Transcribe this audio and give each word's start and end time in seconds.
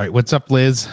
All 0.00 0.06
right, 0.06 0.14
what's 0.14 0.32
up, 0.32 0.50
Liz? 0.50 0.88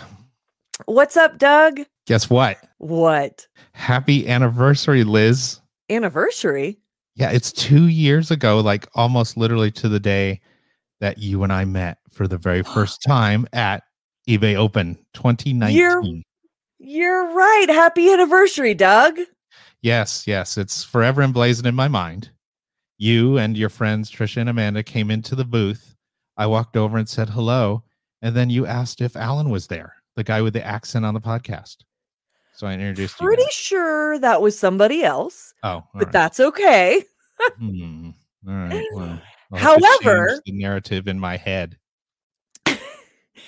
What's 0.83 1.15
up, 1.15 1.38
Doug? 1.38 1.79
Guess 2.07 2.29
what? 2.29 2.57
What? 2.79 3.47
Happy 3.71 4.27
anniversary, 4.27 5.05
Liz. 5.05 5.61
Anniversary? 5.89 6.77
Yeah, 7.15 7.32
it's 7.32 7.54
two 7.54 7.88
years 7.88 8.32
ago, 8.32 8.59
like 8.59 8.86
almost 8.96 9.38
literally 9.38 9.71
to 9.71 9.88
the 9.88 10.01
day 10.01 10.41
that 11.00 11.20
you 11.20 11.43
and 11.43 11.54
I 11.54 11.64
met 11.64 12.00
for 12.11 12.28
the 12.28 12.38
very 12.38 12.64
first 12.73 13.01
time 13.01 13.47
at 13.54 13.83
eBay 14.28 14.57
Open 14.57 14.97
2019. 15.14 15.78
You're, 15.78 16.04
you're 16.78 17.33
right. 17.33 17.68
Happy 17.69 18.11
anniversary, 18.11 18.74
Doug. 18.74 19.19
Yes, 19.82 20.28
yes. 20.28 20.57
It's 20.57 20.83
forever 20.83 21.21
emblazoned 21.21 21.65
in 21.65 21.75
my 21.75 21.87
mind. 21.87 22.29
You 22.97 23.37
and 23.37 23.55
your 23.55 23.69
friends, 23.69 24.11
Trisha 24.11 24.42
and 24.42 24.50
Amanda, 24.50 24.83
came 24.83 25.10
into 25.10 25.33
the 25.33 25.46
booth. 25.46 25.96
I 26.36 26.46
walked 26.47 26.75
over 26.75 26.97
and 26.97 27.07
said 27.07 27.29
hello. 27.29 27.83
And 28.21 28.36
then 28.36 28.50
you 28.50 28.66
asked 28.66 29.02
if 29.02 29.16
Alan 29.16 29.50
was 29.50 29.68
there, 29.68 29.94
the 30.16 30.24
guy 30.24 30.42
with 30.42 30.54
the 30.54 30.66
accent 30.66 31.06
on 31.06 31.14
the 31.14 31.21
podcast. 31.21 31.78
So 32.56 32.66
I 32.66 32.73
introduced 32.73 33.17
Pretty 33.20 33.44
you. 33.44 33.50
sure 33.52 34.20
that 34.20 34.42
was 34.42 34.58
somebody 34.58 35.03
else, 35.03 35.53
Oh, 35.64 35.84
but 35.94 36.06
right. 36.06 36.12
that's 36.12 36.40
okay. 36.40 37.03
Hmm. 37.59 38.09
All 38.48 38.53
right. 38.56 38.86
Well, 38.95 39.22
I'll 39.53 39.59
have 39.59 39.76
to 39.78 39.81
change 39.81 40.03
However- 40.03 40.42
the 40.45 40.52
narrative 40.53 41.08
in 41.08 41.20
my 41.20 41.38
head. 41.38 41.78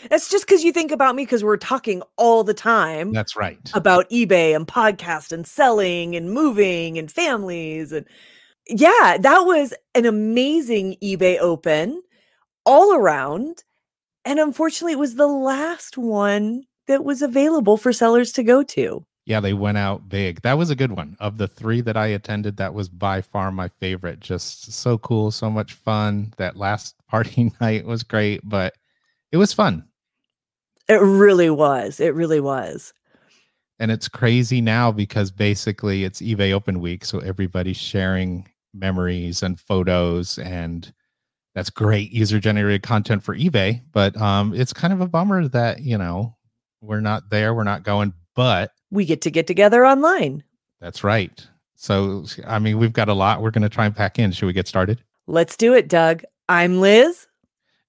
That's 0.09 0.29
just 0.29 0.45
because 0.47 0.63
you 0.63 0.71
think 0.71 0.91
about 0.91 1.15
me 1.15 1.23
because 1.25 1.43
we're 1.43 1.57
talking 1.57 2.01
all 2.17 2.43
the 2.43 2.53
time 2.53 3.11
That's 3.11 3.35
right. 3.35 3.59
about 3.73 4.09
eBay 4.09 4.55
and 4.55 4.65
podcast 4.67 5.31
and 5.33 5.45
selling 5.45 6.15
and 6.15 6.31
moving 6.31 6.97
and 6.97 7.11
families. 7.11 7.91
And 7.91 8.05
yeah, 8.67 9.17
that 9.19 9.41
was 9.41 9.73
an 9.95 10.05
amazing 10.05 10.95
eBay 11.03 11.37
open 11.39 12.01
all 12.65 12.93
around. 12.95 13.63
And 14.29 14.37
unfortunately, 14.37 14.93
it 14.93 14.99
was 14.99 15.15
the 15.15 15.25
last 15.25 15.97
one 15.97 16.65
that 16.85 17.03
was 17.03 17.23
available 17.23 17.77
for 17.77 17.91
sellers 17.91 18.31
to 18.33 18.43
go 18.43 18.61
to. 18.61 19.03
Yeah, 19.25 19.39
they 19.39 19.53
went 19.53 19.79
out 19.79 20.07
big. 20.07 20.43
That 20.43 20.55
was 20.55 20.69
a 20.69 20.75
good 20.75 20.91
one. 20.91 21.17
Of 21.19 21.39
the 21.39 21.47
three 21.47 21.81
that 21.81 21.97
I 21.97 22.05
attended, 22.05 22.57
that 22.57 22.75
was 22.75 22.89
by 22.89 23.23
far 23.23 23.51
my 23.51 23.69
favorite. 23.79 24.19
Just 24.19 24.71
so 24.71 24.99
cool, 24.99 25.31
so 25.31 25.49
much 25.49 25.73
fun. 25.73 26.31
That 26.37 26.57
last 26.57 26.93
party 27.09 27.51
night 27.59 27.85
was 27.85 28.03
great, 28.03 28.41
but 28.43 28.75
it 29.31 29.37
was 29.37 29.51
fun. 29.51 29.83
It 30.87 31.01
really 31.01 31.49
was. 31.49 31.99
It 31.99 32.13
really 32.13 32.39
was. 32.39 32.93
And 33.79 33.89
it's 33.89 34.07
crazy 34.07 34.61
now 34.61 34.91
because 34.91 35.31
basically 35.31 36.03
it's 36.03 36.21
eBay 36.21 36.53
Open 36.53 36.81
Week. 36.81 37.03
So 37.03 37.17
everybody's 37.17 37.77
sharing 37.77 38.47
memories 38.75 39.41
and 39.41 39.59
photos. 39.59 40.37
And 40.37 40.93
that's 41.59 41.69
great 41.69 42.13
user 42.13 42.39
generated 42.39 42.83
content 42.83 43.21
for 43.21 43.35
eBay. 43.35 43.81
But 43.91 44.15
um, 44.15 44.53
it's 44.53 44.71
kind 44.71 44.93
of 44.93 45.01
a 45.01 45.07
bummer 45.09 45.45
that, 45.49 45.81
you 45.81 45.97
know, 45.97 46.37
we're 46.79 47.01
not 47.01 47.29
there, 47.29 47.53
we're 47.53 47.65
not 47.65 47.83
going, 47.83 48.13
but 48.33 48.71
We 48.91 49.03
get 49.03 49.21
to 49.23 49.29
get 49.29 49.45
together 49.45 49.85
online. 49.85 50.41
That's 50.79 51.03
right. 51.03 51.45
So, 51.75 52.23
I 52.47 52.59
mean, 52.59 52.77
we've 52.77 52.93
got 52.93 53.09
a 53.09 53.13
lot 53.13 53.41
we're 53.41 53.51
going 53.51 53.63
to 53.63 53.69
try 53.69 53.85
and 53.85 53.93
pack 53.93 54.17
in. 54.17 54.31
Should 54.31 54.45
we 54.45 54.53
get 54.53 54.69
started? 54.69 55.03
Let's 55.27 55.57
do 55.57 55.73
it, 55.73 55.89
Doug. 55.89 56.23
I'm 56.47 56.79
Liz. 56.79 57.27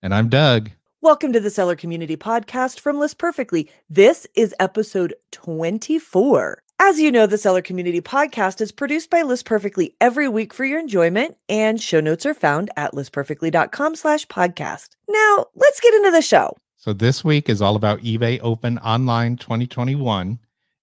And 0.03 0.13
I'm 0.13 0.29
Doug. 0.29 0.71
Welcome 1.01 1.33
to 1.33 1.39
the 1.39 1.49
Seller 1.49 1.77
Community 1.77 2.17
Podcast 2.17 2.81
from 2.81 2.99
List 2.99 3.19
Perfectly. 3.19 3.71
This 3.89 4.27
is 4.35 4.53
episode 4.59 5.15
24. 5.31 6.61
As 6.83 6.99
you 6.99 7.13
know, 7.13 7.27
the 7.27 7.37
Seller 7.37 7.61
Community 7.61 8.01
Podcast 8.01 8.63
is 8.63 8.73
produced 8.73 9.11
by 9.11 9.21
List 9.21 9.45
Perfectly 9.45 9.95
every 10.01 10.29
week 10.29 10.55
for 10.55 10.65
your 10.65 10.79
enjoyment, 10.79 11.37
and 11.47 11.79
show 11.79 12.01
notes 12.01 12.25
are 12.25 12.33
found 12.33 12.71
at 12.75 12.95
listperfectly.com 12.95 13.97
slash 13.97 14.27
podcast. 14.29 14.89
Now, 15.07 15.45
let's 15.55 15.79
get 15.79 15.93
into 15.93 16.11
the 16.11 16.23
show. 16.23 16.57
So, 16.79 16.95
this 16.95 17.23
week 17.23 17.51
is 17.51 17.61
all 17.61 17.77
about 17.77 18.01
eBay 18.01 18.41
Open 18.43 18.79
Online 18.79 19.37
2021. 19.37 20.39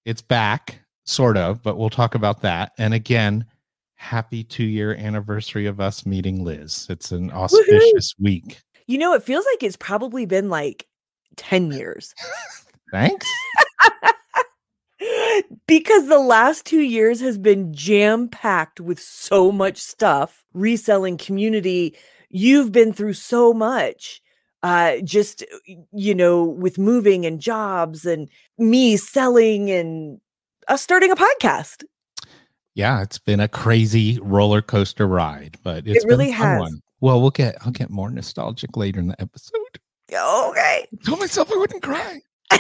It's 0.05 0.21
back, 0.21 0.81
sort 1.05 1.35
of, 1.35 1.63
but 1.63 1.79
we'll 1.79 1.89
talk 1.89 2.13
about 2.13 2.43
that. 2.43 2.73
And 2.77 2.93
again, 2.93 3.43
happy 3.95 4.43
two 4.43 4.65
year 4.65 4.93
anniversary 4.93 5.65
of 5.65 5.79
us 5.79 6.05
meeting 6.05 6.45
Liz. 6.45 6.85
It's 6.91 7.11
an 7.11 7.31
auspicious 7.31 8.13
week. 8.19 8.61
You 8.85 8.99
know, 8.99 9.15
it 9.15 9.23
feels 9.23 9.47
like 9.51 9.63
it's 9.63 9.75
probably 9.75 10.27
been 10.27 10.51
like 10.51 10.85
10 11.37 11.71
years. 11.71 12.13
Thanks. 12.91 13.25
because 15.67 16.07
the 16.07 16.19
last 16.19 16.65
two 16.65 16.81
years 16.81 17.19
has 17.19 17.37
been 17.37 17.73
jam 17.73 18.27
packed 18.27 18.79
with 18.79 18.99
so 18.99 19.51
much 19.51 19.77
stuff 19.77 20.43
reselling 20.53 21.17
community 21.17 21.95
you've 22.29 22.71
been 22.71 22.93
through 22.93 23.13
so 23.13 23.53
much 23.53 24.21
uh 24.63 24.97
just 25.03 25.43
you 25.93 26.15
know 26.15 26.43
with 26.43 26.77
moving 26.77 27.25
and 27.25 27.39
jobs 27.39 28.05
and 28.05 28.29
me 28.57 28.97
selling 28.97 29.69
and 29.69 30.19
us 30.67 30.81
starting 30.81 31.11
a 31.11 31.15
podcast 31.15 31.83
Yeah, 32.75 33.01
it's 33.01 33.17
been 33.17 33.39
a 33.39 33.47
crazy 33.47 34.19
roller 34.21 34.61
coaster 34.61 35.07
ride, 35.07 35.57
but 35.63 35.87
it's 35.87 36.05
been 36.05 36.13
a 36.13 36.17
really 36.17 36.31
fun 36.31 36.47
has. 36.47 36.59
one. 36.59 36.81
Well, 37.01 37.21
we'll 37.21 37.31
get 37.31 37.55
I'll 37.65 37.71
get 37.71 37.89
more 37.89 38.11
nostalgic 38.11 38.77
later 38.77 38.99
in 38.99 39.07
the 39.07 39.19
episode. 39.19 39.79
okay 40.11 40.85
I 40.85 41.05
told 41.05 41.19
myself 41.19 41.51
I 41.51 41.57
wouldn't 41.57 41.81
cry. 41.81 42.21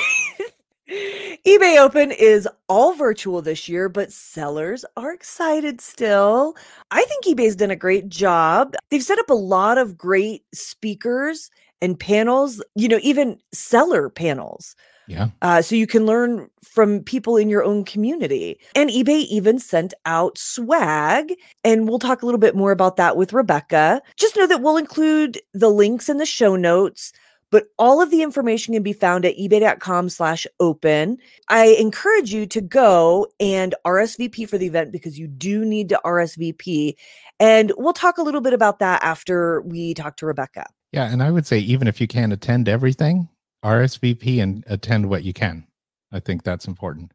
eBay 0.89 1.77
Open 1.77 2.11
is 2.11 2.47
all 2.69 2.93
virtual 2.93 3.41
this 3.41 3.67
year, 3.67 3.89
but 3.89 4.11
sellers 4.11 4.85
are 4.95 5.13
excited 5.13 5.81
still. 5.81 6.55
I 6.91 7.03
think 7.03 7.25
eBay's 7.25 7.55
done 7.55 7.71
a 7.71 7.75
great 7.75 8.07
job. 8.07 8.75
They've 8.89 9.03
set 9.03 9.19
up 9.19 9.29
a 9.29 9.33
lot 9.33 9.77
of 9.77 9.97
great 9.97 10.43
speakers 10.53 11.51
and 11.81 11.99
panels, 11.99 12.63
you 12.75 12.87
know, 12.87 12.99
even 13.03 13.37
seller 13.51 14.09
panels. 14.09 14.75
Yeah. 15.07 15.29
Uh, 15.41 15.61
so 15.61 15.75
you 15.75 15.87
can 15.87 16.05
learn 16.05 16.49
from 16.63 17.01
people 17.01 17.37
in 17.37 17.49
your 17.49 17.63
own 17.63 17.85
community. 17.85 18.59
And 18.75 18.89
eBay 18.89 19.25
even 19.25 19.57
sent 19.57 19.93
out 20.05 20.37
swag. 20.37 21.33
And 21.63 21.87
we'll 21.87 21.99
talk 21.99 22.21
a 22.21 22.25
little 22.25 22.39
bit 22.39 22.55
more 22.55 22.71
about 22.71 22.97
that 22.97 23.15
with 23.15 23.33
Rebecca. 23.33 24.01
Just 24.17 24.35
know 24.35 24.47
that 24.47 24.61
we'll 24.61 24.77
include 24.77 25.39
the 25.53 25.69
links 25.69 26.09
in 26.09 26.17
the 26.17 26.25
show 26.25 26.55
notes. 26.55 27.13
But 27.51 27.67
all 27.79 28.01
of 28.01 28.11
the 28.11 28.23
information 28.23 28.73
can 28.73 28.83
be 28.83 28.93
found 28.93 29.25
at 29.25 29.37
ebay.com 29.37 30.09
slash 30.09 30.45
open. 30.59 31.17
I 31.49 31.77
encourage 31.79 32.33
you 32.33 32.45
to 32.47 32.61
go 32.61 33.27
and 33.39 33.73
RSVP 33.85 34.49
for 34.49 34.57
the 34.57 34.67
event 34.67 34.91
because 34.91 35.17
you 35.17 35.27
do 35.27 35.63
need 35.63 35.89
to 35.89 36.01
RSVP. 36.03 36.95
And 37.39 37.71
we'll 37.77 37.93
talk 37.93 38.17
a 38.17 38.23
little 38.23 38.41
bit 38.41 38.53
about 38.53 38.79
that 38.79 39.01
after 39.03 39.61
we 39.61 39.93
talk 39.93 40.17
to 40.17 40.25
Rebecca. 40.25 40.65
Yeah, 40.91 41.11
and 41.11 41.21
I 41.21 41.31
would 41.31 41.45
say 41.45 41.59
even 41.59 41.87
if 41.87 42.01
you 42.01 42.07
can't 42.07 42.33
attend 42.33 42.67
everything, 42.67 43.29
RSVP 43.63 44.41
and 44.41 44.63
attend 44.67 45.09
what 45.09 45.23
you 45.23 45.33
can. 45.33 45.67
I 46.11 46.19
think 46.19 46.43
that's 46.43 46.67
important. 46.67 47.11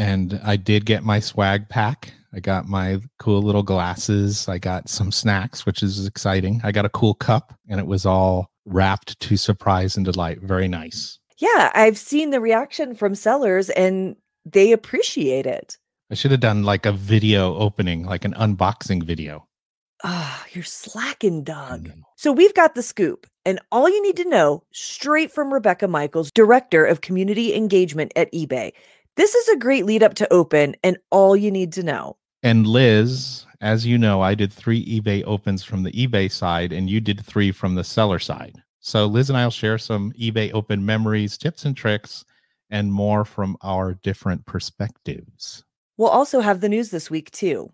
And 0.00 0.40
I 0.42 0.56
did 0.56 0.86
get 0.86 1.04
my 1.04 1.20
swag 1.20 1.68
pack. 1.68 2.14
I 2.32 2.40
got 2.40 2.66
my 2.66 3.00
cool 3.18 3.42
little 3.42 3.62
glasses. 3.62 4.48
I 4.48 4.56
got 4.56 4.88
some 4.88 5.12
snacks, 5.12 5.66
which 5.66 5.82
is 5.82 6.06
exciting. 6.06 6.62
I 6.64 6.72
got 6.72 6.86
a 6.86 6.88
cool 6.88 7.12
cup, 7.12 7.52
and 7.68 7.78
it 7.78 7.86
was 7.86 8.06
all 8.06 8.50
wrapped 8.64 9.20
to 9.20 9.36
surprise 9.36 9.98
and 9.98 10.06
delight. 10.06 10.40
Very 10.40 10.68
nice. 10.68 11.18
Yeah, 11.36 11.70
I've 11.74 11.98
seen 11.98 12.30
the 12.30 12.40
reaction 12.40 12.94
from 12.94 13.14
sellers 13.14 13.68
and 13.68 14.16
they 14.46 14.72
appreciate 14.72 15.44
it. 15.44 15.76
I 16.10 16.14
should 16.14 16.30
have 16.30 16.40
done 16.40 16.62
like 16.62 16.86
a 16.86 16.92
video 16.92 17.56
opening, 17.56 18.06
like 18.06 18.24
an 18.24 18.32
unboxing 18.34 19.02
video. 19.02 19.46
Ah, 20.02 20.46
you're 20.52 20.64
slacking, 20.64 21.44
Doug. 21.44 21.90
So 22.16 22.32
we've 22.32 22.54
got 22.54 22.74
the 22.74 22.82
scoop, 22.82 23.26
and 23.44 23.60
all 23.70 23.88
you 23.88 24.02
need 24.02 24.16
to 24.16 24.28
know 24.28 24.62
straight 24.72 25.30
from 25.30 25.52
Rebecca 25.52 25.86
Michals, 25.86 26.32
Director 26.32 26.86
of 26.86 27.02
Community 27.02 27.54
Engagement 27.54 28.12
at 28.16 28.32
eBay. 28.32 28.72
This 29.16 29.34
is 29.34 29.48
a 29.48 29.58
great 29.58 29.84
lead 29.84 30.02
up 30.02 30.14
to 30.14 30.32
open, 30.32 30.76
and 30.82 30.98
all 31.10 31.36
you 31.36 31.50
need 31.50 31.72
to 31.74 31.82
know. 31.82 32.16
And 32.42 32.66
Liz, 32.66 33.44
as 33.60 33.84
you 33.84 33.98
know, 33.98 34.22
I 34.22 34.34
did 34.34 34.52
three 34.52 34.84
eBay 34.86 35.22
opens 35.26 35.62
from 35.62 35.82
the 35.82 35.92
eBay 35.92 36.30
side, 36.30 36.72
and 36.72 36.88
you 36.88 37.00
did 37.00 37.24
three 37.24 37.52
from 37.52 37.74
the 37.74 37.84
seller 37.84 38.18
side. 38.18 38.62
So 38.80 39.06
Liz 39.06 39.28
and 39.28 39.36
I 39.36 39.44
will 39.44 39.50
share 39.50 39.76
some 39.78 40.12
eBay 40.12 40.52
open 40.54 40.86
memories, 40.86 41.36
tips 41.36 41.64
and 41.64 41.76
tricks, 41.76 42.24
and 42.70 42.92
more 42.92 43.24
from 43.24 43.56
our 43.62 43.94
different 43.94 44.46
perspectives. 44.46 45.64
We'll 45.98 46.08
also 46.08 46.40
have 46.40 46.60
the 46.60 46.68
news 46.68 46.90
this 46.90 47.10
week, 47.10 47.30
too. 47.30 47.72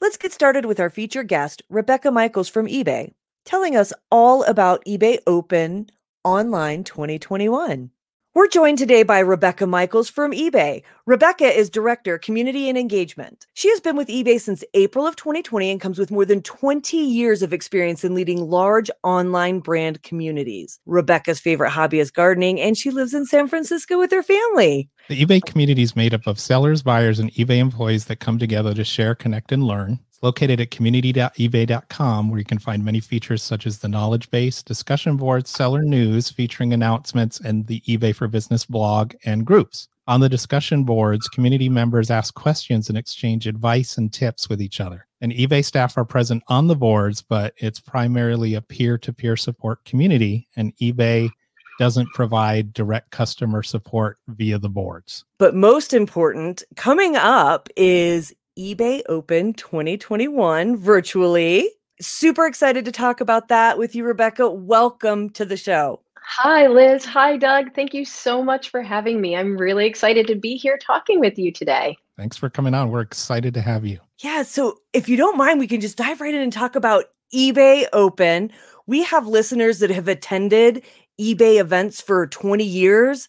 Let's 0.00 0.16
get 0.16 0.32
started 0.32 0.64
with 0.64 0.78
our 0.78 0.90
featured 0.90 1.26
guest, 1.26 1.62
Rebecca 1.68 2.10
Michals 2.10 2.48
from 2.48 2.66
eBay, 2.68 3.14
telling 3.44 3.74
us 3.74 3.92
all 4.12 4.44
about 4.44 4.84
eBay 4.84 5.18
Open 5.26 5.90
Online 6.22 6.84
2021. 6.84 7.90
We're 8.38 8.46
joined 8.46 8.78
today 8.78 9.02
by 9.02 9.18
Rebecca 9.18 9.64
Michals 9.64 10.08
from 10.08 10.30
eBay. 10.30 10.84
Rebecca 11.06 11.46
is 11.46 11.68
Director, 11.68 12.18
Community 12.18 12.68
and 12.68 12.78
Engagement. 12.78 13.48
She 13.54 13.68
has 13.70 13.80
been 13.80 13.96
with 13.96 14.06
eBay 14.06 14.40
since 14.40 14.62
April 14.74 15.08
of 15.08 15.16
2020 15.16 15.72
and 15.72 15.80
comes 15.80 15.98
with 15.98 16.12
more 16.12 16.24
than 16.24 16.42
20 16.42 16.96
years 16.96 17.42
of 17.42 17.52
experience 17.52 18.04
in 18.04 18.14
leading 18.14 18.48
large 18.48 18.92
online 19.02 19.58
brand 19.58 20.04
communities. 20.04 20.78
Rebecca's 20.86 21.40
favorite 21.40 21.70
hobby 21.70 21.98
is 21.98 22.12
gardening, 22.12 22.60
and 22.60 22.78
she 22.78 22.92
lives 22.92 23.12
in 23.12 23.26
San 23.26 23.48
Francisco 23.48 23.98
with 23.98 24.12
her 24.12 24.22
family. 24.22 24.88
The 25.08 25.20
eBay 25.24 25.44
community 25.44 25.82
is 25.82 25.96
made 25.96 26.14
up 26.14 26.28
of 26.28 26.38
sellers, 26.38 26.84
buyers, 26.84 27.18
and 27.18 27.32
eBay 27.32 27.58
employees 27.58 28.04
that 28.04 28.20
come 28.20 28.38
together 28.38 28.72
to 28.72 28.84
share, 28.84 29.16
connect, 29.16 29.50
and 29.50 29.64
learn. 29.64 29.98
It's 30.18 30.24
located 30.24 30.60
at 30.60 30.72
community.ebay.com, 30.72 32.28
where 32.28 32.40
you 32.40 32.44
can 32.44 32.58
find 32.58 32.84
many 32.84 32.98
features 32.98 33.40
such 33.40 33.68
as 33.68 33.78
the 33.78 33.86
knowledge 33.86 34.28
base, 34.32 34.64
discussion 34.64 35.16
boards, 35.16 35.48
seller 35.48 35.82
news 35.82 36.28
featuring 36.28 36.72
announcements, 36.72 37.38
and 37.38 37.64
the 37.68 37.82
eBay 37.82 38.12
for 38.12 38.26
Business 38.26 38.66
blog 38.66 39.14
and 39.24 39.46
groups. 39.46 39.86
On 40.08 40.18
the 40.18 40.28
discussion 40.28 40.82
boards, 40.82 41.28
community 41.28 41.68
members 41.68 42.10
ask 42.10 42.34
questions 42.34 42.88
and 42.88 42.98
exchange 42.98 43.46
advice 43.46 43.96
and 43.96 44.12
tips 44.12 44.48
with 44.48 44.60
each 44.60 44.80
other. 44.80 45.06
And 45.20 45.30
eBay 45.30 45.64
staff 45.64 45.96
are 45.96 46.04
present 46.04 46.42
on 46.48 46.66
the 46.66 46.74
boards, 46.74 47.22
but 47.22 47.54
it's 47.58 47.78
primarily 47.78 48.54
a 48.54 48.60
peer 48.60 48.98
to 48.98 49.12
peer 49.12 49.36
support 49.36 49.84
community, 49.84 50.48
and 50.56 50.76
eBay 50.78 51.30
doesn't 51.78 52.12
provide 52.12 52.72
direct 52.72 53.12
customer 53.12 53.62
support 53.62 54.18
via 54.26 54.58
the 54.58 54.68
boards. 54.68 55.24
But 55.38 55.54
most 55.54 55.94
important, 55.94 56.64
coming 56.74 57.14
up 57.14 57.68
is 57.76 58.34
eBay 58.58 59.02
Open 59.08 59.54
2021 59.54 60.76
virtually. 60.76 61.70
Super 62.00 62.44
excited 62.44 62.84
to 62.84 62.90
talk 62.90 63.20
about 63.20 63.46
that 63.46 63.78
with 63.78 63.94
you, 63.94 64.02
Rebecca. 64.04 64.50
Welcome 64.50 65.30
to 65.30 65.44
the 65.44 65.56
show. 65.56 66.00
Hi, 66.16 66.66
Liz. 66.66 67.04
Hi, 67.04 67.36
Doug. 67.36 67.72
Thank 67.74 67.94
you 67.94 68.04
so 68.04 68.42
much 68.42 68.70
for 68.70 68.82
having 68.82 69.20
me. 69.20 69.36
I'm 69.36 69.56
really 69.56 69.86
excited 69.86 70.26
to 70.26 70.34
be 70.34 70.56
here 70.56 70.76
talking 70.76 71.20
with 71.20 71.38
you 71.38 71.52
today. 71.52 71.96
Thanks 72.16 72.36
for 72.36 72.50
coming 72.50 72.74
on. 72.74 72.90
We're 72.90 73.00
excited 73.00 73.54
to 73.54 73.60
have 73.60 73.86
you. 73.86 74.00
Yeah. 74.18 74.42
So, 74.42 74.80
if 74.92 75.08
you 75.08 75.16
don't 75.16 75.38
mind, 75.38 75.60
we 75.60 75.68
can 75.68 75.80
just 75.80 75.96
dive 75.96 76.20
right 76.20 76.34
in 76.34 76.40
and 76.40 76.52
talk 76.52 76.74
about 76.74 77.04
eBay 77.32 77.86
Open. 77.92 78.50
We 78.88 79.04
have 79.04 79.28
listeners 79.28 79.78
that 79.78 79.90
have 79.90 80.08
attended 80.08 80.82
eBay 81.20 81.60
events 81.60 82.00
for 82.00 82.26
20 82.26 82.64
years 82.64 83.28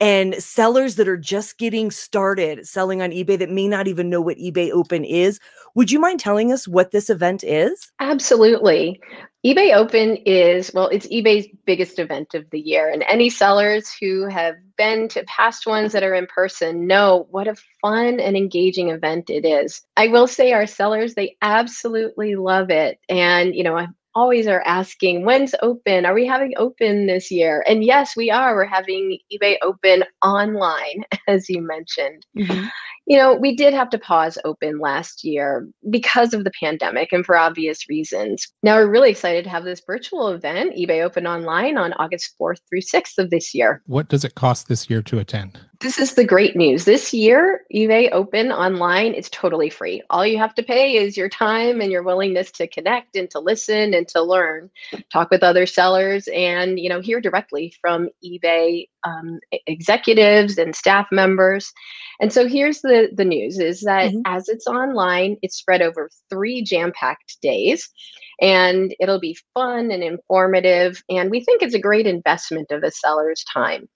and 0.00 0.34
sellers 0.36 0.96
that 0.96 1.08
are 1.08 1.16
just 1.16 1.58
getting 1.58 1.90
started 1.90 2.66
selling 2.66 3.02
on 3.02 3.10
eBay 3.10 3.38
that 3.38 3.50
may 3.50 3.66
not 3.66 3.88
even 3.88 4.08
know 4.08 4.20
what 4.20 4.38
eBay 4.38 4.70
Open 4.70 5.04
is. 5.04 5.40
Would 5.74 5.90
you 5.90 5.98
mind 5.98 6.20
telling 6.20 6.52
us 6.52 6.68
what 6.68 6.92
this 6.92 7.10
event 7.10 7.42
is? 7.42 7.90
Absolutely. 8.00 9.00
eBay 9.44 9.74
Open 9.74 10.16
is, 10.24 10.70
well, 10.72 10.88
it's 10.88 11.08
eBay's 11.08 11.48
biggest 11.66 11.98
event 11.98 12.34
of 12.34 12.48
the 12.50 12.60
year. 12.60 12.90
And 12.90 13.04
any 13.08 13.28
sellers 13.28 13.92
who 14.00 14.26
have 14.26 14.54
been 14.76 15.08
to 15.08 15.24
past 15.24 15.66
ones 15.66 15.92
that 15.92 16.04
are 16.04 16.14
in 16.14 16.26
person 16.26 16.86
know 16.86 17.26
what 17.30 17.48
a 17.48 17.56
fun 17.80 18.20
and 18.20 18.36
engaging 18.36 18.90
event 18.90 19.30
it 19.30 19.44
is. 19.44 19.82
I 19.96 20.08
will 20.08 20.26
say 20.26 20.52
our 20.52 20.66
sellers, 20.66 21.14
they 21.14 21.36
absolutely 21.42 22.36
love 22.36 22.70
it. 22.70 22.98
And, 23.08 23.54
you 23.54 23.64
know, 23.64 23.86
always 24.14 24.46
are 24.46 24.62
asking, 24.64 25.24
when's 25.24 25.54
open? 25.62 26.06
Are 26.06 26.14
we 26.14 26.26
having 26.26 26.54
open 26.56 27.06
this 27.06 27.30
year? 27.30 27.64
And 27.66 27.84
yes, 27.84 28.16
we 28.16 28.30
are. 28.30 28.54
We're 28.54 28.64
having 28.64 29.18
eBay 29.32 29.56
open 29.62 30.04
online, 30.24 31.04
as 31.28 31.48
you 31.48 31.60
mentioned. 31.60 32.26
Mm-hmm. 32.36 32.66
You 33.06 33.16
know, 33.16 33.34
we 33.34 33.56
did 33.56 33.72
have 33.72 33.88
to 33.90 33.98
pause 33.98 34.36
open 34.44 34.80
last 34.80 35.24
year 35.24 35.66
because 35.88 36.34
of 36.34 36.44
the 36.44 36.52
pandemic 36.60 37.10
and 37.10 37.24
for 37.24 37.38
obvious 37.38 37.88
reasons. 37.88 38.46
Now 38.62 38.76
we're 38.76 38.90
really 38.90 39.10
excited 39.10 39.44
to 39.44 39.50
have 39.50 39.64
this 39.64 39.80
virtual 39.86 40.28
event, 40.28 40.76
eBay 40.76 41.02
Open 41.02 41.26
Online, 41.26 41.78
on 41.78 41.94
August 41.94 42.34
4th 42.38 42.58
through 42.68 42.82
6th 42.82 43.16
of 43.16 43.30
this 43.30 43.54
year. 43.54 43.82
What 43.86 44.08
does 44.08 44.24
it 44.24 44.34
cost 44.34 44.68
this 44.68 44.90
year 44.90 45.00
to 45.02 45.18
attend? 45.18 45.58
This 45.80 46.00
is 46.00 46.14
the 46.14 46.24
great 46.24 46.56
news. 46.56 46.84
This 46.84 47.14
year, 47.14 47.64
eBay 47.72 48.10
Open 48.10 48.50
online 48.50 49.14
is 49.14 49.30
totally 49.30 49.70
free. 49.70 50.02
All 50.10 50.26
you 50.26 50.36
have 50.36 50.52
to 50.56 50.62
pay 50.64 50.96
is 50.96 51.16
your 51.16 51.28
time 51.28 51.80
and 51.80 51.92
your 51.92 52.02
willingness 52.02 52.50
to 52.52 52.66
connect 52.66 53.14
and 53.14 53.30
to 53.30 53.38
listen 53.38 53.94
and 53.94 54.08
to 54.08 54.20
learn, 54.20 54.70
talk 55.12 55.30
with 55.30 55.44
other 55.44 55.66
sellers, 55.66 56.26
and 56.34 56.80
you 56.80 56.88
know 56.88 57.00
hear 57.00 57.20
directly 57.20 57.72
from 57.80 58.08
eBay 58.24 58.88
um, 59.04 59.38
executives 59.68 60.58
and 60.58 60.74
staff 60.74 61.06
members. 61.12 61.72
And 62.20 62.32
so 62.32 62.48
here's 62.48 62.80
the 62.80 63.10
the 63.14 63.24
news: 63.24 63.60
is 63.60 63.82
that 63.82 64.10
mm-hmm. 64.10 64.22
as 64.26 64.48
it's 64.48 64.66
online, 64.66 65.36
it's 65.42 65.58
spread 65.58 65.80
over 65.80 66.10
three 66.28 66.60
jam-packed 66.60 67.40
days, 67.40 67.88
and 68.40 68.96
it'll 68.98 69.20
be 69.20 69.38
fun 69.54 69.92
and 69.92 70.02
informative. 70.02 71.04
And 71.08 71.30
we 71.30 71.38
think 71.44 71.62
it's 71.62 71.74
a 71.74 71.78
great 71.78 72.08
investment 72.08 72.72
of 72.72 72.82
a 72.82 72.90
seller's 72.90 73.44
time. 73.44 73.88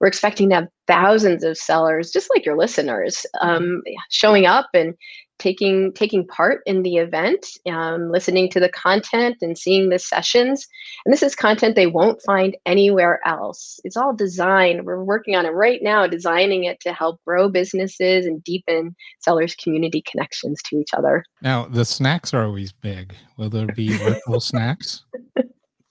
We're 0.00 0.08
expecting 0.08 0.48
to 0.50 0.56
have 0.56 0.68
thousands 0.86 1.44
of 1.44 1.56
sellers, 1.56 2.10
just 2.10 2.30
like 2.34 2.44
your 2.44 2.56
listeners, 2.56 3.24
um, 3.40 3.82
showing 4.10 4.46
up 4.46 4.68
and 4.74 4.94
taking 5.38 5.92
taking 5.92 6.26
part 6.26 6.62
in 6.66 6.82
the 6.82 6.96
event, 6.96 7.46
um, 7.70 8.10
listening 8.10 8.50
to 8.50 8.60
the 8.60 8.68
content 8.68 9.36
and 9.40 9.56
seeing 9.56 9.88
the 9.88 9.98
sessions. 9.98 10.66
And 11.04 11.12
this 11.12 11.22
is 11.22 11.34
content 11.34 11.76
they 11.76 11.86
won't 11.86 12.20
find 12.22 12.56
anywhere 12.66 13.20
else. 13.24 13.80
It's 13.84 13.96
all 13.96 14.14
designed. 14.14 14.84
We're 14.84 15.02
working 15.02 15.36
on 15.36 15.46
it 15.46 15.50
right 15.50 15.80
now, 15.82 16.06
designing 16.06 16.64
it 16.64 16.80
to 16.80 16.92
help 16.92 17.20
grow 17.26 17.48
businesses 17.48 18.26
and 18.26 18.42
deepen 18.42 18.94
sellers' 19.20 19.54
community 19.54 20.02
connections 20.02 20.60
to 20.66 20.76
each 20.76 20.90
other. 20.96 21.24
Now, 21.42 21.66
the 21.66 21.84
snacks 21.84 22.34
are 22.34 22.44
always 22.44 22.72
big. 22.72 23.14
Will 23.36 23.50
there 23.50 23.66
be 23.66 23.96
virtual 23.96 24.40
snacks? 24.40 25.04
I'm 25.36 25.46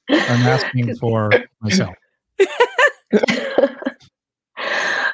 asking 0.10 0.95
for 0.98 1.31
myself. 1.62 1.95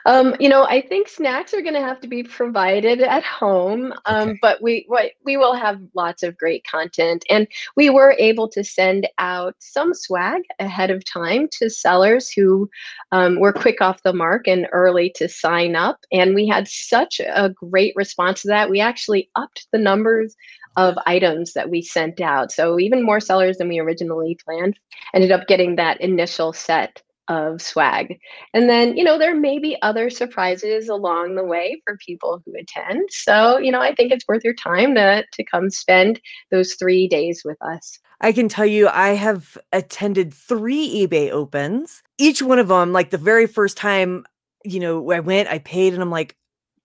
um, 0.05 0.35
you 0.39 0.49
know, 0.49 0.65
I 0.65 0.81
think 0.81 1.07
snacks 1.07 1.53
are 1.53 1.61
going 1.61 1.73
to 1.73 1.81
have 1.81 2.01
to 2.01 2.07
be 2.07 2.23
provided 2.23 3.01
at 3.01 3.23
home, 3.23 3.93
um, 4.05 4.29
okay. 4.29 4.39
but 4.41 4.61
we 4.61 4.87
we 5.23 5.37
will 5.37 5.53
have 5.53 5.79
lots 5.93 6.23
of 6.23 6.37
great 6.37 6.65
content, 6.65 7.23
and 7.29 7.47
we 7.75 7.89
were 7.89 8.15
able 8.19 8.49
to 8.49 8.63
send 8.63 9.07
out 9.17 9.55
some 9.59 9.93
swag 9.93 10.41
ahead 10.59 10.91
of 10.91 11.03
time 11.05 11.47
to 11.53 11.69
sellers 11.69 12.29
who 12.29 12.69
um, 13.11 13.39
were 13.39 13.53
quick 13.53 13.81
off 13.81 14.03
the 14.03 14.13
mark 14.13 14.47
and 14.47 14.67
early 14.71 15.09
to 15.15 15.29
sign 15.29 15.75
up, 15.75 15.99
and 16.11 16.35
we 16.35 16.47
had 16.47 16.67
such 16.67 17.19
a 17.19 17.49
great 17.49 17.93
response 17.95 18.41
to 18.41 18.49
that. 18.49 18.69
We 18.69 18.81
actually 18.81 19.29
upped 19.35 19.67
the 19.71 19.79
numbers 19.79 20.35
of 20.75 20.97
items 21.05 21.53
that 21.53 21.69
we 21.69 21.81
sent 21.81 22.19
out. 22.19 22.51
So 22.51 22.79
even 22.79 23.05
more 23.05 23.19
sellers 23.19 23.57
than 23.57 23.69
we 23.69 23.79
originally 23.79 24.37
planned 24.43 24.79
ended 25.13 25.31
up 25.31 25.47
getting 25.47 25.75
that 25.75 26.01
initial 26.01 26.51
set 26.51 27.01
of 27.27 27.61
swag. 27.61 28.19
And 28.53 28.69
then, 28.69 28.97
you 28.97 29.03
know, 29.03 29.17
there 29.17 29.35
may 29.35 29.59
be 29.59 29.77
other 29.81 30.09
surprises 30.09 30.89
along 30.89 31.35
the 31.35 31.43
way 31.43 31.81
for 31.85 31.97
people 31.97 32.41
who 32.45 32.53
attend. 32.59 33.09
So, 33.11 33.57
you 33.57 33.71
know, 33.71 33.81
I 33.81 33.95
think 33.95 34.11
it's 34.11 34.27
worth 34.27 34.43
your 34.43 34.53
time 34.53 34.95
to 34.95 35.23
to 35.31 35.43
come 35.43 35.69
spend 35.69 36.19
those 36.51 36.73
3 36.75 37.07
days 37.07 37.43
with 37.45 37.57
us. 37.61 37.99
I 38.21 38.31
can 38.31 38.49
tell 38.49 38.65
you 38.65 38.87
I 38.87 39.09
have 39.09 39.57
attended 39.71 40.33
3 40.33 41.07
eBay 41.07 41.29
opens. 41.31 42.03
Each 42.17 42.41
one 42.41 42.59
of 42.59 42.67
them 42.67 42.91
like 42.93 43.09
the 43.09 43.17
very 43.17 43.47
first 43.47 43.77
time, 43.77 44.25
you 44.63 44.79
know, 44.79 45.11
I 45.11 45.19
went, 45.19 45.49
I 45.49 45.59
paid 45.59 45.93
and 45.93 46.01
I'm 46.01 46.11
like 46.11 46.35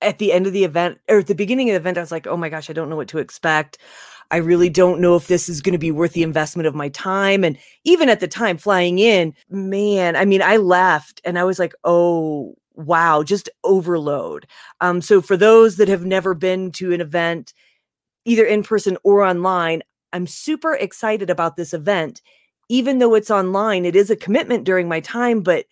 at 0.01 0.19
the 0.19 0.33
end 0.33 0.47
of 0.47 0.53
the 0.53 0.65
event 0.65 0.99
or 1.09 1.19
at 1.19 1.27
the 1.27 1.35
beginning 1.35 1.69
of 1.71 1.75
the 1.75 1.81
event 1.81 1.99
I 1.99 2.01
was 2.01 2.13
like, 2.13 2.27
"Oh 2.27 2.37
my 2.37 2.49
gosh, 2.49 2.71
I 2.71 2.73
don't 2.73 2.89
know 2.89 2.97
what 2.97 3.09
to 3.09 3.19
expect." 3.19 3.79
I 4.31 4.37
really 4.37 4.69
don't 4.69 5.01
know 5.01 5.17
if 5.17 5.27
this 5.27 5.49
is 5.49 5.61
going 5.61 5.73
to 5.73 5.79
be 5.79 5.91
worth 5.91 6.13
the 6.13 6.23
investment 6.23 6.67
of 6.67 6.75
my 6.75 6.91
time. 6.91 7.45
And 7.45 7.59
even 7.85 8.09
at 8.09 8.21
the 8.21 8.29
time 8.29 8.59
flying 8.59 8.99
in, 8.99 9.35
man, 9.49 10.17
I 10.17 10.25
mean, 10.25 10.43
I 10.43 10.59
left 10.59 11.21
and 11.25 11.39
I 11.39 11.45
was 11.45 11.59
like, 11.59 11.73
oh, 11.85 12.55
wow, 12.75 13.23
just 13.23 13.49
overload. 13.65 14.47
Um, 14.81 15.01
so 15.01 15.23
for 15.23 15.37
those 15.37 15.77
that 15.77 15.89
have 15.89 16.05
never 16.05 16.35
been 16.35 16.71
to 16.73 16.93
an 16.93 17.01
event, 17.01 17.55
either 18.25 18.45
in 18.45 18.63
person 18.63 18.99
or 19.03 19.25
online, 19.25 19.83
I'm 20.13 20.27
super 20.27 20.75
excited 20.75 21.31
about 21.31 21.57
this 21.57 21.73
event. 21.73 22.23
Even 22.69 22.99
though 22.99 23.15
it's 23.15 23.31
online, 23.31 23.87
it 23.87 23.97
is 23.97 24.11
a 24.11 24.17
commitment 24.17 24.65
during 24.65 24.89
my 24.89 25.01
time, 25.01 25.41
but 25.41 25.65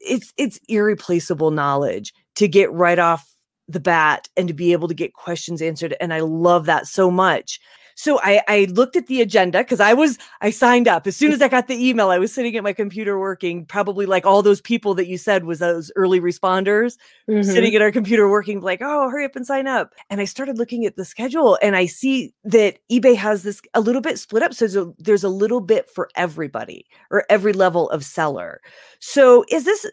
it's 0.00 0.32
it's 0.36 0.60
irreplaceable 0.68 1.50
knowledge 1.50 2.12
to 2.36 2.46
get 2.46 2.70
right 2.72 2.98
off 2.98 3.34
the 3.66 3.80
bat 3.80 4.28
and 4.36 4.48
to 4.48 4.54
be 4.54 4.72
able 4.72 4.88
to 4.88 4.94
get 4.94 5.12
questions 5.12 5.60
answered 5.60 5.94
and 6.00 6.14
i 6.14 6.20
love 6.20 6.66
that 6.66 6.86
so 6.86 7.10
much 7.10 7.60
so 7.98 8.20
I, 8.22 8.40
I 8.46 8.68
looked 8.70 8.94
at 8.94 9.08
the 9.08 9.20
agenda 9.20 9.58
because 9.58 9.80
I 9.80 9.92
was 9.92 10.18
I 10.40 10.50
signed 10.50 10.86
up 10.86 11.08
as 11.08 11.16
soon 11.16 11.32
as 11.32 11.42
I 11.42 11.48
got 11.48 11.66
the 11.66 11.74
email. 11.74 12.10
I 12.10 12.18
was 12.18 12.32
sitting 12.32 12.56
at 12.56 12.62
my 12.62 12.72
computer 12.72 13.18
working, 13.18 13.66
probably 13.66 14.06
like 14.06 14.24
all 14.24 14.40
those 14.40 14.60
people 14.60 14.94
that 14.94 15.08
you 15.08 15.18
said 15.18 15.42
was 15.42 15.58
those 15.58 15.90
early 15.96 16.20
responders 16.20 16.96
mm-hmm. 17.28 17.42
sitting 17.42 17.74
at 17.74 17.82
our 17.82 17.90
computer 17.90 18.30
working, 18.30 18.60
like, 18.60 18.80
oh, 18.82 19.10
hurry 19.10 19.24
up 19.24 19.34
and 19.34 19.44
sign 19.44 19.66
up. 19.66 19.94
And 20.10 20.20
I 20.20 20.26
started 20.26 20.58
looking 20.58 20.86
at 20.86 20.94
the 20.94 21.04
schedule 21.04 21.58
and 21.60 21.74
I 21.74 21.86
see 21.86 22.32
that 22.44 22.78
eBay 22.88 23.16
has 23.16 23.42
this 23.42 23.60
a 23.74 23.80
little 23.80 24.00
bit 24.00 24.16
split 24.16 24.44
up. 24.44 24.54
So 24.54 24.66
there's 24.66 24.76
a, 24.76 24.92
there's 24.98 25.24
a 25.24 25.28
little 25.28 25.60
bit 25.60 25.90
for 25.90 26.08
everybody 26.14 26.86
or 27.10 27.24
every 27.28 27.52
level 27.52 27.90
of 27.90 28.04
seller. 28.04 28.60
So 29.00 29.44
is 29.50 29.64
this 29.64 29.84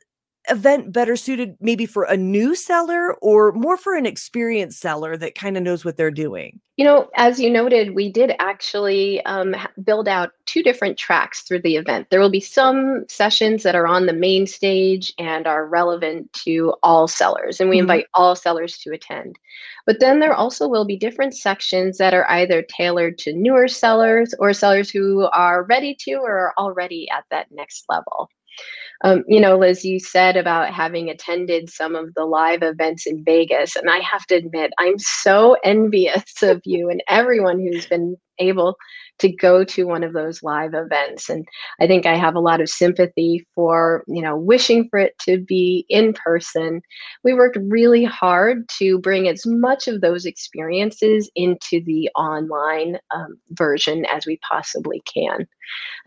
event 0.50 0.92
better 0.92 1.16
suited 1.16 1.56
maybe 1.60 1.86
for 1.86 2.04
a 2.04 2.18
new 2.18 2.56
seller 2.56 3.14
or 3.16 3.52
more 3.52 3.78
for 3.78 3.96
an 3.96 4.06
experienced 4.06 4.80
seller 4.80 5.18
that 5.18 5.36
kind 5.36 5.58
of 5.58 5.64
knows 5.64 5.84
what 5.84 5.98
they're 5.98 6.12
doing? 6.12 6.60
You 6.78 6.84
know, 6.84 7.10
as 7.16 7.40
you 7.40 7.50
noted, 7.50 7.96
we 7.96 8.12
did 8.12 8.34
actually 8.40 9.24
um, 9.26 9.56
build 9.84 10.10
out 10.10 10.32
two 10.46 10.62
different 10.62 10.98
tracks 10.98 11.42
through 11.42 11.62
the 11.62 11.78
event. 11.78 12.08
There 12.10 12.20
will 12.20 12.30
be 12.30 12.42
some 12.42 13.06
sessions 13.08 13.64
that 13.64 13.76
are 13.76 13.88
on 13.88 14.06
the 14.06 14.14
main 14.14 14.46
stage 14.46 15.14
and 15.18 15.48
are 15.48 15.68
relevant 15.68 16.32
to 16.44 16.74
all 16.84 17.08
sellers, 17.08 17.62
and 17.62 17.70
we 17.70 17.78
mm-hmm. 17.78 17.84
invite 17.84 18.08
all 18.14 18.36
sellers 18.36 18.78
to 18.80 18.92
attend. 18.92 19.40
But 19.86 20.00
then 20.00 20.20
there 20.20 20.34
also 20.34 20.68
will 20.68 20.86
be 20.86 20.98
different 20.98 21.36
sections 21.36 21.98
that 21.98 22.14
are 22.14 22.30
either 22.30 22.62
tailored 22.64 23.18
to 23.20 23.34
newer 23.34 23.68
sellers 23.70 24.34
or 24.40 24.52
sellers 24.52 24.90
who 24.90 25.30
are 25.32 25.64
ready 25.64 25.96
to 26.02 26.16
or 26.16 26.38
are 26.38 26.54
already 26.58 27.08
at 27.10 27.24
that 27.32 27.48
next 27.52 27.86
level. 27.88 28.30
Um, 29.04 29.24
you 29.28 29.40
know, 29.40 29.58
Liz, 29.58 29.84
you 29.86 30.00
said 30.00 30.38
about 30.38 30.74
having 30.74 31.10
attended 31.10 31.70
some 31.70 31.96
of 31.96 32.14
the 32.16 32.26
live 32.26 32.64
events 32.64 33.06
in 33.06 33.24
Vegas, 33.24 33.76
and 33.76 33.90
I 33.90 34.00
have 34.00 34.26
to 34.28 34.36
admit, 34.36 34.72
I'm 34.80 34.98
so 35.00 35.58
envious 35.64 36.42
of 36.42 36.62
you 36.66 36.90
and 36.90 37.04
everyone 37.08 37.60
who's 37.60 37.86
been 37.86 38.18
able 38.40 38.76
to 39.20 39.32
go 39.32 39.64
to 39.64 39.86
one 39.86 40.04
of 40.04 40.14
those 40.14 40.44
live 40.44 40.74
events. 40.74 41.30
And 41.30 41.46
i 41.80 41.88
think 41.88 42.06
i 42.06 42.16
have 42.16 42.36
a 42.36 42.40
lot 42.40 42.62
of 42.62 42.70
sympathy 42.70 43.46
for 43.56 44.04
you 44.08 44.22
know 44.22 44.38
wishing 44.38 44.88
for 44.90 45.00
it 45.00 45.18
to 45.20 45.40
be 45.40 45.86
in 45.90 46.14
person. 46.14 46.82
We 47.24 47.34
worked 47.34 47.58
really 47.62 48.04
hard 48.04 48.68
to 48.80 49.00
bring 49.00 49.28
as 49.28 49.46
much 49.46 49.88
of 49.88 50.02
those 50.02 50.26
experiences 50.26 51.30
into 51.36 51.82
the 51.84 52.10
online 52.16 53.00
um, 53.14 53.38
version 53.52 54.06
as 54.06 54.26
we 54.26 54.40
possibly 54.48 55.02
can. 55.12 55.48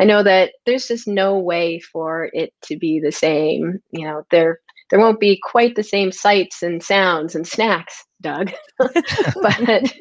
I 0.01 0.05
know 0.05 0.23
that 0.23 0.53
there's 0.67 0.89
just 0.89 1.09
no 1.09 1.39
way 1.39 1.81
for 1.81 2.31
it 2.33 2.53
to 2.63 2.77
be 2.77 3.01
the 3.01 3.13
same. 3.13 3.81
You 3.93 4.05
know 4.07 4.25
there 4.31 4.61
there 4.91 4.99
won't 5.01 5.21
be 5.21 5.39
quite 5.43 5.75
the 5.75 5.83
same 5.83 6.13
sights 6.13 6.63
and 6.63 6.83
sounds 6.83 7.35
and 7.35 7.47
snacks 7.47 8.05
doug 8.21 8.53
but 8.79 9.95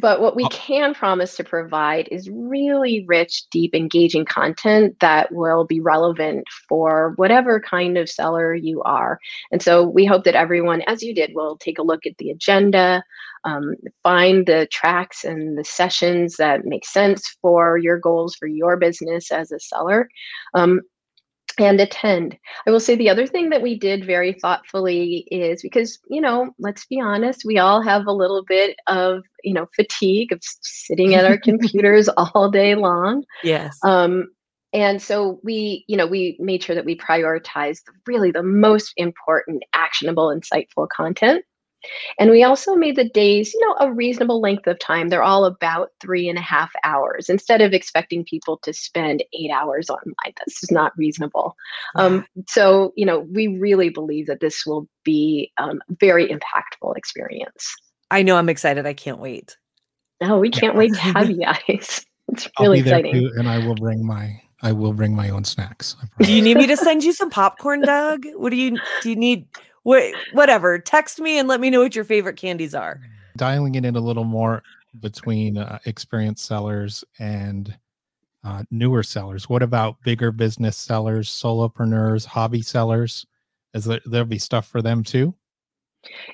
but 0.00 0.20
what 0.20 0.36
we 0.36 0.48
can 0.50 0.94
promise 0.94 1.36
to 1.36 1.44
provide 1.44 2.08
is 2.12 2.30
really 2.30 3.04
rich, 3.08 3.48
deep, 3.50 3.74
engaging 3.74 4.24
content 4.24 4.96
that 5.00 5.32
will 5.32 5.64
be 5.64 5.80
relevant 5.80 6.44
for 6.68 7.14
whatever 7.16 7.60
kind 7.60 7.98
of 7.98 8.08
seller 8.08 8.54
you 8.54 8.82
are. 8.82 9.18
And 9.50 9.60
so 9.60 9.82
we 9.82 10.04
hope 10.04 10.24
that 10.24 10.36
everyone, 10.36 10.82
as 10.86 11.02
you 11.02 11.14
did, 11.14 11.34
will 11.34 11.56
take 11.56 11.78
a 11.78 11.82
look 11.82 12.06
at 12.06 12.16
the 12.18 12.30
agenda, 12.30 13.02
um, 13.44 13.74
find 14.02 14.46
the 14.46 14.68
tracks 14.70 15.24
and 15.24 15.58
the 15.58 15.64
sessions 15.64 16.36
that 16.36 16.64
make 16.64 16.84
sense 16.84 17.36
for 17.42 17.76
your 17.78 17.98
goals 17.98 18.36
for 18.36 18.46
your 18.46 18.76
business 18.76 19.32
as 19.32 19.50
a 19.50 19.58
seller. 19.58 20.08
Um, 20.54 20.82
and 21.58 21.80
attend. 21.80 22.36
I 22.66 22.70
will 22.70 22.80
say 22.80 22.94
the 22.94 23.10
other 23.10 23.26
thing 23.26 23.50
that 23.50 23.62
we 23.62 23.78
did 23.78 24.06
very 24.06 24.32
thoughtfully 24.32 25.26
is 25.30 25.62
because, 25.62 25.98
you 26.08 26.20
know, 26.20 26.52
let's 26.58 26.86
be 26.86 27.00
honest, 27.00 27.44
we 27.44 27.58
all 27.58 27.82
have 27.82 28.06
a 28.06 28.12
little 28.12 28.44
bit 28.44 28.76
of, 28.86 29.22
you 29.42 29.54
know, 29.54 29.66
fatigue 29.74 30.32
of 30.32 30.40
sitting 30.42 31.14
at 31.14 31.24
our 31.24 31.38
computers 31.42 32.08
all 32.08 32.50
day 32.50 32.74
long. 32.74 33.24
Yes. 33.42 33.78
Um, 33.84 34.28
and 34.72 35.00
so 35.00 35.40
we, 35.42 35.84
you 35.88 35.96
know, 35.96 36.06
we 36.06 36.36
made 36.38 36.62
sure 36.62 36.74
that 36.74 36.84
we 36.84 36.96
prioritized 36.96 37.82
really 38.06 38.30
the 38.30 38.42
most 38.42 38.92
important, 38.96 39.62
actionable, 39.72 40.28
insightful 40.28 40.88
content. 40.94 41.44
And 42.18 42.30
we 42.30 42.42
also 42.42 42.74
made 42.74 42.96
the 42.96 43.08
days, 43.08 43.54
you 43.54 43.60
know, 43.60 43.76
a 43.80 43.92
reasonable 43.92 44.40
length 44.40 44.66
of 44.66 44.78
time. 44.78 45.08
They're 45.08 45.22
all 45.22 45.44
about 45.44 45.90
three 46.00 46.28
and 46.28 46.38
a 46.38 46.42
half 46.42 46.72
hours 46.84 47.28
instead 47.28 47.60
of 47.60 47.72
expecting 47.72 48.24
people 48.24 48.58
to 48.58 48.72
spend 48.72 49.22
eight 49.32 49.50
hours 49.50 49.88
online. 49.88 50.34
This 50.46 50.62
is 50.62 50.70
not 50.70 50.92
reasonable. 50.96 51.54
Yeah. 51.96 52.04
Um, 52.04 52.26
so, 52.48 52.92
you 52.96 53.06
know, 53.06 53.20
we 53.20 53.48
really 53.48 53.90
believe 53.90 54.26
that 54.26 54.40
this 54.40 54.66
will 54.66 54.88
be 55.04 55.52
um, 55.58 55.80
a 55.88 55.94
very 56.00 56.28
impactful 56.28 56.96
experience. 56.96 57.74
I 58.10 58.22
know 58.22 58.36
I'm 58.36 58.48
excited. 58.48 58.86
I 58.86 58.94
can't 58.94 59.18
wait. 59.18 59.56
No, 60.20 60.38
we 60.38 60.50
can't 60.50 60.74
yeah. 60.74 60.78
wait 60.78 60.94
to 60.94 61.00
have 61.00 61.30
you 61.30 61.38
guys. 61.38 62.04
It's 62.30 62.46
really 62.60 62.80
exciting. 62.80 63.14
Too, 63.14 63.32
and 63.38 63.48
I 63.48 63.66
will 63.66 63.74
bring 63.74 64.04
my 64.04 64.38
I 64.60 64.72
will 64.72 64.92
bring 64.92 65.14
my 65.14 65.30
own 65.30 65.44
snacks. 65.44 65.96
Do 66.20 66.32
you 66.32 66.42
need 66.42 66.56
me 66.56 66.66
to 66.66 66.76
send 66.76 67.04
you 67.04 67.12
some 67.12 67.30
popcorn, 67.30 67.80
Doug? 67.86 68.24
What 68.34 68.50
do 68.50 68.56
you 68.56 68.78
do? 69.02 69.10
You 69.10 69.16
need 69.16 69.46
Wait, 69.84 70.14
whatever. 70.32 70.78
Text 70.78 71.20
me 71.20 71.38
and 71.38 71.48
let 71.48 71.60
me 71.60 71.70
know 71.70 71.80
what 71.80 71.94
your 71.94 72.04
favorite 72.04 72.36
candies 72.36 72.74
are. 72.74 73.00
Dialing 73.36 73.74
it 73.74 73.84
in 73.84 73.96
a 73.96 74.00
little 74.00 74.24
more 74.24 74.62
between 75.00 75.58
uh, 75.58 75.78
experienced 75.84 76.44
sellers 76.44 77.04
and 77.18 77.76
uh, 78.44 78.64
newer 78.70 79.02
sellers. 79.02 79.48
What 79.48 79.62
about 79.62 80.00
bigger 80.02 80.32
business 80.32 80.76
sellers, 80.76 81.28
solopreneurs, 81.30 82.24
hobby 82.24 82.62
sellers? 82.62 83.26
Is 83.74 83.84
there 83.84 84.00
there'll 84.06 84.26
be 84.26 84.38
stuff 84.38 84.66
for 84.66 84.82
them 84.82 85.04
too? 85.04 85.34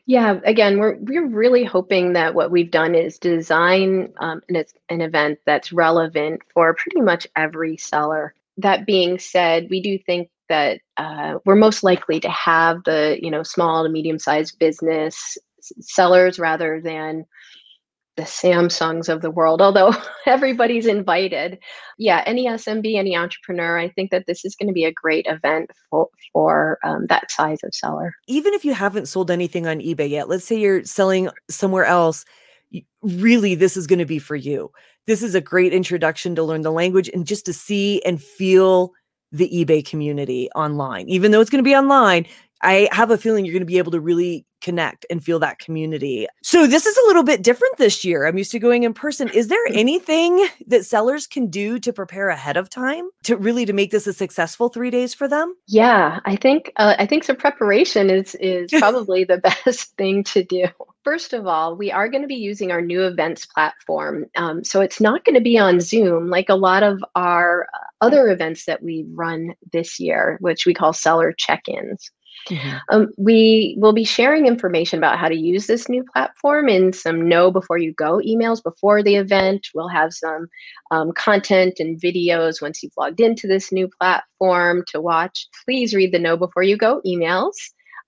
Yeah, 0.06 0.40
again, 0.44 0.78
we're 0.78 0.96
we're 1.00 1.26
really 1.26 1.64
hoping 1.64 2.12
that 2.12 2.34
what 2.34 2.50
we've 2.50 2.70
done 2.70 2.94
is 2.94 3.18
design 3.18 4.12
um, 4.18 4.42
an, 4.48 4.64
an 4.88 5.00
event 5.00 5.38
that's 5.46 5.72
relevant 5.72 6.42
for 6.52 6.74
pretty 6.74 7.00
much 7.00 7.26
every 7.34 7.76
seller. 7.76 8.34
That 8.58 8.86
being 8.86 9.18
said, 9.18 9.68
we 9.70 9.80
do 9.80 9.98
think 9.98 10.28
that 10.48 10.80
uh, 10.96 11.34
we're 11.44 11.56
most 11.56 11.82
likely 11.82 12.20
to 12.20 12.30
have 12.30 12.84
the 12.84 13.18
you 13.20 13.30
know 13.30 13.42
small 13.42 13.82
to 13.84 13.88
medium 13.88 14.18
sized 14.18 14.58
business 14.58 15.36
sellers 15.80 16.38
rather 16.38 16.80
than 16.80 17.24
the 18.16 18.22
Samsungs 18.22 19.08
of 19.08 19.22
the 19.22 19.30
world, 19.30 19.60
although 19.60 19.92
everybody's 20.26 20.86
invited. 20.86 21.58
Yeah, 21.98 22.22
any 22.26 22.46
SMB, 22.46 22.96
any 22.96 23.16
entrepreneur, 23.16 23.78
I 23.78 23.88
think 23.88 24.10
that 24.10 24.26
this 24.26 24.44
is 24.44 24.54
going 24.54 24.68
to 24.68 24.72
be 24.72 24.84
a 24.84 24.92
great 24.92 25.26
event 25.26 25.70
for, 25.90 26.08
for 26.32 26.78
um, 26.84 27.06
that 27.08 27.30
size 27.30 27.58
of 27.64 27.74
seller. 27.74 28.14
Even 28.28 28.54
if 28.54 28.64
you 28.64 28.72
haven't 28.72 29.08
sold 29.08 29.30
anything 29.30 29.66
on 29.66 29.80
eBay 29.80 30.08
yet, 30.08 30.28
let's 30.28 30.44
say 30.44 30.58
you're 30.58 30.84
selling 30.84 31.28
somewhere 31.50 31.84
else, 31.84 32.24
really, 33.02 33.54
this 33.54 33.76
is 33.76 33.86
going 33.86 33.98
to 33.98 34.04
be 34.04 34.18
for 34.18 34.36
you. 34.36 34.70
This 35.06 35.22
is 35.22 35.34
a 35.34 35.40
great 35.40 35.72
introduction 35.72 36.34
to 36.36 36.42
learn 36.42 36.62
the 36.62 36.72
language 36.72 37.10
and 37.12 37.26
just 37.26 37.44
to 37.46 37.52
see 37.52 38.00
and 38.04 38.22
feel 38.22 38.92
the 39.34 39.48
eBay 39.50 39.84
community 39.84 40.48
online. 40.54 41.08
Even 41.08 41.32
though 41.32 41.40
it's 41.40 41.50
going 41.50 41.62
to 41.62 41.68
be 41.68 41.74
online, 41.74 42.24
I 42.62 42.88
have 42.92 43.10
a 43.10 43.18
feeling 43.18 43.44
you're 43.44 43.52
going 43.52 43.60
to 43.60 43.66
be 43.66 43.78
able 43.78 43.92
to 43.92 44.00
really 44.00 44.46
connect 44.64 45.04
and 45.10 45.22
feel 45.22 45.38
that 45.38 45.58
community. 45.58 46.26
So 46.42 46.66
this 46.66 46.86
is 46.86 46.96
a 46.96 47.06
little 47.06 47.22
bit 47.22 47.42
different 47.42 47.76
this 47.76 48.02
year. 48.02 48.26
I'm 48.26 48.38
used 48.38 48.50
to 48.52 48.58
going 48.58 48.84
in 48.84 48.94
person. 48.94 49.28
Is 49.28 49.48
there 49.48 49.68
mm. 49.68 49.76
anything 49.76 50.48
that 50.66 50.86
sellers 50.86 51.26
can 51.26 51.48
do 51.48 51.78
to 51.80 51.92
prepare 51.92 52.30
ahead 52.30 52.56
of 52.56 52.70
time 52.70 53.10
to 53.24 53.36
really 53.36 53.66
to 53.66 53.74
make 53.74 53.90
this 53.90 54.06
a 54.06 54.14
successful 54.14 54.70
3 54.70 54.90
days 54.90 55.12
for 55.12 55.28
them? 55.28 55.54
Yeah, 55.68 56.20
I 56.24 56.36
think 56.36 56.72
uh, 56.76 56.94
I 56.98 57.04
think 57.04 57.24
some 57.24 57.36
preparation 57.36 58.08
is 58.08 58.34
is 58.36 58.70
probably 58.78 59.24
the 59.24 59.38
best 59.38 59.94
thing 59.98 60.24
to 60.24 60.42
do. 60.42 60.64
First 61.02 61.34
of 61.34 61.46
all, 61.46 61.76
we 61.76 61.92
are 61.92 62.08
going 62.08 62.22
to 62.22 62.28
be 62.28 62.34
using 62.34 62.72
our 62.72 62.80
new 62.80 63.02
events 63.02 63.44
platform. 63.44 64.24
Um, 64.36 64.64
so 64.64 64.80
it's 64.80 65.02
not 65.02 65.26
going 65.26 65.34
to 65.34 65.42
be 65.42 65.58
on 65.58 65.80
Zoom 65.80 66.30
like 66.30 66.48
a 66.48 66.54
lot 66.54 66.82
of 66.82 67.04
our 67.14 67.66
uh, 67.74 67.86
other 68.04 68.30
events 68.30 68.66
that 68.66 68.82
we 68.82 69.06
run 69.14 69.54
this 69.72 69.98
year, 69.98 70.36
which 70.40 70.66
we 70.66 70.74
call 70.74 70.92
seller 70.92 71.32
check 71.36 71.62
ins. 71.68 72.10
Mm-hmm. 72.48 72.76
Um, 72.90 73.08
we 73.16 73.76
will 73.78 73.94
be 73.94 74.04
sharing 74.04 74.46
information 74.46 74.98
about 74.98 75.18
how 75.18 75.28
to 75.28 75.34
use 75.34 75.66
this 75.66 75.88
new 75.88 76.04
platform 76.12 76.68
in 76.68 76.92
some 76.92 77.26
know 77.26 77.50
before 77.50 77.78
you 77.78 77.94
go 77.94 78.20
emails 78.26 78.62
before 78.62 79.02
the 79.02 79.16
event. 79.16 79.68
We'll 79.74 79.88
have 79.88 80.12
some 80.12 80.48
um, 80.90 81.12
content 81.12 81.74
and 81.78 81.98
videos 81.98 82.60
once 82.60 82.82
you've 82.82 82.92
logged 82.98 83.20
into 83.20 83.46
this 83.46 83.72
new 83.72 83.88
platform 83.98 84.84
to 84.88 85.00
watch. 85.00 85.46
Please 85.64 85.94
read 85.94 86.12
the 86.12 86.18
know 86.18 86.36
before 86.36 86.62
you 86.62 86.76
go 86.76 87.00
emails. 87.06 87.54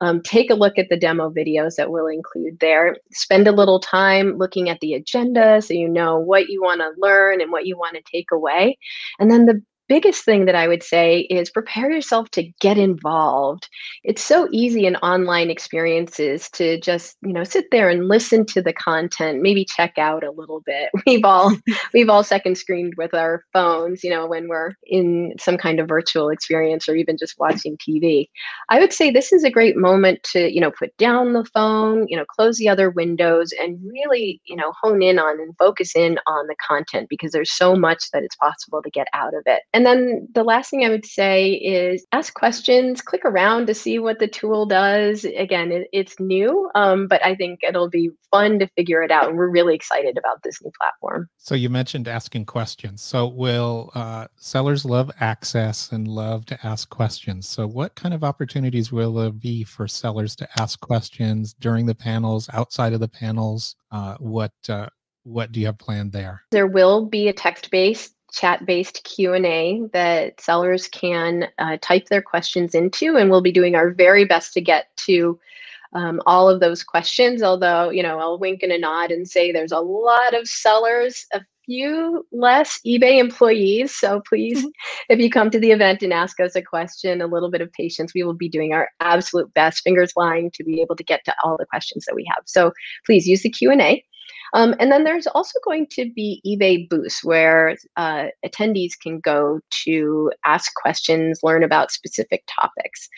Um, 0.02 0.20
take 0.22 0.50
a 0.50 0.54
look 0.54 0.76
at 0.76 0.90
the 0.90 0.98
demo 0.98 1.30
videos 1.30 1.76
that 1.76 1.90
we'll 1.90 2.06
include 2.06 2.58
there. 2.60 2.98
Spend 3.12 3.48
a 3.48 3.52
little 3.52 3.80
time 3.80 4.36
looking 4.36 4.68
at 4.68 4.78
the 4.80 4.92
agenda 4.92 5.62
so 5.62 5.72
you 5.72 5.88
know 5.88 6.18
what 6.18 6.48
you 6.50 6.60
want 6.60 6.82
to 6.82 6.90
learn 6.98 7.40
and 7.40 7.50
what 7.50 7.64
you 7.64 7.78
want 7.78 7.96
to 7.96 8.02
take 8.02 8.30
away. 8.30 8.76
And 9.18 9.30
then 9.30 9.46
the 9.46 9.62
biggest 9.88 10.24
thing 10.24 10.44
that 10.46 10.54
I 10.54 10.68
would 10.68 10.82
say 10.82 11.20
is 11.30 11.50
prepare 11.50 11.90
yourself 11.90 12.30
to 12.30 12.50
get 12.60 12.78
involved. 12.78 13.68
It's 14.04 14.22
so 14.22 14.48
easy 14.50 14.86
in 14.86 14.96
online 14.96 15.50
experiences 15.50 16.48
to 16.50 16.80
just, 16.80 17.16
you 17.22 17.32
know, 17.32 17.44
sit 17.44 17.66
there 17.70 17.88
and 17.88 18.08
listen 18.08 18.44
to 18.46 18.62
the 18.62 18.72
content, 18.72 19.42
maybe 19.42 19.64
check 19.64 19.98
out 19.98 20.24
a 20.24 20.30
little 20.30 20.62
bit. 20.64 20.90
We've 21.06 21.24
all 21.24 21.56
we've 21.94 22.08
all 22.08 22.24
second 22.24 22.58
screened 22.58 22.94
with 22.96 23.14
our 23.14 23.44
phones, 23.52 24.02
you 24.02 24.10
know, 24.10 24.26
when 24.26 24.48
we're 24.48 24.72
in 24.84 25.34
some 25.38 25.56
kind 25.56 25.80
of 25.80 25.88
virtual 25.88 26.28
experience 26.28 26.88
or 26.88 26.96
even 26.96 27.16
just 27.16 27.34
watching 27.38 27.76
TV. 27.76 28.28
I 28.68 28.80
would 28.80 28.92
say 28.92 29.10
this 29.10 29.32
is 29.32 29.44
a 29.44 29.50
great 29.50 29.76
moment 29.76 30.22
to, 30.32 30.52
you 30.52 30.60
know, 30.60 30.70
put 30.70 30.96
down 30.96 31.32
the 31.32 31.44
phone, 31.44 32.06
you 32.08 32.16
know, 32.16 32.24
close 32.24 32.58
the 32.58 32.68
other 32.68 32.90
windows 32.90 33.52
and 33.60 33.78
really, 33.84 34.40
you 34.46 34.56
know, 34.56 34.72
hone 34.82 35.02
in 35.02 35.18
on 35.18 35.40
and 35.40 35.54
focus 35.58 35.94
in 35.94 36.18
on 36.26 36.46
the 36.46 36.56
content 36.66 37.08
because 37.08 37.32
there's 37.32 37.52
so 37.52 37.74
much 37.74 38.10
that 38.12 38.22
it's 38.22 38.36
possible 38.36 38.82
to 38.82 38.90
get 38.90 39.06
out 39.12 39.34
of 39.34 39.42
it. 39.46 39.62
And 39.76 39.84
then 39.84 40.26
the 40.32 40.42
last 40.42 40.70
thing 40.70 40.86
I 40.86 40.88
would 40.88 41.04
say 41.04 41.50
is 41.50 42.06
ask 42.12 42.32
questions, 42.32 43.02
click 43.02 43.20
around 43.26 43.66
to 43.66 43.74
see 43.74 43.98
what 43.98 44.20
the 44.20 44.26
tool 44.26 44.64
does. 44.64 45.26
Again, 45.26 45.70
it, 45.70 45.88
it's 45.92 46.18
new, 46.18 46.70
um, 46.74 47.08
but 47.08 47.22
I 47.22 47.34
think 47.34 47.60
it'll 47.62 47.90
be 47.90 48.08
fun 48.30 48.58
to 48.60 48.68
figure 48.68 49.02
it 49.02 49.10
out. 49.10 49.28
And 49.28 49.36
we're 49.36 49.50
really 49.50 49.74
excited 49.74 50.16
about 50.16 50.42
this 50.42 50.62
new 50.64 50.70
platform. 50.80 51.28
So 51.36 51.54
you 51.54 51.68
mentioned 51.68 52.08
asking 52.08 52.46
questions. 52.46 53.02
So 53.02 53.26
will 53.26 53.90
uh, 53.94 54.28
sellers 54.36 54.86
love 54.86 55.10
access 55.20 55.92
and 55.92 56.08
love 56.08 56.46
to 56.46 56.66
ask 56.66 56.88
questions? 56.88 57.46
So 57.46 57.66
what 57.66 57.94
kind 57.96 58.14
of 58.14 58.24
opportunities 58.24 58.90
will 58.90 59.12
there 59.12 59.30
be 59.30 59.62
for 59.62 59.86
sellers 59.86 60.34
to 60.36 60.48
ask 60.58 60.80
questions 60.80 61.52
during 61.52 61.84
the 61.84 61.94
panels, 61.94 62.48
outside 62.54 62.94
of 62.94 63.00
the 63.00 63.08
panels? 63.08 63.76
Uh, 63.90 64.16
what 64.20 64.52
uh, 64.70 64.88
what 65.26 65.50
do 65.50 65.58
you 65.58 65.66
have 65.66 65.76
planned 65.76 66.12
there? 66.12 66.42
There 66.52 66.68
will 66.68 67.04
be 67.04 67.28
a 67.28 67.32
text-based 67.32 68.15
chat-based 68.32 69.04
Q&A 69.04 69.82
that 69.92 70.40
sellers 70.40 70.88
can 70.88 71.48
uh, 71.58 71.78
type 71.80 72.08
their 72.08 72.22
questions 72.22 72.74
into, 72.74 73.16
and 73.16 73.30
we'll 73.30 73.40
be 73.40 73.52
doing 73.52 73.74
our 73.74 73.90
very 73.90 74.24
best 74.24 74.52
to 74.54 74.60
get 74.60 74.94
to 74.96 75.38
um, 75.94 76.20
all 76.26 76.48
of 76.48 76.60
those 76.60 76.82
questions. 76.82 77.42
Although, 77.42 77.90
you 77.90 78.02
know, 78.02 78.18
I'll 78.18 78.38
wink 78.38 78.62
and 78.62 78.72
a 78.72 78.78
nod 78.78 79.10
and 79.10 79.28
say 79.28 79.52
there's 79.52 79.72
a 79.72 79.80
lot 79.80 80.34
of 80.34 80.46
sellers, 80.46 81.26
a 81.32 81.40
few 81.64 82.24
less 82.32 82.78
eBay 82.86 83.18
employees. 83.18 83.94
So 83.94 84.22
please, 84.28 84.58
mm-hmm. 84.58 84.68
if 85.08 85.18
you 85.18 85.30
come 85.30 85.50
to 85.50 85.58
the 85.58 85.72
event 85.72 86.02
and 86.02 86.12
ask 86.12 86.40
us 86.40 86.54
a 86.54 86.62
question, 86.62 87.20
a 87.20 87.26
little 87.26 87.50
bit 87.50 87.60
of 87.60 87.72
patience. 87.72 88.12
We 88.14 88.22
will 88.22 88.34
be 88.34 88.48
doing 88.48 88.72
our 88.72 88.88
absolute 89.00 89.52
best, 89.54 89.82
fingers 89.82 90.12
lying, 90.16 90.50
to 90.54 90.64
be 90.64 90.80
able 90.80 90.96
to 90.96 91.04
get 91.04 91.24
to 91.24 91.34
all 91.42 91.56
the 91.58 91.66
questions 91.66 92.04
that 92.06 92.14
we 92.14 92.24
have. 92.34 92.44
So 92.46 92.72
please 93.04 93.26
use 93.26 93.42
the 93.42 93.50
Q 93.50 93.70
and 93.70 93.80
A. 93.80 94.04
Um, 94.54 94.74
and 94.78 94.90
then 94.90 95.04
there's 95.04 95.26
also 95.26 95.58
going 95.64 95.86
to 95.92 96.10
be 96.14 96.42
eBay 96.46 96.88
booths 96.88 97.24
where 97.24 97.76
uh, 97.96 98.26
attendees 98.44 98.92
can 99.00 99.20
go 99.20 99.60
to 99.84 100.32
ask 100.44 100.72
questions, 100.74 101.40
learn 101.42 101.62
about 101.62 101.90
specific 101.90 102.44
topics. 102.48 103.08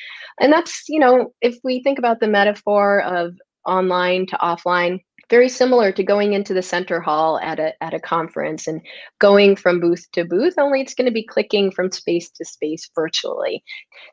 And 0.41 0.53
that's, 0.53 0.85
you 0.89 0.99
know, 0.99 1.33
if 1.41 1.57
we 1.65 1.83
think 1.83 1.99
about 1.99 2.21
the 2.21 2.29
metaphor 2.29 3.03
of 3.03 3.35
online 3.67 4.27
to 4.27 4.37
offline, 4.37 5.01
very 5.31 5.49
similar 5.49 5.93
to 5.93 6.03
going 6.03 6.33
into 6.33 6.55
the 6.55 6.63
center 6.63 7.01
hall 7.01 7.39
at 7.41 7.59
a 7.59 7.73
at 7.83 7.95
a 7.95 8.01
conference 8.01 8.67
and 8.67 8.81
going 9.19 9.57
from 9.57 9.81
booth 9.81 10.07
to 10.13 10.25
booth 10.25 10.55
only 10.59 10.81
it's 10.81 10.95
going 10.95 11.07
to 11.07 11.13
be 11.13 11.27
clicking 11.27 11.71
from 11.71 11.91
space 11.91 12.31
to 12.31 12.45
space 12.45 12.91
virtually 12.95 13.63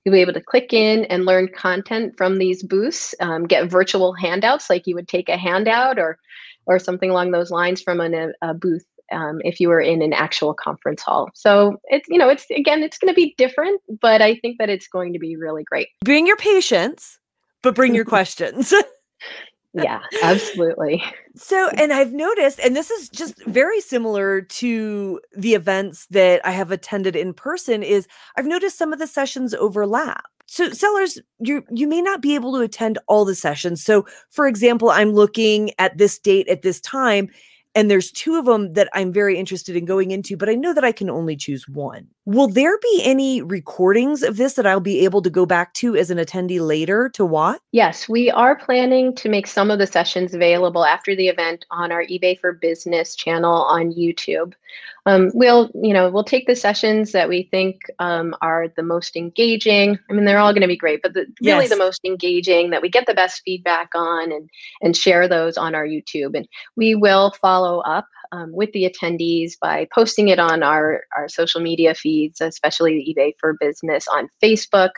you'll 0.03 0.13
be 0.13 0.21
able 0.21 0.33
to 0.33 0.41
click 0.41 0.73
in 0.73 1.05
and 1.05 1.25
learn 1.25 1.47
content 1.55 2.13
from 2.17 2.37
these 2.37 2.63
booths 2.63 3.15
um, 3.21 3.45
get 3.45 3.69
virtual 3.69 4.13
handouts 4.13 4.69
like 4.69 4.85
you 4.85 4.95
would 4.95 5.07
take 5.07 5.29
a 5.29 5.37
handout 5.37 5.97
or 5.97 6.17
or 6.65 6.79
something 6.79 7.09
along 7.09 7.31
those 7.31 7.51
lines 7.51 7.81
from 7.81 7.99
an, 7.99 8.33
a 8.41 8.53
booth 8.53 8.85
um, 9.11 9.39
if 9.43 9.59
you 9.59 9.69
were 9.69 9.81
in 9.81 10.01
an 10.01 10.13
actual 10.13 10.53
conference 10.53 11.01
hall. 11.01 11.29
So 11.33 11.77
it's 11.85 12.07
you 12.09 12.17
know 12.17 12.29
it's 12.29 12.45
again 12.49 12.83
it's 12.83 12.97
going 12.97 13.13
to 13.13 13.15
be 13.15 13.35
different, 13.37 13.81
but 14.01 14.21
I 14.21 14.35
think 14.35 14.57
that 14.59 14.69
it's 14.69 14.87
going 14.87 15.13
to 15.13 15.19
be 15.19 15.35
really 15.35 15.63
great. 15.63 15.89
Bring 16.03 16.27
your 16.27 16.37
patience, 16.37 17.19
but 17.61 17.75
bring 17.75 17.95
your 17.95 18.05
questions. 18.15 18.73
yeah, 19.73 20.01
absolutely. 20.23 21.03
So, 21.35 21.69
and 21.75 21.91
I've 21.91 22.13
noticed, 22.13 22.59
and 22.59 22.75
this 22.75 22.89
is 22.89 23.09
just 23.09 23.43
very 23.45 23.81
similar 23.81 24.41
to 24.41 25.19
the 25.35 25.53
events 25.53 26.07
that 26.11 26.45
I 26.45 26.51
have 26.51 26.71
attended 26.71 27.15
in 27.15 27.33
person, 27.33 27.83
is 27.83 28.07
I've 28.37 28.45
noticed 28.45 28.77
some 28.77 28.93
of 28.93 28.99
the 28.99 29.07
sessions 29.07 29.53
overlap 29.53 30.23
so 30.45 30.69
sellers 30.69 31.19
you 31.39 31.63
you 31.71 31.87
may 31.87 32.01
not 32.01 32.21
be 32.21 32.35
able 32.35 32.53
to 32.53 32.61
attend 32.61 32.97
all 33.07 33.25
the 33.25 33.35
sessions 33.35 33.83
so 33.83 34.05
for 34.29 34.47
example 34.47 34.89
i'm 34.89 35.11
looking 35.11 35.71
at 35.79 35.97
this 35.97 36.19
date 36.19 36.47
at 36.47 36.61
this 36.61 36.79
time 36.81 37.29
and 37.75 37.91
there's 37.91 38.09
two 38.09 38.35
of 38.35 38.45
them 38.45 38.73
that 38.73 38.87
I'm 38.93 39.11
very 39.11 39.37
interested 39.37 39.75
in 39.75 39.83
going 39.83 40.11
into, 40.11 40.37
but 40.37 40.47
I 40.47 40.55
know 40.55 40.73
that 40.73 40.85
I 40.85 40.93
can 40.93 41.09
only 41.09 41.35
choose 41.35 41.67
one. 41.67 42.07
Will 42.23 42.47
there 42.47 42.77
be 42.77 43.01
any 43.03 43.41
recordings 43.41 44.23
of 44.23 44.37
this 44.37 44.53
that 44.53 44.65
I'll 44.65 44.79
be 44.79 45.03
able 45.03 45.21
to 45.21 45.29
go 45.29 45.45
back 45.45 45.73
to 45.75 45.95
as 45.97 46.09
an 46.09 46.17
attendee 46.17 46.65
later 46.65 47.09
to 47.09 47.25
watch? 47.25 47.59
Yes, 47.73 48.07
we 48.07 48.31
are 48.31 48.55
planning 48.55 49.13
to 49.15 49.27
make 49.27 49.45
some 49.45 49.69
of 49.69 49.77
the 49.77 49.87
sessions 49.87 50.33
available 50.33 50.85
after 50.85 51.15
the 51.15 51.27
event 51.27 51.65
on 51.69 51.91
our 51.91 52.05
eBay 52.05 52.39
for 52.39 52.53
Business 52.53 53.13
channel 53.13 53.63
on 53.63 53.91
YouTube. 53.91 54.53
Um, 55.05 55.29
we'll, 55.33 55.69
you 55.75 55.93
know, 55.93 56.09
we'll 56.09 56.23
take 56.23 56.47
the 56.47 56.55
sessions 56.55 57.11
that 57.11 57.29
we 57.29 57.43
think 57.51 57.81
um, 57.99 58.35
are 58.41 58.69
the 58.75 58.83
most 58.83 59.15
engaging. 59.15 59.99
I 60.09 60.13
mean, 60.13 60.25
they're 60.25 60.39
all 60.39 60.51
going 60.51 60.61
to 60.61 60.67
be 60.67 60.77
great, 60.77 61.01
but 61.03 61.13
the, 61.13 61.27
really 61.41 61.65
yes. 61.65 61.69
the 61.69 61.77
most 61.77 62.01
engaging 62.03 62.71
that 62.71 62.81
we 62.81 62.89
get 62.89 63.05
the 63.05 63.13
best 63.13 63.41
feedback 63.45 63.89
on, 63.93 64.31
and 64.31 64.49
and 64.81 64.97
share 64.97 65.27
those 65.27 65.57
on 65.57 65.75
our 65.75 65.85
YouTube. 65.85 66.35
And 66.35 66.47
we 66.75 66.95
will 66.95 67.31
follow 67.41 67.79
up 67.81 68.07
um, 68.35 68.51
with 68.53 68.71
the 68.73 68.89
attendees 68.89 69.53
by 69.59 69.87
posting 69.93 70.27
it 70.27 70.39
on 70.39 70.61
our 70.61 71.03
our 71.15 71.27
social 71.29 71.61
media 71.61 71.95
feeds, 71.95 72.41
especially 72.41 73.15
eBay 73.15 73.31
for 73.39 73.55
Business 73.59 74.07
on 74.07 74.29
Facebook 74.43 74.91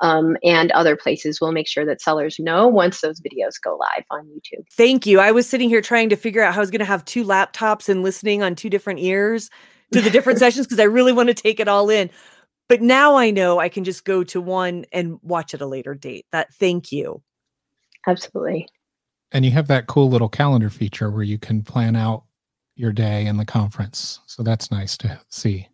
um, 0.00 0.36
and 0.42 0.70
other 0.72 0.96
places. 0.96 1.40
We'll 1.40 1.52
make 1.52 1.66
sure 1.66 1.84
that 1.86 2.00
sellers 2.00 2.38
know 2.38 2.68
once 2.68 3.00
those 3.00 3.20
videos 3.20 3.54
go 3.62 3.76
live 3.76 4.04
on 4.10 4.26
YouTube. 4.26 4.64
Thank 4.72 5.06
you. 5.06 5.20
I 5.20 5.32
was 5.32 5.48
sitting 5.48 5.68
here 5.68 5.80
trying 5.80 6.08
to 6.10 6.16
figure 6.16 6.42
out 6.42 6.54
how 6.54 6.60
I 6.60 6.62
was 6.62 6.70
going 6.70 6.80
to 6.80 6.84
have 6.84 7.04
two 7.04 7.24
laptops 7.24 7.88
and 7.88 8.02
listening 8.02 8.42
on 8.42 8.54
two 8.54 8.70
different 8.70 9.00
ears 9.00 9.50
to 9.92 10.00
the 10.00 10.10
different 10.10 10.38
sessions 10.40 10.66
because 10.66 10.80
I 10.80 10.84
really 10.84 11.12
want 11.12 11.28
to 11.28 11.34
take 11.34 11.60
it 11.60 11.68
all 11.68 11.90
in. 11.90 12.10
But 12.68 12.80
now 12.80 13.16
I 13.16 13.30
know 13.30 13.58
I 13.58 13.68
can 13.68 13.84
just 13.84 14.04
go 14.04 14.24
to 14.24 14.40
one 14.40 14.86
and 14.92 15.18
watch 15.22 15.52
at 15.52 15.60
a 15.60 15.66
later 15.66 15.94
date. 15.94 16.26
That 16.32 16.52
thank 16.54 16.92
you. 16.92 17.22
Absolutely. 18.06 18.68
And 19.32 19.44
you 19.44 19.50
have 19.50 19.66
that 19.66 19.86
cool 19.88 20.08
little 20.08 20.28
calendar 20.28 20.70
feature 20.70 21.10
where 21.10 21.24
you 21.24 21.38
can 21.38 21.62
plan 21.62 21.96
out 21.96 22.24
your 22.76 22.92
day 22.92 23.26
in 23.26 23.36
the 23.36 23.44
conference. 23.44 24.20
So 24.26 24.42
that's 24.42 24.70
nice 24.70 24.96
to 24.98 25.20
see. 25.28 25.68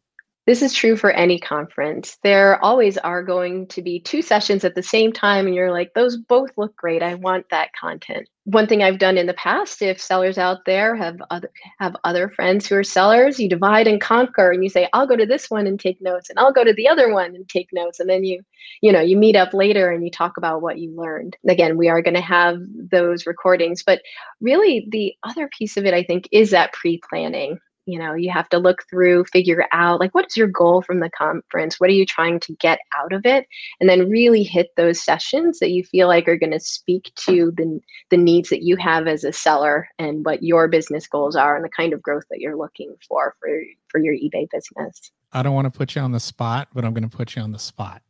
This 0.51 0.63
is 0.63 0.75
true 0.75 0.97
for 0.97 1.13
any 1.13 1.39
conference. 1.39 2.19
There 2.25 2.61
always 2.65 2.99
are 2.99 3.23
going 3.23 3.69
to 3.69 3.81
be 3.81 4.01
two 4.01 4.21
sessions 4.21 4.65
at 4.65 4.75
the 4.75 4.83
same 4.83 5.13
time, 5.13 5.47
and 5.47 5.55
you're 5.55 5.71
like, 5.71 5.95
those 5.95 6.17
both 6.17 6.51
look 6.57 6.75
great. 6.75 7.05
I 7.05 7.15
want 7.15 7.49
that 7.51 7.71
content. 7.81 8.29
One 8.47 8.67
thing 8.67 8.83
I've 8.83 8.99
done 8.99 9.17
in 9.17 9.29
the 9.29 9.35
past, 9.35 9.81
if 9.81 10.01
sellers 10.01 10.39
out 10.39 10.65
there 10.67 10.97
have 10.97 11.23
other 11.31 11.53
have 11.79 11.95
other 12.03 12.31
friends 12.31 12.67
who 12.67 12.75
are 12.75 12.83
sellers, 12.83 13.39
you 13.39 13.49
divide 13.49 13.87
and 13.87 14.01
conquer, 14.01 14.51
and 14.51 14.65
you 14.65 14.69
say, 14.69 14.89
I'll 14.93 15.07
go 15.07 15.15
to 15.15 15.25
this 15.25 15.51
one 15.51 15.69
and 15.69 15.79
take 15.79 16.03
notes, 16.03 16.31
and 16.31 16.39
I'll 16.41 16.53
go 16.53 16.65
to 16.65 16.75
the 16.75 16.89
other 16.89 17.15
one 17.15 17.37
and 17.37 17.49
take 17.49 17.69
notes, 17.73 18.01
and 18.01 18.11
then 18.11 18.25
you, 18.25 18.43
you 18.83 18.91
know, 18.91 19.01
you 19.01 19.17
meet 19.17 19.37
up 19.37 19.55
later 19.55 19.93
and 19.93 20.05
you 20.05 20.11
talk 20.11 20.37
about 20.37 20.63
what 20.63 20.81
you 20.81 20.91
learned. 20.97 21.37
Again, 21.49 21.77
we 21.77 21.89
are 21.89 22.03
going 22.03 22.15
to 22.15 22.21
have 22.21 22.59
those 22.91 23.25
recordings, 23.25 23.85
but 23.85 24.03
really 24.41 24.89
the 24.91 25.15
other 25.23 25.49
piece 25.57 25.77
of 25.77 25.87
it, 25.87 25.95
I 25.95 26.03
think, 26.03 26.29
is 26.33 26.51
that 26.51 26.73
pre-planning 26.73 27.61
you 27.90 27.98
know 27.98 28.14
you 28.14 28.31
have 28.31 28.48
to 28.48 28.59
look 28.59 28.85
through 28.88 29.24
figure 29.24 29.66
out 29.72 30.00
like 30.00 30.14
what 30.14 30.26
is 30.26 30.37
your 30.37 30.46
goal 30.46 30.83
from 30.83 31.00
the 31.00 31.11
conference 31.11 31.79
what 31.79 31.90
are 31.90 31.94
you 31.94 32.07
trying 32.07 32.38
to 32.40 32.55
get 32.55 32.79
out 32.98 33.12
of 33.12 33.26
it 33.26 33.46
and 33.81 33.88
then 33.88 34.09
really 34.09 34.42
hit 34.42 34.68
those 34.76 35.03
sessions 35.03 35.59
that 35.59 35.70
you 35.70 35.85
feel 35.85 36.09
like 36.09 36.29
are 36.29 36.37
going 36.37 36.53
to 36.53 36.61
speak 36.61 37.12
to 37.16 37.53
the, 37.57 37.81
the 38.11 38.16
needs 38.16 38.48
that 38.48 38.62
you 38.62 38.76
have 38.76 39.07
as 39.07 39.24
a 39.24 39.33
seller 39.33 39.88
and 39.98 40.24
what 40.24 40.42
your 40.42 40.68
business 40.68 41.07
goals 41.07 41.37
are 41.37 41.57
and 41.57 41.64
the 41.64 41.70
kind 41.70 41.92
of 41.92 42.03
growth 42.03 42.24
that 42.31 42.40
you're 42.40 42.57
looking 42.57 42.94
for 43.09 43.35
for, 43.40 43.48
for 43.88 43.98
your 43.98 44.14
ebay 44.14 44.48
business 44.50 45.11
i 45.33 45.42
don't 45.42 45.55
want 45.55 45.72
to 45.72 45.76
put 45.76 45.94
you 45.94 46.03
on 46.03 46.12
the 46.12 46.20
spot 46.20 46.68
but 46.72 46.85
i'm 46.85 46.94
going 46.94 47.09
to 47.09 47.16
put 47.16 47.37
you 47.37 47.42
on 47.42 47.53
the 47.53 47.59
spot 47.59 48.03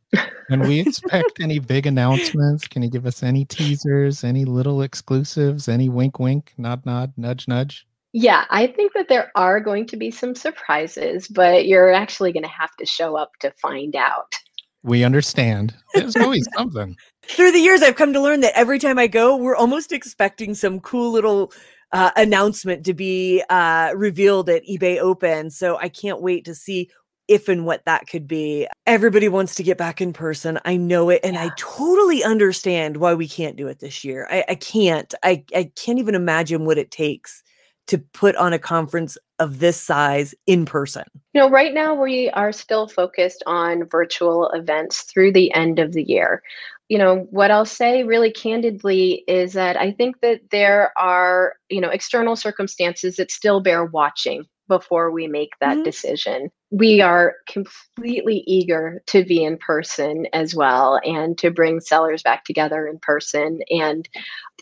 can 0.49 0.67
we 0.67 0.81
expect 0.81 1.39
any 1.39 1.59
big 1.59 1.87
announcements? 1.87 2.67
Can 2.67 2.81
you 2.83 2.89
give 2.89 3.05
us 3.05 3.23
any 3.23 3.45
teasers, 3.45 4.25
any 4.25 4.43
little 4.43 4.81
exclusives, 4.81 5.69
any 5.69 5.87
wink, 5.87 6.19
wink, 6.19 6.53
nod, 6.57 6.85
nod, 6.85 7.13
nudge, 7.15 7.47
nudge? 7.47 7.87
Yeah, 8.13 8.45
I 8.49 8.67
think 8.67 8.93
that 8.93 9.07
there 9.07 9.31
are 9.35 9.59
going 9.59 9.87
to 9.87 9.97
be 9.97 10.11
some 10.11 10.35
surprises, 10.35 11.27
but 11.27 11.65
you're 11.65 11.93
actually 11.93 12.33
going 12.33 12.43
to 12.43 12.49
have 12.49 12.75
to 12.77 12.85
show 12.85 13.15
up 13.15 13.31
to 13.39 13.51
find 13.51 13.95
out. 13.95 14.35
We 14.83 15.03
understand. 15.03 15.75
There's 15.93 16.17
always 16.17 16.47
something. 16.57 16.97
Through 17.23 17.51
the 17.51 17.59
years, 17.59 17.81
I've 17.81 17.95
come 17.95 18.13
to 18.13 18.21
learn 18.21 18.41
that 18.41 18.57
every 18.57 18.79
time 18.79 18.97
I 18.97 19.07
go, 19.07 19.37
we're 19.37 19.55
almost 19.55 19.91
expecting 19.91 20.55
some 20.55 20.79
cool 20.81 21.11
little 21.11 21.53
uh, 21.93 22.11
announcement 22.17 22.85
to 22.85 22.93
be 22.93 23.43
uh, 23.49 23.93
revealed 23.95 24.49
at 24.49 24.63
eBay 24.65 24.97
Open. 24.97 25.49
So 25.49 25.77
I 25.77 25.87
can't 25.87 26.21
wait 26.21 26.45
to 26.45 26.55
see 26.55 26.89
if 27.27 27.47
and 27.47 27.65
what 27.65 27.85
that 27.85 28.07
could 28.07 28.27
be. 28.27 28.67
Everybody 28.87 29.29
wants 29.29 29.55
to 29.55 29.63
get 29.63 29.77
back 29.77 30.01
in 30.01 30.11
person. 30.11 30.59
I 30.65 30.75
know 30.75 31.09
it. 31.09 31.21
And 31.23 31.35
yeah. 31.35 31.45
I 31.45 31.51
totally 31.55 32.23
understand 32.25 32.97
why 32.97 33.13
we 33.13 33.27
can't 33.27 33.55
do 33.55 33.67
it 33.67 33.79
this 33.79 34.03
year. 34.03 34.27
I, 34.29 34.43
I 34.49 34.55
can't. 34.55 35.13
I, 35.23 35.45
I 35.55 35.71
can't 35.75 35.99
even 35.99 36.15
imagine 36.15 36.65
what 36.65 36.77
it 36.77 36.91
takes 36.91 37.43
to 37.91 37.97
put 37.97 38.37
on 38.37 38.53
a 38.53 38.59
conference 38.59 39.17
of 39.37 39.59
this 39.59 39.79
size 39.79 40.33
in 40.47 40.65
person? 40.65 41.03
You 41.33 41.41
know, 41.41 41.49
right 41.49 41.73
now 41.73 41.93
we 41.93 42.29
are 42.29 42.53
still 42.53 42.87
focused 42.87 43.43
on 43.45 43.83
virtual 43.89 44.49
events 44.51 45.01
through 45.01 45.33
the 45.33 45.53
end 45.53 45.77
of 45.77 45.91
the 45.91 46.03
year. 46.03 46.41
You 46.87 46.97
know, 46.97 47.27
what 47.31 47.51
I'll 47.51 47.65
say 47.65 48.03
really 48.03 48.31
candidly 48.31 49.25
is 49.27 49.51
that 49.53 49.75
I 49.75 49.91
think 49.91 50.21
that 50.21 50.39
there 50.51 50.93
are, 50.97 51.55
you 51.69 51.81
know, 51.81 51.89
external 51.89 52.37
circumstances 52.37 53.17
that 53.17 53.29
still 53.29 53.59
bear 53.59 53.83
watching 53.83 54.45
before 54.71 55.11
we 55.11 55.27
make 55.27 55.51
that 55.59 55.73
mm-hmm. 55.73 55.83
decision. 55.83 56.49
We 56.69 57.01
are 57.01 57.35
completely 57.49 58.45
eager 58.47 59.03
to 59.07 59.25
be 59.25 59.43
in 59.43 59.57
person 59.57 60.27
as 60.31 60.55
well 60.55 61.01
and 61.03 61.37
to 61.39 61.51
bring 61.51 61.81
sellers 61.81 62.23
back 62.23 62.45
together 62.45 62.87
in 62.87 62.97
person. 62.99 63.59
And 63.69 64.07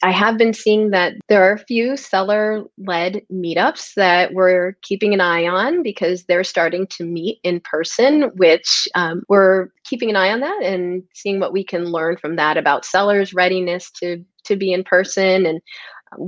I 0.02 0.10
have 0.10 0.36
been 0.36 0.54
seeing 0.54 0.90
that 0.90 1.14
there 1.28 1.44
are 1.44 1.54
a 1.54 1.66
few 1.66 1.96
seller 1.96 2.64
led 2.80 3.22
meetups 3.32 3.94
that 3.94 4.34
we're 4.34 4.76
keeping 4.82 5.14
an 5.14 5.22
eye 5.22 5.46
on 5.46 5.84
because 5.84 6.24
they're 6.24 6.44
starting 6.44 6.88
to 6.88 7.06
meet 7.06 7.38
in 7.44 7.60
person, 7.60 8.32
which 8.36 8.88
um, 8.96 9.22
we're 9.30 9.68
keeping 9.84 10.10
an 10.10 10.16
eye 10.16 10.32
on 10.32 10.40
that 10.40 10.64
and 10.64 11.04
seeing 11.14 11.40
what 11.40 11.54
we 11.54 11.64
can 11.64 11.86
learn 11.86 12.18
from 12.18 12.36
that 12.38 12.58
about 12.58 12.84
sellers' 12.84 13.36
readiness 13.36 13.92
to 13.92 14.26
to 14.46 14.56
be 14.56 14.74
in 14.74 14.84
person 14.84 15.46
and 15.46 15.62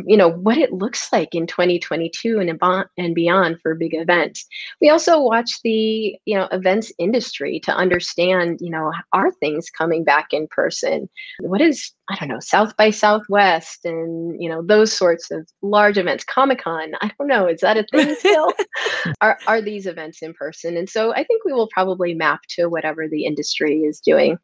you 0.06 0.18
know 0.18 0.30
what 0.30 0.58
it 0.58 0.74
looks 0.74 1.12
like 1.12 1.34
in 1.34 1.48
2022 1.48 2.40
and 2.40 2.62
and 2.98 3.16
beyond 3.16 3.60
for 3.62 3.76
big 3.76 3.94
events. 3.94 4.46
We 4.80 4.90
also 4.90 5.22
watch 5.22 5.60
the 5.64 6.16
you 6.26 6.38
know 6.38 6.48
events 6.52 6.92
industry 7.00 7.60
to 7.62 7.76
understand 7.76 8.60
you 8.62 8.72
know 8.72 8.92
are 9.14 9.32
things 9.34 9.70
coming 9.70 10.04
back 10.04 10.28
in 10.32 10.48
person? 10.48 11.10
What 11.40 11.62
is 11.62 11.92
i 12.10 12.16
don't 12.16 12.30
know 12.30 12.40
south 12.40 12.76
by 12.78 12.90
southwest 12.90 13.86
and 13.86 14.42
you 14.42 14.50
know 14.50 14.62
those 14.62 14.94
sorts 14.94 15.32
of 15.32 15.48
large 15.62 15.98
events? 15.98 16.24
Comic-con? 16.24 16.94
I 17.02 17.12
don't 17.18 17.28
know. 17.28 17.48
Is 17.48 17.62
that 17.62 17.78
a 17.78 17.86
thing 17.92 18.16
still? 18.20 18.54
Are, 19.22 19.40
are 19.48 19.62
these 19.62 19.88
events 19.88 20.22
in 20.22 20.34
person? 20.34 20.78
And 20.78 20.90
so 20.90 21.14
i 21.14 21.24
think 21.24 21.44
we 21.46 21.54
will 21.54 21.68
probably 21.68 22.14
map 22.14 22.42
to 22.50 22.68
whatever 22.68 23.08
the 23.08 23.26
industry 23.26 23.80
is 23.82 24.00
doing. 24.00 24.38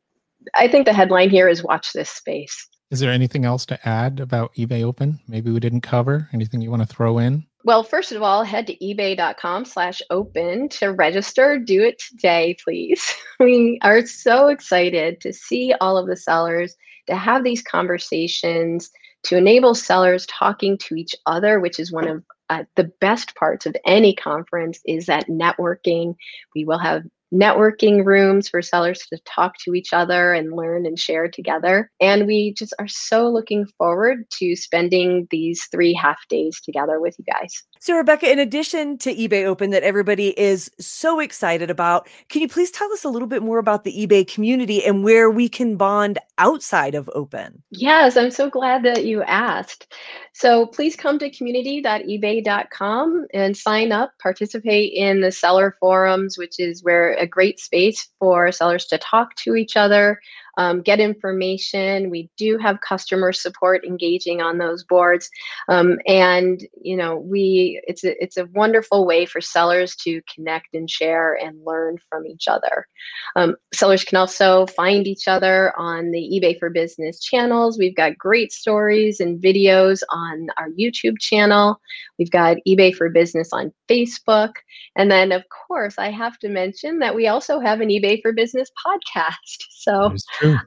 I 0.55 0.67
think 0.67 0.85
the 0.85 0.93
headline 0.93 1.29
here 1.29 1.49
is 1.49 1.63
watch 1.63 1.93
this 1.93 2.09
space 2.09 2.67
is 2.89 2.99
there 2.99 3.11
anything 3.11 3.45
else 3.45 3.65
to 3.67 3.87
add 3.87 4.19
about 4.19 4.53
eBay 4.55 4.83
Open? 4.83 5.19
Maybe 5.27 5.51
we 5.51 5.59
didn't 5.59 5.81
cover 5.81 6.29
anything 6.33 6.61
you 6.61 6.71
want 6.71 6.81
to 6.83 6.87
throw 6.87 7.17
in? 7.17 7.45
Well, 7.63 7.83
first 7.83 8.13
of 8.13 8.21
all, 8.21 8.43
head 8.43 8.65
to 8.67 8.77
ebay.com 8.77 9.65
slash 9.65 10.01
open 10.09 10.69
to 10.69 10.93
register. 10.93 11.59
Do 11.59 11.83
it 11.83 11.99
today, 11.99 12.55
please. 12.63 13.13
We 13.39 13.77
are 13.83 14.03
so 14.03 14.47
excited 14.47 15.21
to 15.21 15.31
see 15.31 15.71
all 15.79 15.95
of 15.95 16.07
the 16.07 16.15
sellers, 16.15 16.75
to 17.05 17.15
have 17.15 17.43
these 17.43 17.61
conversations, 17.61 18.89
to 19.25 19.37
enable 19.37 19.75
sellers 19.75 20.25
talking 20.25 20.75
to 20.79 20.95
each 20.95 21.13
other, 21.27 21.59
which 21.59 21.79
is 21.79 21.91
one 21.91 22.07
of 22.07 22.23
uh, 22.49 22.63
the 22.75 22.85
best 22.99 23.35
parts 23.35 23.67
of 23.67 23.75
any 23.85 24.15
conference 24.15 24.79
is 24.85 25.05
that 25.05 25.27
networking. 25.27 26.15
We 26.55 26.65
will 26.65 26.79
have 26.79 27.03
networking 27.33 28.05
rooms 28.05 28.47
for 28.47 28.61
sellers 28.61 29.05
to 29.09 29.17
talk 29.25 29.55
to 29.59 29.73
each 29.73 29.93
other 29.93 30.33
and 30.33 30.55
learn 30.55 30.85
and 30.85 30.97
share 30.97 31.27
together. 31.27 31.91
And 31.99 32.25
we 32.25 32.53
just 32.53 32.73
are 32.79 32.87
so 32.87 33.29
looking 33.29 33.65
forward 33.77 34.29
to 34.39 34.55
spending 34.55 35.27
these 35.29 35.67
three 35.71 35.93
half 35.93 36.19
days 36.29 36.61
together 36.61 36.99
with 36.99 37.15
you 37.19 37.25
guys. 37.31 37.63
So, 37.87 37.95
Rebecca, 37.95 38.29
in 38.29 38.37
addition 38.37 38.97
to 38.97 39.15
eBay 39.15 39.45
Open 39.45 39.69
that 39.69 39.81
everybody 39.81 40.37
is 40.37 40.69
so 40.77 41.21
excited 41.21 41.71
about, 41.71 42.09
can 42.27 42.41
you 42.41 42.49
please 42.49 42.69
tell 42.69 42.91
us 42.91 43.05
a 43.05 43.09
little 43.09 43.29
bit 43.29 43.41
more 43.41 43.59
about 43.59 43.85
the 43.85 44.05
eBay 44.05 44.27
community 44.27 44.83
and 44.83 45.05
where 45.05 45.31
we 45.31 45.47
can 45.47 45.77
bond 45.77 46.19
outside 46.37 46.95
of 46.95 47.09
Open? 47.15 47.63
Yes, 47.71 48.17
I'm 48.17 48.29
so 48.29 48.49
glad 48.49 48.83
that 48.83 49.05
you 49.05 49.23
asked. 49.23 49.93
So, 50.33 50.65
please 50.65 50.97
come 50.97 51.17
to 51.19 51.29
community.ebay.com 51.29 53.27
and 53.33 53.55
sign 53.55 53.93
up, 53.93 54.11
participate 54.21 54.91
in 54.93 55.21
the 55.21 55.31
seller 55.31 55.77
forums, 55.79 56.37
which 56.37 56.59
is 56.59 56.83
where 56.83 57.13
a 57.13 57.25
great 57.25 57.57
space 57.57 58.09
for 58.19 58.51
sellers 58.51 58.85
to 58.87 58.97
talk 58.97 59.33
to 59.35 59.55
each 59.55 59.77
other, 59.77 60.19
um, 60.57 60.81
get 60.81 60.99
information. 60.99 62.09
We 62.09 62.29
do 62.35 62.57
have 62.57 62.81
customer 62.81 63.31
support 63.31 63.85
engaging 63.85 64.41
on 64.41 64.57
those 64.57 64.83
boards, 64.83 65.29
um, 65.69 65.99
and 66.07 66.59
you 66.81 66.97
know 66.97 67.17
we 67.17 67.81
it's 67.87 68.03
a 68.03 68.21
it's 68.21 68.37
a 68.37 68.47
wonderful 68.53 69.05
way 69.05 69.25
for 69.25 69.39
sellers 69.39 69.95
to 69.97 70.21
connect 70.33 70.73
and 70.73 70.89
share 70.89 71.35
and 71.35 71.63
learn 71.63 71.97
from 72.09 72.25
each 72.25 72.47
other. 72.47 72.87
Um, 73.35 73.55
sellers 73.73 74.03
can 74.03 74.17
also 74.17 74.65
find 74.67 75.07
each 75.07 75.27
other 75.27 75.73
on 75.77 76.11
the 76.11 76.19
eBay 76.19 76.57
for 76.57 76.69
Business 76.69 77.19
channels. 77.19 77.77
We've 77.77 77.95
got 77.95 78.17
great 78.17 78.51
stories 78.51 79.19
and 79.19 79.41
videos 79.41 80.01
on 80.09 80.47
our 80.57 80.69
YouTube 80.69 81.19
channel. 81.19 81.79
We've 82.17 82.31
got 82.31 82.57
eBay 82.67 82.95
for 82.95 83.09
Business 83.09 83.49
on 83.53 83.71
Facebook, 83.87 84.53
and 84.95 85.11
then 85.11 85.31
of 85.31 85.43
course 85.49 85.99
I 85.99 86.09
have 86.09 86.39
to 86.39 86.49
mention 86.49 86.99
that 86.99 87.13
we 87.13 87.27
also 87.27 87.59
have 87.59 87.79
an 87.81 87.89
eBay 87.89 88.21
for 88.21 88.33
Business 88.33 88.71
podcast. 88.85 89.35
So 89.87 90.13
true. 90.55 90.59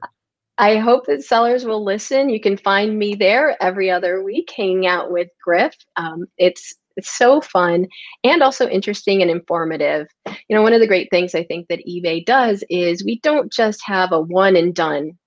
I 0.57 0.77
hope 0.77 1.07
that 1.07 1.23
sellers 1.23 1.65
will 1.65 1.83
listen. 1.83 2.29
You 2.29 2.39
can 2.39 2.57
find 2.57 2.97
me 2.97 3.15
there 3.15 3.61
every 3.63 3.89
other 3.89 4.23
week, 4.23 4.51
hanging 4.55 4.85
out 4.85 5.11
with 5.11 5.27
Griff. 5.43 5.75
Um, 5.95 6.27
it's 6.37 6.75
it's 6.97 7.17
so 7.17 7.41
fun 7.41 7.87
and 8.23 8.43
also 8.43 8.67
interesting 8.67 9.21
and 9.21 9.31
informative. 9.31 10.07
You 10.27 10.55
know, 10.55 10.61
one 10.61 10.73
of 10.73 10.81
the 10.81 10.87
great 10.87 11.09
things 11.09 11.33
I 11.33 11.43
think 11.43 11.67
that 11.69 11.85
eBay 11.87 12.25
does 12.25 12.63
is 12.69 13.03
we 13.03 13.19
don't 13.21 13.51
just 13.51 13.81
have 13.85 14.11
a 14.11 14.21
one 14.21 14.55
and 14.55 14.75
done 14.75 15.17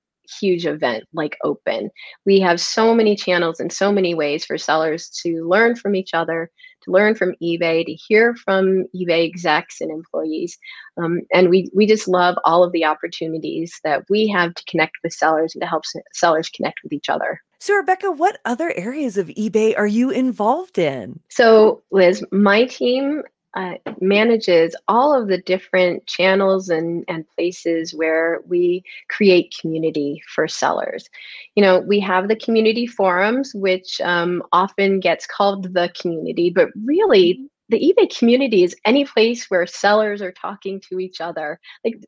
huge 0.40 0.66
event 0.66 1.04
like 1.12 1.37
open 1.44 1.90
we 2.24 2.40
have 2.40 2.60
so 2.60 2.94
many 2.94 3.14
channels 3.14 3.60
and 3.60 3.72
so 3.72 3.92
many 3.92 4.14
ways 4.14 4.44
for 4.44 4.58
sellers 4.58 5.08
to 5.10 5.48
learn 5.48 5.76
from 5.76 5.94
each 5.94 6.14
other 6.14 6.50
to 6.84 6.90
learn 6.90 7.14
from 7.14 7.34
eBay, 7.42 7.84
to 7.84 7.92
hear 7.92 8.34
from 8.34 8.84
eBay 8.94 9.24
execs 9.24 9.80
and 9.80 9.90
employees. 9.90 10.56
Um, 10.96 11.22
and 11.32 11.50
we, 11.50 11.70
we 11.74 11.87
just 11.87 12.06
love 12.06 12.37
all 12.44 12.62
of 12.62 12.72
the 12.72 12.84
opportunities 12.84 13.80
that 13.84 14.04
we 14.08 14.28
have 14.28 14.54
to 14.54 14.64
connect 14.68 14.96
with 15.02 15.12
sellers 15.12 15.54
and 15.54 15.62
to 15.62 15.66
help 15.66 15.84
sellers 16.12 16.48
connect 16.50 16.80
with 16.82 16.92
each 16.92 17.08
other. 17.08 17.40
So, 17.58 17.74
Rebecca, 17.74 18.10
what 18.10 18.38
other 18.44 18.72
areas 18.76 19.16
of 19.16 19.28
eBay 19.28 19.76
are 19.76 19.87
you 19.87 20.10
involved 20.10 20.76
in? 20.78 21.20
So, 21.30 21.82
Liz, 21.90 22.22
my 22.30 22.66
team 22.66 23.22
uh, 23.54 23.74
manages 24.00 24.74
all 24.88 25.14
of 25.14 25.28
the 25.28 25.38
different 25.38 26.06
channels 26.06 26.68
and, 26.68 27.04
and 27.08 27.28
places 27.36 27.94
where 27.94 28.40
we 28.46 28.82
create 29.08 29.54
community 29.60 30.22
for 30.34 30.48
sellers. 30.48 31.08
You 31.54 31.62
know, 31.62 31.80
we 31.80 32.00
have 32.00 32.28
the 32.28 32.36
community 32.36 32.86
forums, 32.86 33.54
which 33.54 34.00
um, 34.00 34.42
often 34.52 35.00
gets 35.00 35.26
called 35.26 35.72
the 35.72 35.92
community, 36.00 36.50
but 36.50 36.68
really 36.84 37.34
mm-hmm. 37.34 37.44
the 37.68 37.94
eBay 37.94 38.18
community 38.18 38.64
is 38.64 38.76
any 38.84 39.04
place 39.04 39.50
where 39.50 39.66
sellers 39.66 40.20
are 40.20 40.32
talking 40.32 40.80
to 40.88 40.98
each 40.98 41.20
other. 41.20 41.60
Like 41.84 42.04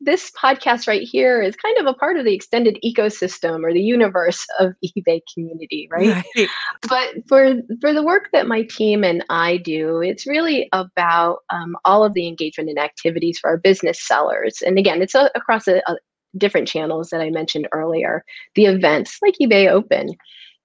this 0.00 0.30
podcast 0.40 0.86
right 0.86 1.02
here 1.02 1.40
is 1.42 1.56
kind 1.56 1.76
of 1.78 1.86
a 1.86 1.94
part 1.94 2.16
of 2.16 2.24
the 2.24 2.34
extended 2.34 2.78
ecosystem 2.84 3.64
or 3.64 3.72
the 3.72 3.82
universe 3.82 4.44
of 4.58 4.72
eBay 4.84 5.20
community, 5.32 5.88
right? 5.90 6.24
right? 6.36 6.48
But 6.88 7.14
for 7.28 7.54
for 7.80 7.92
the 7.92 8.02
work 8.02 8.28
that 8.32 8.46
my 8.46 8.62
team 8.62 9.04
and 9.04 9.24
I 9.28 9.58
do, 9.58 10.00
it's 10.00 10.26
really 10.26 10.68
about 10.72 11.38
um, 11.50 11.76
all 11.84 12.04
of 12.04 12.14
the 12.14 12.26
engagement 12.26 12.68
and 12.70 12.78
activities 12.78 13.38
for 13.38 13.50
our 13.50 13.58
business 13.58 14.06
sellers. 14.06 14.62
And 14.64 14.78
again, 14.78 15.02
it's 15.02 15.14
a, 15.14 15.30
across 15.34 15.68
a, 15.68 15.78
a 15.86 15.96
different 16.36 16.68
channels 16.68 17.10
that 17.10 17.20
I 17.20 17.30
mentioned 17.30 17.68
earlier. 17.72 18.24
The 18.54 18.66
events 18.66 19.18
like 19.22 19.34
eBay 19.40 19.68
Open, 19.70 20.10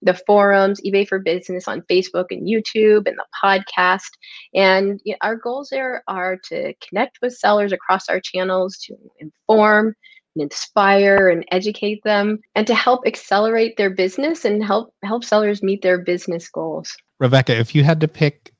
the 0.02 0.14
forums, 0.14 0.82
eBay 0.82 1.08
for 1.08 1.20
Business 1.20 1.68
on 1.68 1.82
Facebook 1.84 2.26
and 2.32 2.48
YouTube, 2.48 3.08
and 3.08 3.18
the 3.18 3.26
podcast. 3.44 4.10
And 4.54 5.00
you 5.04 5.14
know, 5.14 5.18
our 5.22 5.36
goals 5.36 5.70
there 5.70 6.04
are 6.08 6.38
to 6.50 6.74
connect 6.88 7.20
with 7.22 7.38
sellers 7.38 7.72
across 7.72 8.10
our 8.10 8.20
channels 8.20 8.78
to 8.86 8.96
inform 9.20 9.96
and 10.36 10.44
inspire 10.44 11.30
and 11.30 11.46
educate 11.52 12.04
them 12.04 12.40
and 12.56 12.66
to 12.68 12.76
help 12.76 13.06
accelerate 13.06 13.78
their 13.78 13.90
business 13.90 14.46
and 14.46 14.64
help 14.64 14.94
help 15.04 15.24
sellers 15.24 15.62
meet 15.62 15.82
their 15.82 15.98
business 15.98 16.50
goals. 16.50 16.96
Rebecca, 17.20 17.58
if 17.58 17.76
you 17.76 17.84
had 17.84 18.02
to 18.02 18.08
pick 18.08 18.54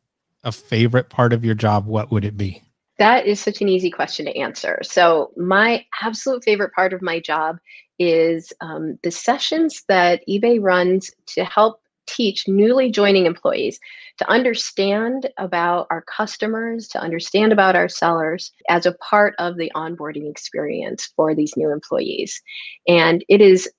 a 0.44 0.52
favorite 0.52 1.10
part 1.10 1.34
of 1.34 1.46
your 1.46 1.56
job, 1.56 1.86
what 1.86 2.12
would 2.12 2.26
it 2.26 2.38
be? 2.38 2.62
That 2.98 3.26
is 3.26 3.40
such 3.40 3.62
an 3.62 3.70
easy 3.70 3.90
question 3.90 4.28
to 4.28 4.38
answer. 4.38 4.80
So, 4.84 5.32
my 5.36 5.86
absolute 6.04 6.44
favorite 6.44 6.74
part 6.74 6.94
of 6.94 7.02
my 7.02 7.20
job 7.20 7.58
is 8.02 8.52
um, 8.62 8.98
the 9.04 9.12
sessions 9.12 9.84
that 9.88 10.22
eBay 10.28 10.58
runs 10.60 11.12
to 11.28 11.46
help 11.46 11.82
teach 12.08 12.48
newly 12.48 12.90
joining 12.90 13.28
employees 13.28 13.80
to 14.18 14.28
understand 14.28 15.30
about 15.38 15.86
our 15.92 16.02
customers, 16.02 16.88
to 16.88 17.00
understand 17.00 17.54
about 17.54 17.76
our 17.76 17.88
sellers 17.88 18.52
as 18.70 18.88
a 18.88 18.94
part 18.94 19.36
of 19.38 19.56
the 19.56 19.72
onboarding 19.76 20.30
experience 20.30 21.14
for 21.16 21.36
these 21.36 21.56
new 21.56 21.72
employees. 21.72 22.42
And 22.88 23.24
it 23.30 23.40
is 23.40 23.70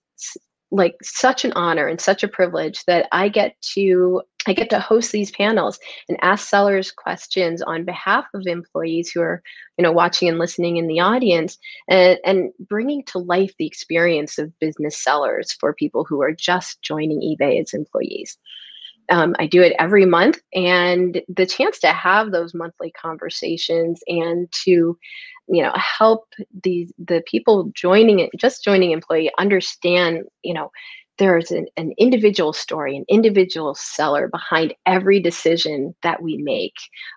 like 0.72 0.96
such 1.02 1.44
an 1.44 1.52
honor 1.52 1.86
and 1.86 2.00
such 2.00 2.22
a 2.22 2.28
privilege 2.28 2.82
that 2.86 3.06
I 3.12 3.28
get 3.28 3.60
to 3.74 4.22
I 4.46 4.54
get 4.54 4.70
to 4.70 4.80
host 4.80 5.12
these 5.12 5.30
panels 5.30 5.78
and 6.08 6.18
ask 6.20 6.48
sellers 6.48 6.90
questions 6.90 7.62
on 7.62 7.84
behalf 7.84 8.24
of 8.34 8.46
employees 8.46 9.12
who 9.12 9.20
are, 9.20 9.40
you 9.78 9.84
know, 9.84 9.92
watching 9.92 10.28
and 10.28 10.38
listening 10.38 10.78
in 10.78 10.88
the 10.88 10.98
audience 10.98 11.58
and, 11.88 12.18
and 12.24 12.50
bringing 12.58 13.04
to 13.04 13.18
life 13.18 13.52
the 13.58 13.66
experience 13.66 14.38
of 14.38 14.58
business 14.58 15.00
sellers 15.00 15.52
for 15.60 15.72
people 15.72 16.04
who 16.04 16.20
are 16.22 16.32
just 16.32 16.82
joining 16.82 17.20
eBay 17.20 17.60
as 17.60 17.72
employees. 17.72 18.36
Um, 19.10 19.36
I 19.38 19.46
do 19.46 19.62
it 19.62 19.76
every 19.78 20.06
month, 20.06 20.40
and 20.54 21.20
the 21.28 21.46
chance 21.46 21.78
to 21.80 21.88
have 21.88 22.30
those 22.30 22.54
monthly 22.54 22.90
conversations 22.92 24.00
and 24.08 24.50
to, 24.64 24.98
you 25.48 25.62
know, 25.62 25.72
help 25.74 26.24
these 26.62 26.92
the 26.98 27.22
people 27.26 27.70
joining 27.74 28.20
it, 28.20 28.30
just 28.36 28.64
joining 28.64 28.92
employee 28.92 29.30
understand, 29.38 30.24
you 30.42 30.54
know, 30.54 30.70
there's 31.18 31.50
an, 31.50 31.66
an 31.76 31.92
individual 31.98 32.52
story, 32.52 32.96
an 32.96 33.04
individual 33.08 33.74
seller 33.74 34.28
behind 34.28 34.74
every 34.86 35.20
decision 35.20 35.94
that 36.02 36.22
we 36.22 36.36
make 36.38 36.74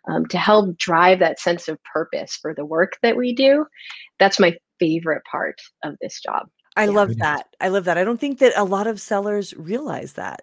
um, 0.07 0.25
to 0.27 0.37
help 0.37 0.77
drive 0.77 1.19
that 1.19 1.39
sense 1.39 1.67
of 1.67 1.79
purpose 1.83 2.37
for 2.41 2.53
the 2.53 2.65
work 2.65 2.97
that 3.01 3.15
we 3.15 3.33
do. 3.33 3.65
That's 4.19 4.39
my 4.39 4.57
favorite 4.79 5.23
part 5.29 5.61
of 5.83 5.95
this 6.01 6.19
job. 6.21 6.47
I 6.75 6.85
yeah. 6.85 6.91
love 6.91 7.17
that. 7.17 7.47
I 7.61 7.69
love 7.69 7.85
that. 7.85 7.97
I 7.97 8.03
don't 8.03 8.19
think 8.19 8.39
that 8.39 8.53
a 8.57 8.65
lot 8.65 8.87
of 8.87 8.99
sellers 8.99 9.53
realize 9.55 10.13
that 10.13 10.41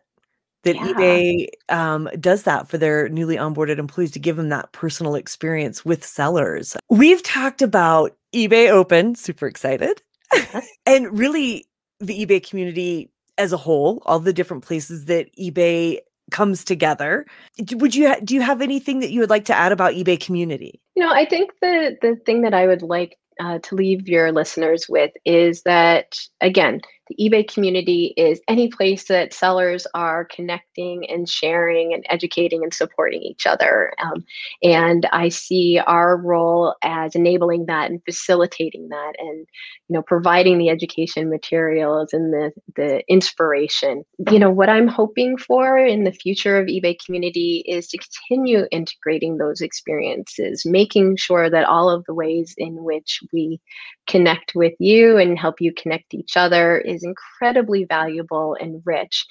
that 0.65 0.77
yeah. 0.77 0.83
eBay 0.83 1.47
um, 1.69 2.09
does 2.21 2.45
that 2.45 2.69
for 2.69 2.79
their 2.79 3.09
newly 3.09 3.37
onboarded 3.37 3.79
employees 3.79 4.11
to 4.13 4.19
give 4.19 4.37
them 4.37 4.49
that 4.51 4.73
personal 4.73 5.15
experience 5.15 5.85
with 5.85 6.05
sellers. 6.05 6.77
We've 6.89 7.23
talked 7.23 7.63
about 7.63 8.17
eBay 8.35 8.69
Open, 8.69 9.15
super 9.15 9.47
excited, 9.47 10.03
and 10.87 11.19
really 11.19 11.67
the 12.01 12.25
eBay 12.25 12.47
community 12.47 13.11
as 13.39 13.53
a 13.53 13.57
whole, 13.57 14.03
all 14.07 14.19
the 14.19 14.33
different 14.33 14.65
places 14.65 15.07
that 15.07 15.35
eBay 15.37 15.99
comes 16.31 16.65
together. 16.65 17.27
Would 17.73 17.95
you 17.95 18.09
ha- 18.09 18.21
do 18.25 18.35
you 18.35 18.41
have 18.41 18.63
anything 18.63 19.01
that 19.01 19.11
you 19.11 19.21
would 19.21 19.31
like 19.31 19.45
to 19.47 19.55
add 19.55 19.73
about 19.73 19.95
eBay 19.95 20.19
community? 20.19 20.81
You 20.95 21.05
know, 21.05 21.13
I 21.13 21.27
think 21.27 21.51
the 21.61 21.97
the 22.01 22.17
thing 22.27 22.43
that 22.43 22.55
I 22.55 22.67
would 22.67 22.83
like 22.83 23.19
uh, 23.41 23.59
to 23.61 23.75
leave 23.75 24.09
your 24.09 24.33
listeners 24.33 24.87
with 24.89 25.13
is 25.25 25.63
that 25.63 26.19
again, 26.41 26.81
the 27.09 27.17
eBay 27.17 27.47
community 27.53 28.15
is 28.17 28.41
any 28.49 28.69
place 28.69 29.05
that 29.05 29.33
sellers 29.33 29.87
are 29.95 30.25
connecting 30.25 31.09
and 31.11 31.29
sharing 31.29 31.93
and 31.93 32.07
educating 32.09 32.63
and 32.63 32.73
supporting 32.73 33.23
each 33.23 33.47
other. 33.47 33.93
Um, 34.03 34.25
and 34.63 35.09
I 35.13 35.29
see 35.29 35.81
our 35.85 36.17
role 36.17 36.77
as 36.83 37.15
enabling 37.15 37.67
that 37.67 37.91
and 37.91 38.03
facilitating 38.05 38.89
that 38.91 39.15
and 39.19 39.47
you 39.89 39.95
know 39.95 40.03
providing 40.03 40.59
the 40.59 40.69
education 40.69 41.29
materials 41.29 42.13
and 42.13 42.33
the 42.33 42.53
the 42.77 43.03
inspiration. 43.09 44.05
You 44.31 44.39
know 44.39 44.51
what 44.51 44.69
I'm 44.69 44.89
hoping 44.89 45.37
for 45.37 45.79
in 45.79 46.05
the 46.05 46.13
future 46.13 46.59
of 46.59 46.67
eBay 46.67 46.97
community 47.05 47.65
is 47.67 47.89
to 47.89 47.99
continue 47.99 48.67
integrating 48.71 49.39
those 49.39 49.61
experiences, 49.61 50.65
making 50.65 51.17
sure 51.17 51.51
that 51.51 51.67
all 51.67 51.91
of 51.91 52.05
the 52.07 52.15
ways 52.15 52.55
in 52.57 52.85
which 52.85 53.21
we 53.33 53.61
connect 54.07 54.55
with 54.55 54.75
you 54.79 55.17
and 55.17 55.39
help 55.39 55.61
you 55.61 55.73
connect 55.75 56.15
each 56.15 56.37
other 56.37 56.79
is 56.79 57.05
incredibly 57.05 57.85
valuable 57.85 58.57
and 58.61 58.83
rich. 58.85 59.27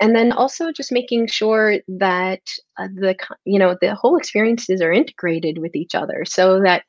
And 0.00 0.14
then 0.14 0.32
also 0.32 0.72
just 0.72 0.92
making 0.92 1.26
sure 1.28 1.78
that 1.88 2.42
uh, 2.78 2.88
the 2.94 3.16
you 3.44 3.58
know 3.58 3.76
the 3.80 3.94
whole 3.94 4.16
experiences 4.16 4.80
are 4.80 4.92
integrated 4.92 5.58
with 5.58 5.74
each 5.74 5.94
other 5.94 6.24
so 6.24 6.60
that 6.62 6.84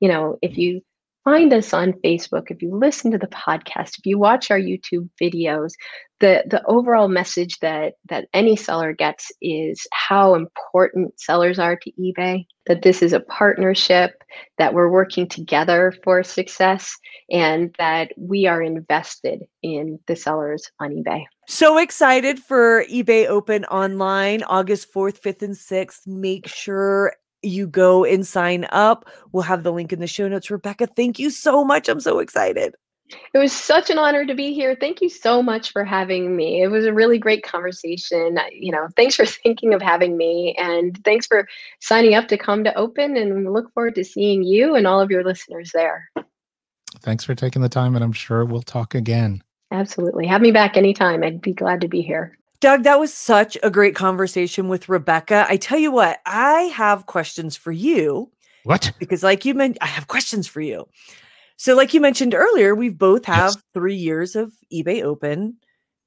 you 0.00 0.08
know 0.08 0.38
if 0.40 0.56
you 0.56 0.80
find 1.24 1.52
us 1.52 1.72
on 1.72 1.94
Facebook, 2.04 2.50
if 2.50 2.62
you 2.62 2.76
listen 2.76 3.10
to 3.10 3.18
the 3.18 3.26
podcast, 3.28 3.98
if 3.98 4.06
you 4.06 4.18
watch 4.18 4.50
our 4.50 4.58
YouTube 4.58 5.08
videos, 5.20 5.72
the 6.20 6.44
the 6.46 6.62
overall 6.66 7.08
message 7.08 7.58
that 7.58 7.94
that 8.08 8.28
any 8.32 8.54
seller 8.54 8.92
gets 8.92 9.32
is 9.42 9.86
how 9.92 10.34
important 10.34 11.18
sellers 11.18 11.58
are 11.58 11.76
to 11.76 11.90
eBay, 11.92 12.46
that 12.66 12.82
this 12.82 13.02
is 13.02 13.12
a 13.12 13.20
partnership, 13.20 14.22
that 14.58 14.74
we're 14.74 14.90
working 14.90 15.28
together 15.28 15.92
for 16.04 16.22
success, 16.22 16.96
and 17.30 17.74
that 17.78 18.12
we 18.16 18.46
are 18.46 18.62
invested 18.62 19.42
in 19.62 19.98
the 20.06 20.14
sellers 20.14 20.70
on 20.78 20.90
eBay. 20.90 21.24
So 21.48 21.78
excited 21.78 22.38
for 22.38 22.84
eBay 22.84 23.26
Open 23.26 23.64
Online 23.66 24.42
August 24.44 24.92
4th, 24.94 25.20
5th, 25.20 25.42
and 25.42 25.54
6th. 25.54 26.06
Make 26.06 26.48
sure 26.48 27.12
you 27.44 27.66
go 27.66 28.04
and 28.04 28.26
sign 28.26 28.66
up. 28.70 29.08
We'll 29.32 29.42
have 29.42 29.62
the 29.62 29.72
link 29.72 29.92
in 29.92 30.00
the 30.00 30.06
show 30.06 30.28
notes. 30.28 30.50
Rebecca, 30.50 30.86
thank 30.86 31.18
you 31.18 31.30
so 31.30 31.64
much. 31.64 31.88
I'm 31.88 32.00
so 32.00 32.18
excited. 32.18 32.74
It 33.34 33.38
was 33.38 33.52
such 33.52 33.90
an 33.90 33.98
honor 33.98 34.24
to 34.24 34.34
be 34.34 34.54
here. 34.54 34.76
Thank 34.78 35.00
you 35.00 35.08
so 35.08 35.42
much 35.42 35.72
for 35.72 35.84
having 35.84 36.36
me. 36.36 36.62
It 36.62 36.68
was 36.68 36.86
a 36.86 36.92
really 36.92 37.18
great 37.18 37.42
conversation. 37.42 38.38
You 38.52 38.72
know, 38.72 38.88
thanks 38.96 39.16
for 39.16 39.26
thinking 39.44 39.74
of 39.74 39.82
having 39.82 40.16
me 40.16 40.54
and 40.58 41.02
thanks 41.04 41.26
for 41.26 41.46
signing 41.80 42.14
up 42.14 42.28
to 42.28 42.38
come 42.38 42.64
to 42.64 42.74
Open 42.74 43.16
and 43.16 43.52
look 43.52 43.72
forward 43.74 43.94
to 43.96 44.04
seeing 44.04 44.42
you 44.42 44.74
and 44.74 44.86
all 44.86 45.00
of 45.00 45.10
your 45.10 45.24
listeners 45.24 45.70
there. 45.74 46.10
Thanks 47.00 47.24
for 47.24 47.34
taking 47.34 47.62
the 47.62 47.68
time 47.68 47.94
and 47.94 48.04
I'm 48.04 48.12
sure 48.12 48.44
we'll 48.44 48.62
talk 48.62 48.94
again. 48.94 49.42
Absolutely. 49.70 50.26
Have 50.26 50.40
me 50.40 50.52
back 50.52 50.76
anytime. 50.76 51.22
I'd 51.22 51.40
be 51.40 51.52
glad 51.52 51.80
to 51.82 51.88
be 51.88 52.00
here. 52.00 52.38
Doug, 52.64 52.84
that 52.84 52.98
was 52.98 53.12
such 53.12 53.58
a 53.62 53.70
great 53.70 53.94
conversation 53.94 54.68
with 54.68 54.88
Rebecca. 54.88 55.44
I 55.50 55.58
tell 55.58 55.78
you 55.78 55.90
what, 55.90 56.20
I 56.24 56.62
have 56.74 57.04
questions 57.04 57.58
for 57.58 57.72
you. 57.72 58.30
What? 58.62 58.90
Because, 58.98 59.22
like 59.22 59.44
you 59.44 59.52
mentioned, 59.52 59.80
I 59.82 59.86
have 59.86 60.08
questions 60.08 60.46
for 60.46 60.62
you. 60.62 60.88
So, 61.56 61.76
like 61.76 61.92
you 61.92 62.00
mentioned 62.00 62.32
earlier, 62.32 62.74
we 62.74 62.88
both 62.88 63.26
have 63.26 63.50
yes. 63.50 63.62
three 63.74 63.96
years 63.96 64.34
of 64.34 64.50
eBay 64.72 65.02
Open 65.02 65.58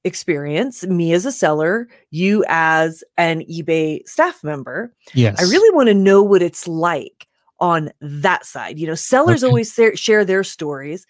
experience. 0.03 0.83
Me 0.83 1.13
as 1.13 1.27
a 1.27 1.31
seller, 1.31 1.89
you 2.09 2.43
as 2.47 3.03
an 3.17 3.41
eBay 3.41 4.01
staff 4.07 4.43
member. 4.43 4.91
Yes. 5.13 5.39
I 5.39 5.43
really 5.43 5.75
want 5.75 5.89
to 5.89 5.93
know 5.93 6.23
what 6.23 6.41
it's 6.41 6.67
like 6.67 7.27
on 7.59 7.91
that 8.01 8.47
side. 8.47 8.79
You 8.79 8.87
know, 8.87 8.95
sellers 8.95 9.43
okay. 9.43 9.49
always 9.49 9.79
share 9.93 10.25
their 10.25 10.43
stories. 10.43 11.05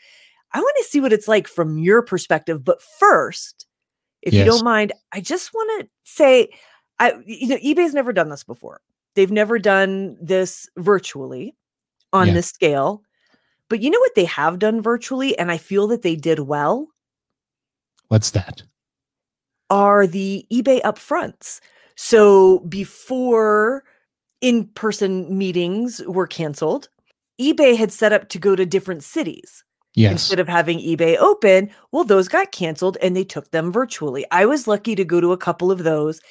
I 0.52 0.60
want 0.60 0.76
to 0.80 0.84
see 0.84 1.00
what 1.00 1.14
it's 1.14 1.30
like 1.30 1.48
from 1.48 1.78
your 1.78 2.02
perspective. 2.02 2.66
But 2.66 2.82
first, 2.82 3.67
if 4.28 4.34
yes. 4.34 4.46
you 4.46 4.52
don't 4.52 4.66
mind, 4.66 4.92
I 5.14 5.22
just 5.22 5.54
want 5.54 5.82
to 5.82 5.90
say, 6.04 6.50
I 7.00 7.14
you 7.26 7.48
know, 7.48 7.58
eBay's 7.58 7.94
never 7.94 8.12
done 8.12 8.28
this 8.28 8.44
before. 8.44 8.82
They've 9.16 9.32
never 9.32 9.58
done 9.58 10.18
this 10.22 10.70
virtually 10.78 11.56
on 12.12 12.28
yeah. 12.28 12.34
this 12.34 12.48
scale. 12.48 13.04
But 13.70 13.82
you 13.82 13.90
know 13.90 14.00
what 14.00 14.16
they 14.16 14.26
have 14.26 14.60
done 14.60 14.82
virtually, 14.82 15.38
and 15.40 15.50
I 15.50 15.58
feel 15.58 15.88
that 15.88 16.02
they 16.02 16.18
did 16.18 16.42
well. 16.42 16.90
What's 18.10 18.32
that? 18.32 18.64
Are 19.70 20.06
the 20.06 20.46
eBay 20.52 20.82
upfronts. 20.82 21.62
So 21.96 22.60
before 22.60 23.86
in-person 24.42 25.38
meetings 25.38 26.02
were 26.06 26.28
canceled, 26.28 26.90
eBay 27.40 27.78
had 27.78 27.94
set 27.94 28.12
up 28.12 28.28
to 28.30 28.40
go 28.40 28.56
to 28.56 28.66
different 28.66 29.04
cities. 29.04 29.64
Yes. 29.98 30.12
Instead 30.12 30.40
of 30.40 30.48
having 30.48 30.78
eBay 30.78 31.18
open, 31.18 31.72
well, 31.92 32.04
those 32.04 32.28
got 32.28 32.52
canceled 32.52 33.00
and 33.02 33.16
they 33.16 33.24
took 33.24 33.50
them 33.50 33.72
virtually. 33.72 34.28
I 34.30 34.46
was 34.46 34.68
lucky 34.68 34.94
to 34.94 35.04
go 35.04 35.20
to 35.20 35.32
a 35.32 35.38
couple 35.38 35.72
of 35.72 35.84
those 35.84 36.22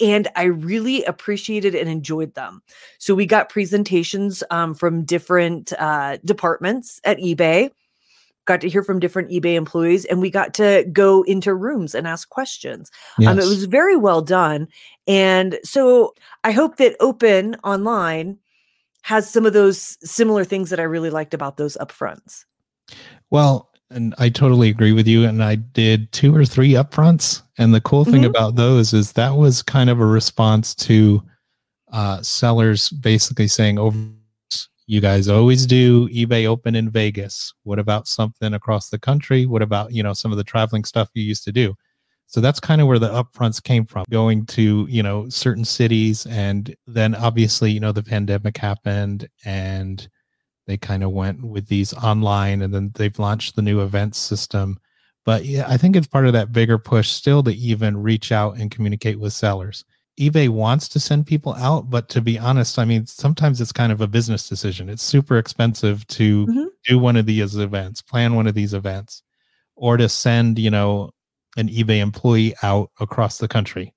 and 0.00 0.28
I 0.36 0.44
really 0.44 1.02
appreciated 1.04 1.74
and 1.74 1.88
enjoyed 1.88 2.34
them. 2.34 2.62
So 2.98 3.14
we 3.16 3.26
got 3.26 3.48
presentations 3.48 4.44
um, 4.50 4.74
from 4.74 5.04
different 5.04 5.72
uh, 5.76 6.18
departments 6.24 7.00
at 7.02 7.18
eBay, 7.18 7.70
got 8.44 8.60
to 8.60 8.68
hear 8.68 8.84
from 8.84 9.00
different 9.00 9.30
eBay 9.30 9.54
employees, 9.54 10.04
and 10.04 10.20
we 10.20 10.30
got 10.30 10.54
to 10.54 10.88
go 10.92 11.22
into 11.24 11.52
rooms 11.52 11.96
and 11.96 12.06
ask 12.06 12.28
questions. 12.28 12.92
Yes. 13.18 13.28
Um, 13.28 13.40
it 13.40 13.44
was 13.44 13.64
very 13.64 13.96
well 13.96 14.22
done. 14.22 14.68
And 15.08 15.58
so 15.64 16.14
I 16.44 16.52
hope 16.52 16.76
that 16.76 16.96
Open 17.00 17.56
Online 17.64 18.38
has 19.02 19.28
some 19.28 19.46
of 19.46 19.52
those 19.52 19.98
similar 20.08 20.44
things 20.44 20.70
that 20.70 20.78
I 20.78 20.84
really 20.84 21.10
liked 21.10 21.34
about 21.34 21.56
those 21.56 21.76
upfronts. 21.80 22.44
Well, 23.30 23.70
and 23.90 24.14
I 24.18 24.28
totally 24.28 24.68
agree 24.70 24.92
with 24.92 25.06
you. 25.06 25.24
And 25.24 25.42
I 25.42 25.54
did 25.54 26.10
two 26.12 26.34
or 26.34 26.44
three 26.44 26.72
upfronts. 26.72 27.42
And 27.58 27.72
the 27.72 27.80
cool 27.80 28.04
thing 28.04 28.22
mm-hmm. 28.22 28.30
about 28.30 28.56
those 28.56 28.92
is 28.92 29.12
that 29.12 29.36
was 29.36 29.62
kind 29.62 29.88
of 29.88 30.00
a 30.00 30.06
response 30.06 30.74
to 30.76 31.22
uh, 31.92 32.20
sellers 32.22 32.90
basically 32.90 33.46
saying, 33.46 33.78
"Over, 33.78 33.96
oh, 33.96 34.56
you 34.86 35.00
guys 35.00 35.28
always 35.28 35.64
do 35.64 36.08
eBay 36.08 36.44
Open 36.46 36.74
in 36.74 36.90
Vegas. 36.90 37.54
What 37.62 37.78
about 37.78 38.08
something 38.08 38.52
across 38.54 38.90
the 38.90 38.98
country? 38.98 39.46
What 39.46 39.62
about 39.62 39.92
you 39.92 40.02
know 40.02 40.12
some 40.12 40.32
of 40.32 40.38
the 40.38 40.44
traveling 40.44 40.84
stuff 40.84 41.08
you 41.14 41.22
used 41.22 41.44
to 41.44 41.52
do?" 41.52 41.74
So 42.26 42.40
that's 42.40 42.58
kind 42.58 42.80
of 42.80 42.88
where 42.88 42.98
the 42.98 43.10
upfronts 43.10 43.62
came 43.62 43.86
from, 43.86 44.04
going 44.10 44.44
to 44.46 44.86
you 44.90 45.04
know 45.04 45.28
certain 45.28 45.64
cities, 45.64 46.26
and 46.26 46.74
then 46.88 47.14
obviously 47.14 47.70
you 47.70 47.78
know 47.78 47.92
the 47.92 48.02
pandemic 48.02 48.56
happened, 48.56 49.28
and 49.44 50.08
they 50.66 50.76
kind 50.76 51.02
of 51.02 51.12
went 51.12 51.42
with 51.42 51.68
these 51.68 51.92
online 51.94 52.62
and 52.62 52.72
then 52.72 52.90
they've 52.94 53.18
launched 53.18 53.56
the 53.56 53.62
new 53.62 53.80
events 53.82 54.18
system. 54.18 54.78
But 55.24 55.46
yeah 55.46 55.64
i 55.68 55.78
think 55.78 55.96
it's 55.96 56.06
part 56.06 56.26
of 56.26 56.34
that 56.34 56.52
bigger 56.52 56.78
push 56.78 57.08
still 57.08 57.42
to 57.44 57.52
even 57.54 57.96
reach 58.02 58.30
out 58.30 58.58
and 58.58 58.70
communicate 58.70 59.18
with 59.18 59.32
sellers. 59.32 59.84
ebay 60.20 60.50
wants 60.50 60.86
to 60.88 61.00
send 61.00 61.26
people 61.26 61.54
out 61.54 61.88
but 61.88 62.10
to 62.10 62.20
be 62.20 62.38
honest 62.38 62.78
i 62.78 62.84
mean 62.84 63.06
sometimes 63.06 63.58
it's 63.60 63.72
kind 63.72 63.90
of 63.90 64.02
a 64.02 64.06
business 64.06 64.48
decision. 64.48 64.90
It's 64.90 65.02
super 65.02 65.38
expensive 65.38 66.06
to 66.08 66.46
mm-hmm. 66.46 66.64
do 66.86 66.98
one 66.98 67.16
of 67.16 67.24
these 67.24 67.56
events 67.56 68.02
plan 68.02 68.34
one 68.34 68.46
of 68.46 68.54
these 68.54 68.74
events 68.74 69.22
or 69.76 69.96
to 69.96 70.08
send 70.10 70.58
you 70.58 70.70
know 70.70 71.10
an 71.56 71.68
ebay 71.68 72.00
employee 72.00 72.54
out 72.62 72.90
across 73.00 73.38
the 73.38 73.48
country 73.48 73.93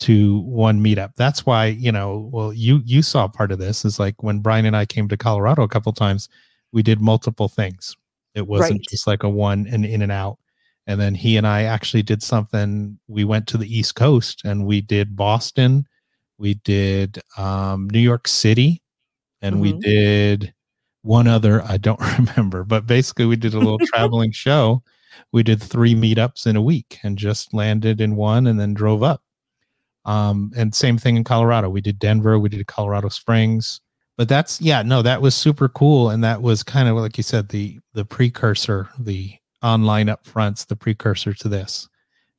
to 0.00 0.40
one 0.40 0.82
meetup. 0.82 1.14
That's 1.14 1.46
why, 1.46 1.66
you 1.66 1.92
know, 1.92 2.28
well, 2.32 2.52
you 2.52 2.82
you 2.84 3.02
saw 3.02 3.28
part 3.28 3.52
of 3.52 3.58
this 3.58 3.84
is 3.84 4.00
like 4.00 4.22
when 4.22 4.40
Brian 4.40 4.66
and 4.66 4.76
I 4.76 4.86
came 4.86 5.08
to 5.08 5.16
Colorado 5.16 5.62
a 5.62 5.68
couple 5.68 5.92
times, 5.92 6.28
we 6.72 6.82
did 6.82 7.00
multiple 7.00 7.48
things. 7.48 7.96
It 8.34 8.46
wasn't 8.46 8.80
right. 8.80 8.86
just 8.88 9.06
like 9.06 9.22
a 9.22 9.28
one 9.28 9.66
and 9.70 9.84
in 9.84 10.02
and 10.02 10.12
out. 10.12 10.38
And 10.86 11.00
then 11.00 11.14
he 11.14 11.36
and 11.36 11.46
I 11.46 11.64
actually 11.64 12.02
did 12.02 12.22
something. 12.22 12.98
We 13.06 13.24
went 13.24 13.46
to 13.48 13.58
the 13.58 13.78
East 13.78 13.94
Coast 13.94 14.42
and 14.44 14.66
we 14.66 14.80
did 14.80 15.16
Boston, 15.16 15.86
we 16.38 16.54
did 16.54 17.20
um, 17.36 17.88
New 17.90 18.00
York 18.00 18.26
City, 18.26 18.82
and 19.42 19.56
mm-hmm. 19.56 19.62
we 19.62 19.72
did 19.74 20.54
one 21.02 21.26
other. 21.26 21.62
I 21.62 21.76
don't 21.76 22.00
remember, 22.18 22.64
but 22.64 22.86
basically 22.86 23.26
we 23.26 23.36
did 23.36 23.54
a 23.54 23.58
little 23.58 23.78
traveling 23.78 24.32
show. 24.32 24.82
We 25.32 25.42
did 25.42 25.62
three 25.62 25.94
meetups 25.94 26.46
in 26.46 26.56
a 26.56 26.62
week 26.62 26.98
and 27.02 27.18
just 27.18 27.52
landed 27.52 28.00
in 28.00 28.16
one 28.16 28.46
and 28.46 28.58
then 28.58 28.74
drove 28.74 29.02
up 29.02 29.22
um, 30.04 30.52
and 30.56 30.74
same 30.74 30.98
thing 30.98 31.16
in 31.16 31.24
Colorado. 31.24 31.68
We 31.68 31.80
did 31.80 31.98
Denver, 31.98 32.38
we 32.38 32.48
did 32.48 32.66
Colorado 32.66 33.08
Springs. 33.08 33.80
But 34.16 34.28
that's 34.28 34.60
yeah, 34.60 34.82
no, 34.82 35.00
that 35.00 35.22
was 35.22 35.34
super 35.34 35.68
cool. 35.68 36.10
And 36.10 36.22
that 36.24 36.42
was 36.42 36.62
kind 36.62 36.88
of 36.88 36.96
like 36.96 37.16
you 37.16 37.22
said, 37.22 37.48
the 37.48 37.78
the 37.94 38.04
precursor, 38.04 38.90
the 38.98 39.34
online 39.62 40.08
upfronts, 40.08 40.66
the 40.66 40.76
precursor 40.76 41.32
to 41.32 41.48
this. 41.48 41.88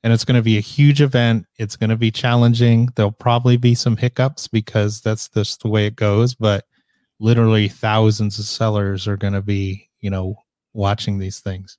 And 0.03 0.11
it's 0.11 0.25
going 0.25 0.35
to 0.35 0.43
be 0.43 0.57
a 0.57 0.61
huge 0.61 1.01
event. 1.01 1.45
It's 1.57 1.75
going 1.75 1.91
to 1.91 1.95
be 1.95 2.11
challenging. 2.11 2.89
There'll 2.95 3.11
probably 3.11 3.57
be 3.57 3.75
some 3.75 3.97
hiccups 3.97 4.47
because 4.47 5.01
that's 5.01 5.29
just 5.29 5.61
the 5.61 5.69
way 5.69 5.85
it 5.85 5.95
goes. 5.95 6.33
But 6.33 6.65
literally 7.19 7.67
thousands 7.67 8.39
of 8.39 8.45
sellers 8.45 9.07
are 9.07 9.17
going 9.17 9.33
to 9.33 9.41
be, 9.41 9.87
you 10.01 10.09
know, 10.09 10.35
watching 10.73 11.19
these 11.19 11.39
things. 11.39 11.77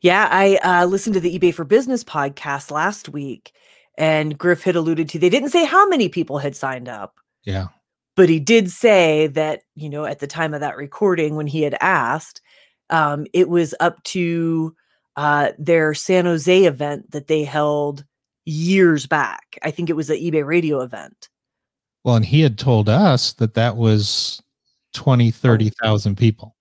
Yeah, 0.00 0.28
I 0.30 0.56
uh, 0.62 0.86
listened 0.86 1.14
to 1.14 1.20
the 1.20 1.38
eBay 1.38 1.54
for 1.54 1.64
Business 1.64 2.02
podcast 2.02 2.70
last 2.70 3.10
week, 3.10 3.52
and 3.96 4.36
Griff 4.36 4.62
had 4.62 4.76
alluded 4.76 5.08
to 5.10 5.18
they 5.18 5.30
didn't 5.30 5.50
say 5.50 5.64
how 5.64 5.88
many 5.88 6.08
people 6.08 6.38
had 6.38 6.56
signed 6.56 6.88
up. 6.88 7.18
Yeah. 7.44 7.68
But 8.16 8.28
he 8.28 8.40
did 8.40 8.70
say 8.70 9.26
that, 9.28 9.62
you 9.74 9.88
know, 9.90 10.04
at 10.04 10.20
the 10.20 10.26
time 10.26 10.54
of 10.54 10.60
that 10.60 10.76
recording, 10.76 11.36
when 11.36 11.46
he 11.46 11.62
had 11.62 11.76
asked, 11.80 12.40
um, 12.88 13.26
it 13.32 13.48
was 13.48 13.74
up 13.78 14.02
to 14.04 14.74
uh, 15.16 15.52
their 15.58 15.92
San 15.92 16.24
Jose 16.24 16.64
event 16.64 17.10
that 17.10 17.26
they 17.26 17.44
held 17.44 18.04
years 18.46 19.06
back. 19.06 19.58
I 19.62 19.70
think 19.70 19.90
it 19.90 19.96
was 19.96 20.08
the 20.08 20.14
eBay 20.14 20.46
radio 20.46 20.80
event. 20.80 21.28
Well, 22.04 22.16
and 22.16 22.24
he 22.24 22.40
had 22.40 22.58
told 22.58 22.88
us 22.88 23.32
that 23.34 23.54
that 23.54 23.76
was 23.76 24.40
20, 24.94 25.30
30,000 25.30 26.16
people. 26.16 26.54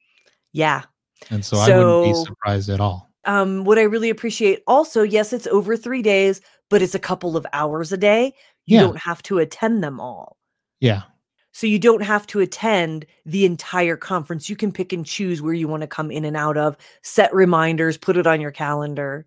Yeah. 0.52 0.84
And 1.30 1.46
so, 1.46 1.58
I 1.58 1.78
wouldn't 1.78 2.16
be 2.16 2.26
surprised 2.26 2.70
at 2.70 2.80
all. 2.80 3.10
Um, 3.26 3.64
what 3.64 3.80
I 3.80 3.84
really 3.84 4.10
appreciate 4.10 4.62
also, 4.68 5.02
yes, 5.02 5.34
it's 5.34 5.48
over 5.48 5.76
three 5.76 6.02
days, 6.02 6.42
but 6.70 6.82
it's 6.82 6.96
a 6.96 7.00
couple 7.00 7.38
of 7.38 7.46
hours 7.54 7.92
a 7.92 7.98
day. 7.98 8.34
You 8.66 8.78
Yeah. 8.78 8.82
don't 8.82 8.98
have 9.00 9.22
to 9.24 9.40
attend 9.40 9.84
them 9.84 10.00
all. 10.00 10.38
Yeah. 10.80 11.04
So 11.52 11.68
you 11.68 11.80
don't 11.80 12.04
have 12.04 12.28
to 12.28 12.42
attend 12.42 13.06
the 13.26 13.46
entire 13.46 13.96
conference. 13.96 14.50
You 14.50 14.56
can 14.58 14.72
pick 14.74 14.92
and 14.92 15.06
choose 15.06 15.42
where 15.42 15.54
you 15.54 15.68
want 15.68 15.82
to 15.82 15.88
come 15.88 16.12
in 16.12 16.26
and 16.26 16.36
out 16.36 16.58
of, 16.58 16.76
set 17.02 17.34
reminders, 17.34 17.98
put 17.98 18.18
it 18.18 18.28
on 18.28 18.42
your 18.42 18.52
calendar. 18.52 19.26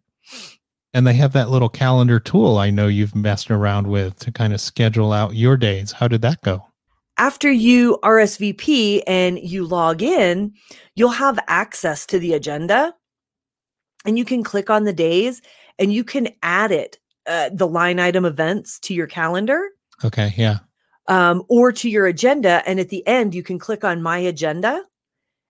And 0.93 1.07
they 1.07 1.15
have 1.15 1.33
that 1.33 1.49
little 1.49 1.69
calendar 1.69 2.21
tool 2.21 2.59
I 2.59 2.71
know 2.71 2.87
you've 2.87 3.15
messed 3.15 3.51
around 3.51 3.87
with 3.87 4.19
to 4.21 4.33
kind 4.33 4.53
of 4.53 4.61
schedule 4.61 5.13
out 5.13 5.35
your 5.37 5.57
days. 5.57 5.93
How 5.93 6.09
did 6.09 6.21
that 6.23 6.43
go? 6.43 6.65
After 7.17 7.51
you 7.51 7.99
RSVP 8.03 9.03
and 9.07 9.39
you 9.39 9.65
log 9.65 10.03
in, 10.03 10.53
you'll 10.95 11.09
have 11.11 11.39
access 11.49 12.05
to 12.07 12.19
the 12.19 12.35
agenda 12.35 12.95
and 14.05 14.19
you 14.19 14.25
can 14.25 14.45
click 14.45 14.71
on 14.71 14.85
the 14.85 14.93
days 14.93 15.41
and 15.79 15.93
you 15.93 16.05
can 16.05 16.29
add 16.43 16.73
it, 16.73 16.99
uh, 17.29 17.51
the 17.53 17.69
line 17.69 18.01
item 18.01 18.25
events 18.25 18.79
to 18.81 18.95
your 18.95 19.07
calendar. 19.07 19.61
Okay. 20.05 20.33
Yeah. 20.37 20.59
um, 21.09 21.43
or 21.49 21.73
to 21.73 21.89
your 21.89 22.07
agenda. 22.07 22.63
And 22.67 22.79
at 22.81 22.89
the 22.91 23.07
end, 23.07 23.35
you 23.35 23.43
can 23.43 23.59
click 23.59 23.83
on 23.85 24.03
my 24.03 24.19
agenda. 24.19 24.83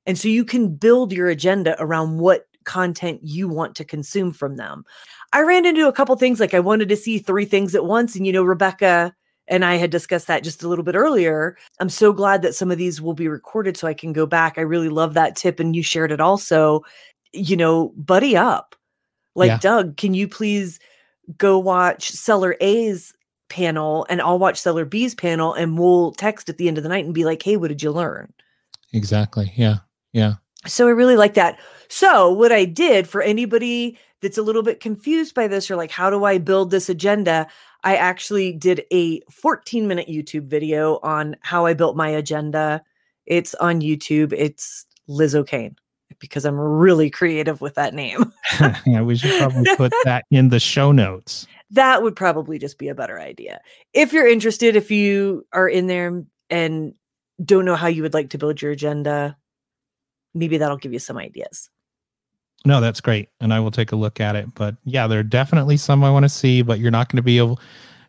And 0.07 0.17
so 0.19 0.29
you 0.29 0.45
can 0.45 0.75
build 0.75 1.13
your 1.13 1.29
agenda 1.29 1.77
around 1.81 2.19
what 2.19 2.47
content 2.65 3.21
you 3.23 3.49
want 3.49 3.75
to 3.77 3.85
consume 3.85 4.33
from 4.33 4.57
them. 4.57 4.85
I 5.33 5.41
ran 5.41 5.67
into 5.67 5.89
a 5.89 5.93
couple 5.93 6.15
things 6.17 6.41
like 6.41 6.55
I 6.55 6.61
wanted 6.61 6.89
to 6.89 6.97
see 6.97 7.19
three 7.19 7.45
things 7.45 7.75
at 7.75 7.85
once. 7.85 8.17
And, 8.17 8.27
you 8.27 8.33
know, 8.33 8.43
Rebecca 8.45 9.15
and 9.49 9.65
I 9.65 9.77
had 9.77 9.91
discussed 9.91 10.27
that 10.29 10.45
just 10.45 10.63
a 10.63 10.69
little 10.69 10.85
bit 10.85 10.95
earlier. 10.95 11.57
I'm 11.81 11.89
so 11.89 12.13
glad 12.13 12.43
that 12.43 12.55
some 12.55 12.71
of 12.71 12.79
these 12.79 13.01
will 13.03 13.15
be 13.15 13.29
recorded 13.29 13.77
so 13.77 13.87
I 13.89 13.95
can 13.95 14.13
go 14.13 14.27
back. 14.27 14.57
I 14.57 14.63
really 14.63 14.89
love 14.91 15.15
that 15.15 15.37
tip. 15.37 15.61
And 15.61 15.75
you 15.75 15.83
shared 15.83 16.13
it 16.13 16.21
also. 16.21 16.83
You 17.33 17.57
know, 17.57 17.93
buddy 17.97 18.37
up. 18.37 18.75
Like, 19.35 19.49
Yeah. 19.49 19.59
Doug, 19.59 19.97
can 19.97 20.15
you 20.15 20.29
please 20.29 20.79
go 21.37 21.59
watch 21.59 22.11
Seller 22.11 22.57
A's 22.61 23.13
panel 23.49 24.07
and 24.09 24.21
I'll 24.21 24.39
watch 24.39 24.61
Seller 24.61 24.85
B's 24.85 25.15
panel 25.15 25.55
and 25.55 25.79
we'll 25.79 26.13
text 26.13 26.49
at 26.49 26.59
the 26.59 26.69
end 26.69 26.79
of 26.79 26.83
the 26.83 26.89
night 26.89 27.05
and 27.05 27.15
be 27.15 27.25
like, 27.25 27.43
hey, 27.43 27.57
what 27.57 27.69
did 27.69 27.83
you 27.83 27.91
learn? 27.91 28.33
Exactly. 28.93 29.53
Yeah. 29.57 29.79
Yeah. 30.13 30.35
So 30.67 30.87
I 30.87 30.91
really 30.91 31.17
like 31.17 31.35
that. 31.35 31.59
So 31.89 32.33
what 32.33 32.53
I 32.53 32.65
did 32.65 33.09
for 33.09 33.23
anybody 33.23 33.99
that's 34.21 34.39
a 34.39 34.43
little 34.43 34.63
bit 34.63 34.81
confused 34.81 35.35
by 35.35 35.47
this 35.47 35.71
or 35.71 35.77
like, 35.77 35.91
how 35.91 36.11
do 36.11 36.25
I 36.25 36.39
build 36.39 36.71
this 36.71 36.89
agenda? 36.89 37.47
I 37.85 37.97
actually 37.97 38.53
did 38.53 38.85
a 38.93 39.21
14 39.31 39.87
minute 39.87 40.09
YouTube 40.09 40.47
video 40.47 40.99
on 41.03 41.37
how 41.43 41.67
I 41.67 41.75
built 41.75 41.97
my 41.97 42.09
agenda. 42.09 42.83
It's 43.27 43.55
on 43.57 43.81
YouTube. 43.81 44.33
It's 44.33 44.85
Liz 45.07 45.35
O'Kane 45.35 45.77
because 46.19 46.45
I'm 46.45 46.59
really 46.59 47.11
creative 47.11 47.61
with 47.61 47.75
that 47.75 47.95
name. 47.95 48.33
yeah. 48.87 49.03
We 49.03 49.17
should 49.17 49.39
probably 49.39 49.65
put 49.77 49.93
that 50.05 50.25
in 50.31 50.49
the 50.49 50.61
show 50.61 50.93
notes. 50.93 51.47
that 51.71 52.03
would 52.03 52.17
probably 52.17 52.59
just 52.59 52.79
be 52.79 52.89
a 52.89 52.95
better 52.95 53.19
idea. 53.21 53.61
If 53.93 54.13
you're 54.13 54.27
interested, 54.27 54.77
if 54.77 54.91
you 54.91 55.47
are 55.53 55.69
in 55.69 55.87
there 55.87 56.25
and 56.51 56.95
don't 57.45 57.65
know 57.65 57.77
how 57.77 57.87
you 57.87 58.03
would 58.03 58.15
like 58.15 58.31
to 58.31 58.39
build 58.39 58.61
your 58.61 58.73
agenda, 58.73 59.37
maybe 60.35 60.59
that'll 60.59 60.77
give 60.77 60.93
you 60.93 60.99
some 60.99 61.19
ideas. 61.19 61.71
No, 62.65 62.81
that's 62.81 63.01
great. 63.01 63.29
And 63.41 63.55
I 63.55 63.61
will 63.61 63.71
take 63.71 63.93
a 63.93 63.97
look 63.97 64.21
at 64.21 64.35
it. 64.35 64.53
But 64.55 64.77
yeah, 64.85 65.07
there 65.07 65.21
are 65.21 65.25
definitely 65.25 65.77
some 65.77 66.03
I 66.03 66.11
want 66.11 66.25
to 66.25 66.29
see, 66.29 66.63
but 66.63 66.79
you're 66.81 66.91
not 66.91 67.09
going 67.09 67.19
to 67.19 67.23
be 67.23 67.39
able 67.39 67.61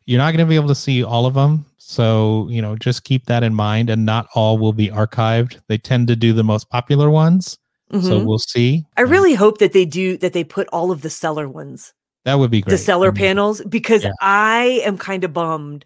you're 0.05 0.17
not 0.17 0.31
going 0.31 0.43
to 0.43 0.49
be 0.49 0.55
able 0.55 0.69
to 0.69 0.75
see 0.75 1.03
all 1.03 1.27
of 1.27 1.35
them. 1.35 1.65
So, 1.77 2.47
you 2.49 2.63
know, 2.63 2.75
just 2.75 3.03
keep 3.03 3.25
that 3.25 3.43
in 3.43 3.53
mind 3.53 3.91
and 3.91 4.07
not 4.07 4.27
all 4.33 4.57
will 4.57 4.73
be 4.73 4.89
archived. 4.89 5.59
They 5.67 5.77
tend 5.77 6.07
to 6.07 6.15
do 6.15 6.33
the 6.33 6.43
most 6.43 6.67
popular 6.71 7.11
ones. 7.11 7.59
So 7.91 7.97
Mhm. 8.19 8.25
we'll 8.27 8.39
see. 8.39 8.85
I 8.97 9.01
really 9.01 9.33
hope 9.33 9.57
that 9.59 9.73
they 9.73 9.85
do 9.85 10.17
that 10.17 10.33
they 10.33 10.43
put 10.43 10.67
all 10.71 10.91
of 10.91 11.01
the 11.01 11.09
seller 11.09 11.47
ones, 11.49 11.93
that 12.25 12.35
would 12.35 12.51
be 12.51 12.61
great. 12.61 12.71
the 12.71 12.77
seller 12.77 13.09
Um, 13.09 13.15
panels, 13.15 13.61
because 13.67 14.03
yeah. 14.03 14.11
I 14.21 14.81
am 14.85 14.97
kind 14.97 15.23
of 15.23 15.33
bummed. 15.33 15.85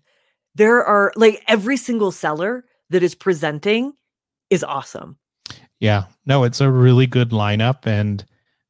There 0.56 0.84
are 0.84 1.12
like 1.16 1.44
every 1.48 1.78
single 1.78 2.12
seller 2.12 2.66
that 2.90 3.04
is 3.04 3.16
presenting 3.16 3.94
is 4.50 4.64
awesome. 4.64 5.18
Yeah. 5.80 6.06
No, 6.26 6.44
it's 6.44 6.62
a 6.62 6.70
really 6.72 7.08
good 7.08 7.30
lineup. 7.32 7.86
And 7.88 8.26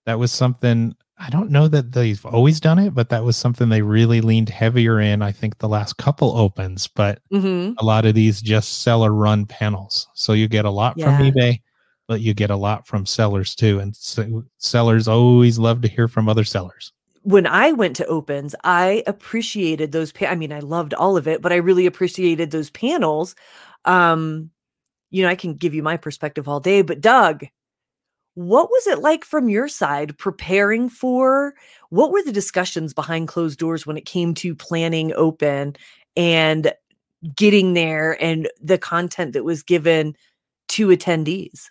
that 0.05 0.19
was 0.19 0.31
something 0.31 0.95
I 1.19 1.29
don't 1.29 1.51
know 1.51 1.67
that 1.69 1.91
they've 1.93 2.25
always 2.25 2.59
done 2.59 2.79
it, 2.79 2.93
but 2.95 3.09
that 3.09 3.23
was 3.23 3.37
something 3.37 3.69
they 3.69 3.81
really 3.83 4.19
leaned 4.19 4.49
heavier 4.49 4.99
in, 4.99 5.21
I 5.21 5.31
think, 5.31 5.57
the 5.59 5.69
last 5.69 5.97
couple 5.97 6.35
opens. 6.37 6.87
But 6.87 7.19
hmm 7.31 7.71
a 7.79 7.85
lot 7.85 8.05
of 8.05 8.13
these 8.15 8.41
just 8.41 8.81
seller 8.83 9.13
run 9.13 9.45
panels. 9.45 10.07
So 10.15 10.33
you 10.33 10.47
get 10.47 10.65
a 10.65 10.69
lot 10.71 10.99
from 10.99 11.17
eBay, 11.31 11.61
but 12.07 12.21
you 12.21 12.33
get 12.33 12.49
a 12.49 12.55
lot 12.55 12.85
from 12.87 13.05
sellers 13.05 13.55
too. 13.55 13.79
And 13.79 13.95
so 13.95 14.43
sellers 14.57 15.07
always 15.07 15.57
love 15.59 15.81
to 15.81 15.87
hear 15.87 16.07
from 16.07 16.27
other 16.29 16.43
sellers. 16.43 16.91
when 17.23 17.47
I 17.47 17.71
went 17.71 17.95
to 17.97 18.05
opens, 18.07 18.53
I 18.65 19.01
appreciated 19.07 19.91
those. 19.93 20.11
Pa- 20.11 20.25
I 20.25 20.35
mean, 20.35 20.51
I 20.51 20.59
loved 20.59 20.93
all 20.93 21.15
of 21.17 21.27
it, 21.27 21.41
but 21.41 21.53
I 21.53 21.55
really 21.55 21.85
appreciated 21.85 22.51
those 22.51 22.69
panels. 22.69 23.33
Um, 23.85 24.51
you 25.09 25.23
know, 25.23 25.29
I 25.29 25.35
can 25.35 25.55
give 25.55 25.73
you 25.73 25.83
my 25.83 25.95
perspective 25.97 26.47
all 26.49 26.59
day, 26.59 26.81
but 26.81 26.99
Doug, 26.99 27.45
what 28.35 28.69
was 28.69 28.87
it 28.87 28.99
like 28.99 29.23
from 29.23 29.47
your 29.47 29.67
side 29.67 30.17
preparing 30.17 30.89
for? 30.89 31.53
What 31.89 32.11
were 32.11 32.23
the 32.23 32.31
discussions 32.31 32.93
behind 32.93 33.27
closed 33.27 33.59
doors 33.59 33.85
when 33.85 33.95
it 33.95 34.05
came 34.05 34.33
to 34.35 34.55
planning 34.55 35.13
open 35.15 35.75
and 36.17 36.73
getting 37.35 37.73
there 37.73 38.21
and 38.21 38.49
the 38.61 38.77
content 38.79 39.33
that 39.33 39.45
was 39.45 39.63
given 39.63 40.15
to 40.69 40.87
attendees? 40.87 41.69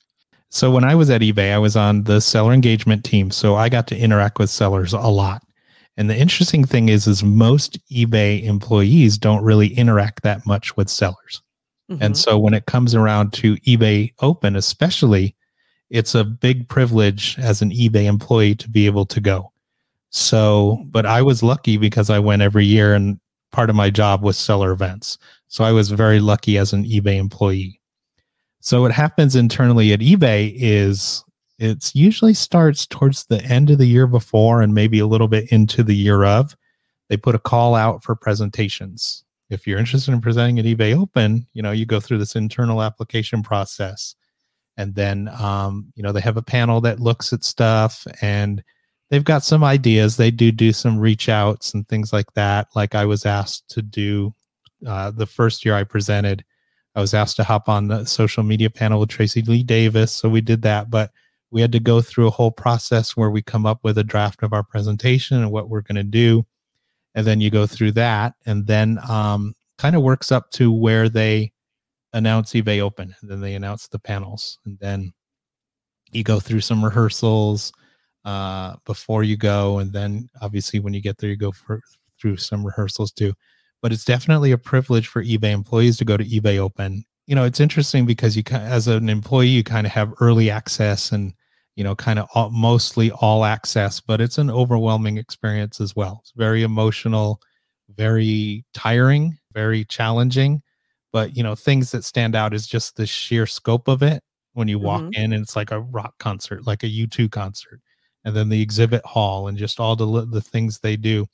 So 0.55 0.71
when 0.71 0.85
I 0.85 0.95
was 0.95 1.09
at 1.09 1.23
eBay, 1.23 1.51
I 1.51 1.59
was 1.59 1.77
on 1.77 2.05
the 2.05 2.21
seller 2.21 2.53
engagement 2.53 3.05
team. 3.05 3.31
So 3.31 3.57
I 3.57 3.71
got 3.71 3.87
to 3.87 3.97
interact 3.97 4.39
with 4.39 4.51
sellers 4.51 4.93
a 4.93 4.99
lot. 4.99 5.43
And 5.97 6.11
the 6.11 6.17
interesting 6.17 6.65
thing 6.65 6.91
is, 6.91 7.07
is 7.07 7.23
most 7.23 7.79
eBay 7.91 8.45
employees 8.45 9.17
don't 9.17 9.43
really 9.43 9.69
interact 9.69 10.23
that 10.25 10.47
much 10.47 10.77
with 10.77 10.91
sellers. 10.91 11.41
And 11.89 12.15
Mhm. 12.15 12.17
so 12.17 12.39
when 12.39 12.55
it 12.55 12.67
comes 12.67 12.95
around 12.95 13.33
to 13.35 13.57
eBay 13.67 14.13
Open, 14.21 14.55
especially, 14.57 15.35
it's 15.91 16.15
a 16.15 16.25
big 16.25 16.69
privilege 16.69 17.37
as 17.39 17.63
an 17.63 17.71
eBay 17.71 18.05
employee 18.05 18.55
to 18.57 18.69
be 18.69 18.85
able 18.87 19.07
to 19.07 19.21
go. 19.21 19.53
So, 20.11 20.85
but 20.91 21.07
I 21.07 21.23
was 21.23 21.43
lucky 21.43 21.79
because 21.79 22.11
I 22.11 22.19
went 22.19 22.43
every 22.43 22.67
year 22.67 22.95
and 22.95 23.19
part 23.53 23.71
of 23.71 23.77
my 23.77 23.89
job 23.91 24.23
was 24.23 24.37
seller 24.37 24.71
events. 24.73 25.17
So 25.49 25.65
I 25.65 25.73
was 25.73 25.91
very 25.91 26.21
lucky 26.21 26.59
as 26.59 26.73
an 26.75 26.85
eBay 26.85 27.17
employee. 27.17 27.81
So 28.63 28.81
what 28.81 28.93
happens 28.93 29.37
internally 29.37 29.93
at 29.93 30.01
eBay 30.01 30.55
is 30.57 31.23
it's 31.59 31.95
usually 31.95 32.35
starts 32.35 32.87
towards 32.87 33.27
the 33.27 33.45
end 33.45 33.71
of 33.71 33.79
the 33.79 33.87
year 33.87 34.07
before 34.07 34.63
and 34.63 34.75
maybe 34.75 34.99
a 34.99 35.07
little 35.07 35.29
bit 35.29 35.53
into 35.53 35.83
the 35.83 35.95
year 35.95 36.25
of. 36.25 36.57
They 37.09 37.17
put 37.17 37.35
a 37.35 37.41
call 37.41 37.75
out 37.75 38.03
for 38.03 38.15
presentations 38.17 39.25
if 39.53 39.67
you're 39.67 39.79
interested 39.79 40.13
in 40.13 40.21
presenting 40.23 40.59
at 40.59 40.65
eBay 40.65 40.99
Open, 40.99 41.47
you 41.53 41.63
know, 41.63 41.73
you 41.73 41.85
go 41.85 42.01
through 42.01 42.19
this 42.19 42.35
internal 42.35 42.83
application 42.83 43.43
process. 43.43 44.15
And 44.79 44.95
then, 44.95 45.29
um, 45.39 45.93
you 45.95 46.03
know, 46.03 46.13
they 46.13 46.23
have 46.23 46.39
a 46.39 46.43
panel 46.43 46.81
that 46.81 47.01
looks 47.01 47.35
at 47.35 47.45
stuff 47.45 48.07
and 48.23 48.65
they've 49.11 49.23
got 49.23 49.45
some 49.45 49.63
ideas. 49.63 50.17
They 50.17 50.31
do 50.31 50.51
do 50.51 50.73
some 50.73 50.99
reach 50.99 51.29
outs 51.29 51.75
and 51.75 51.87
things 51.87 52.15
like 52.15 52.33
that. 52.33 52.69
Like 52.75 52.95
I 52.95 53.05
was 53.05 53.27
asked 53.27 53.69
to 53.71 53.83
do 53.83 54.35
uh, 54.87 55.11
the 55.11 55.27
first 55.27 55.67
year 55.67 55.75
I 55.75 55.85
presented, 55.85 56.43
I 56.95 57.01
was 57.01 57.15
asked 57.15 57.37
to 57.37 57.45
hop 57.45 57.69
on 57.69 57.89
the 57.89 58.05
social 58.05 58.43
media 58.43 58.71
panel 58.71 59.01
with 59.01 59.09
Tracy 59.09 59.43
Lee 59.43 59.63
Davis. 59.63 60.13
So 60.13 60.29
we 60.29 60.41
did 60.41 60.63
that. 60.63 60.91
But 60.91 61.11
we 61.51 61.61
had 61.61 61.73
to 61.73 61.81
go 61.81 62.01
through 62.01 62.27
a 62.27 62.31
whole 62.31 62.51
process 62.51 63.17
where 63.17 63.31
we 63.31 63.43
come 63.43 63.67
up 63.67 63.81
with 63.85 63.99
a 63.99 64.05
draft 64.05 64.43
of 64.43 64.53
our 64.53 64.63
presentation 64.63 65.39
and 65.39 65.51
what 65.51 65.69
we're 65.69 65.83
going 65.83 65.97
to 65.97 66.03
do 66.03 66.45
and 67.15 67.27
then 67.27 67.41
you 67.41 67.51
go 67.51 67.67
through 67.67 67.93
that 67.93 68.35
and 68.47 68.67
then 68.67 68.99
um, 69.09 69.55
kind 69.79 69.95
of 69.95 70.03
works 70.03 70.33
up 70.33 70.51
to 70.53 70.73
where 70.73 71.09
they 71.09 71.53
announce 72.13 72.53
ebay 72.53 72.81
open 72.81 73.15
and 73.21 73.31
then 73.31 73.41
they 73.41 73.55
announce 73.55 73.89
the 73.89 73.99
panels 73.99 74.59
and 74.65 74.79
then 74.79 75.13
you 76.11 76.23
go 76.23 76.41
through 76.41 76.61
some 76.61 76.85
rehearsals 76.85 77.73
uh, 78.25 78.77
before 78.85 79.23
you 79.23 79.37
go 79.37 79.79
and 79.79 79.93
then 79.93 80.29
obviously 80.41 80.81
when 80.81 80.95
you 80.95 81.01
get 81.01 81.19
there 81.19 81.31
you 81.31 81.37
go 81.37 81.53
for, 81.53 81.81
through 82.21 82.37
some 82.37 82.65
rehearsals 82.65 83.13
too 83.13 83.33
but 83.83 83.93
it's 83.93 84.05
definitely 84.05 84.53
a 84.53 84.59
privilege 84.59 85.09
for 85.09 85.23
ebay 85.25 85.53
employees 85.53 85.97
to 85.99 86.05
go 86.05 86.17
to 86.17 86.25
ebay 86.25 86.59
open 86.59 87.05
you 87.27 87.35
know 87.35 87.45
it's 87.45 87.61
interesting 87.61 88.07
because 88.07 88.37
you 88.37 88.43
as 88.51 88.89
an 88.89 89.09
employee 89.09 89.49
you 89.49 89.65
kind 89.65 89.87
of 89.87 89.93
have 89.93 90.13
early 90.21 90.51
access 90.51 91.13
and 91.13 91.35
you 91.77 91.83
know, 91.83 91.95
kind 91.97 92.19
of 92.19 92.29
all, 92.35 92.51
mostly 92.51 93.11
all 93.13 93.47
access, 93.47 93.99
but 93.99 94.21
it's 94.21 94.37
an 94.37 94.51
overwhelming 94.51 95.17
experience 95.17 95.81
as 95.81 95.97
well. 95.97 96.19
It's 96.23 96.33
very 96.37 96.63
emotional, 96.63 97.41
very 97.97 98.65
tiring, 98.75 99.39
very 99.55 99.85
challenging. 99.87 100.63
But, 101.15 101.35
you 101.35 101.43
know, 101.43 101.55
things 101.55 101.91
that 101.93 102.05
stand 102.05 102.35
out 102.35 102.53
is 102.53 102.67
just 102.67 102.97
the 102.97 103.07
sheer 103.07 103.47
scope 103.47 103.89
of 103.89 104.03
it 104.03 104.23
when 104.53 104.69
you 104.69 104.79
walk 104.79 105.05
Mhm. 105.05 105.13
in 105.13 105.33
and 105.33 105.43
it's 105.43 105.57
like 105.57 105.71
a 105.71 105.81
rock 105.81 106.15
concert, 106.19 106.67
like 106.67 106.83
a 106.83 106.89
U2 106.89 107.31
concert. 107.31 107.81
and 108.25 108.37
then 108.37 108.51
the 108.51 108.61
exhibit 108.63 109.05
hall 109.07 109.49
and 109.49 109.59
just 109.59 109.81
all 109.81 109.97
the 109.97 110.27
the 110.27 110.41
things 110.43 110.79
they 110.81 110.97
do 110.97 111.27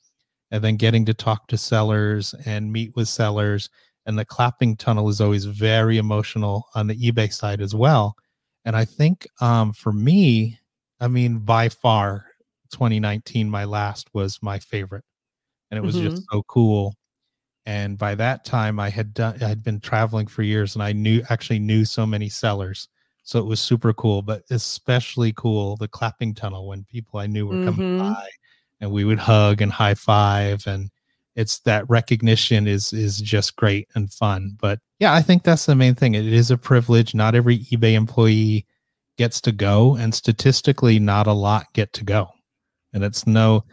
and 0.51 0.63
then 0.63 0.77
getting 0.77 1.05
to 1.05 1.13
talk 1.13 1.47
to 1.47 1.57
sellers 1.57 2.33
and 2.45 2.71
meet 2.71 2.95
with 2.95 3.07
sellers 3.07 3.69
and 4.05 4.17
the 4.17 4.25
clapping 4.25 4.75
tunnel 4.75 5.09
is 5.09 5.21
always 5.21 5.45
very 5.45 5.97
emotional 5.97 6.65
on 6.75 6.87
the 6.87 7.11
ebay 7.11 7.31
side 7.31 7.61
as 7.61 7.75
well 7.75 8.15
and 8.65 8.75
i 8.75 8.85
think 8.85 9.27
um, 9.41 9.71
for 9.73 9.93
me 9.93 10.57
i 10.99 11.07
mean 11.07 11.39
by 11.39 11.69
far 11.69 12.25
2019 12.71 13.49
my 13.49 13.65
last 13.65 14.09
was 14.13 14.39
my 14.41 14.59
favorite 14.59 15.03
and 15.71 15.77
it 15.77 15.81
was 15.81 15.95
mm-hmm. 15.95 16.09
just 16.09 16.23
so 16.31 16.43
cool 16.43 16.95
and 17.65 17.97
by 17.97 18.15
that 18.15 18.45
time 18.45 18.79
i 18.79 18.89
had 18.89 19.13
done 19.13 19.35
i 19.41 19.47
had 19.47 19.63
been 19.63 19.79
traveling 19.79 20.27
for 20.27 20.43
years 20.43 20.75
and 20.75 20.83
i 20.83 20.91
knew 20.91 21.21
actually 21.29 21.59
knew 21.59 21.85
so 21.85 22.05
many 22.05 22.29
sellers 22.29 22.87
so 23.23 23.39
it 23.39 23.45
was 23.45 23.59
super 23.59 23.93
cool 23.93 24.21
but 24.21 24.43
especially 24.49 25.33
cool 25.35 25.75
the 25.77 25.87
clapping 25.87 26.33
tunnel 26.33 26.67
when 26.67 26.83
people 26.85 27.19
i 27.19 27.27
knew 27.27 27.47
were 27.47 27.63
coming 27.65 27.97
mm-hmm. 27.97 28.13
by 28.13 28.29
and 28.81 28.91
we 28.91 29.03
would 29.03 29.19
hug 29.19 29.61
and 29.61 29.71
high 29.71 29.95
five 29.95 30.65
and 30.67 30.89
it's 31.35 31.59
that 31.59 31.89
recognition 31.89 32.67
is 32.67 32.91
is 32.91 33.19
just 33.19 33.55
great 33.55 33.87
and 33.95 34.11
fun. 34.11 34.57
But 34.59 34.79
yeah 34.99 35.13
i 35.13 35.21
think 35.21 35.43
that's 35.43 35.65
the 35.65 35.75
main 35.75 35.95
thing. 35.95 36.15
It 36.15 36.25
is 36.25 36.51
a 36.51 36.57
privilege. 36.57 37.15
Not 37.15 37.35
every 37.35 37.59
ebay 37.59 37.93
employee 37.93 38.65
gets 39.17 39.41
to 39.41 39.51
go 39.51 39.95
and 39.95 40.15
statistically 40.15 40.99
not 40.99 41.27
a 41.27 41.33
lot 41.33 41.67
get 41.73 41.91
to 41.93 42.03
go. 42.03 42.29
And 42.93 43.03
it's 43.03 43.27
no 43.27 43.63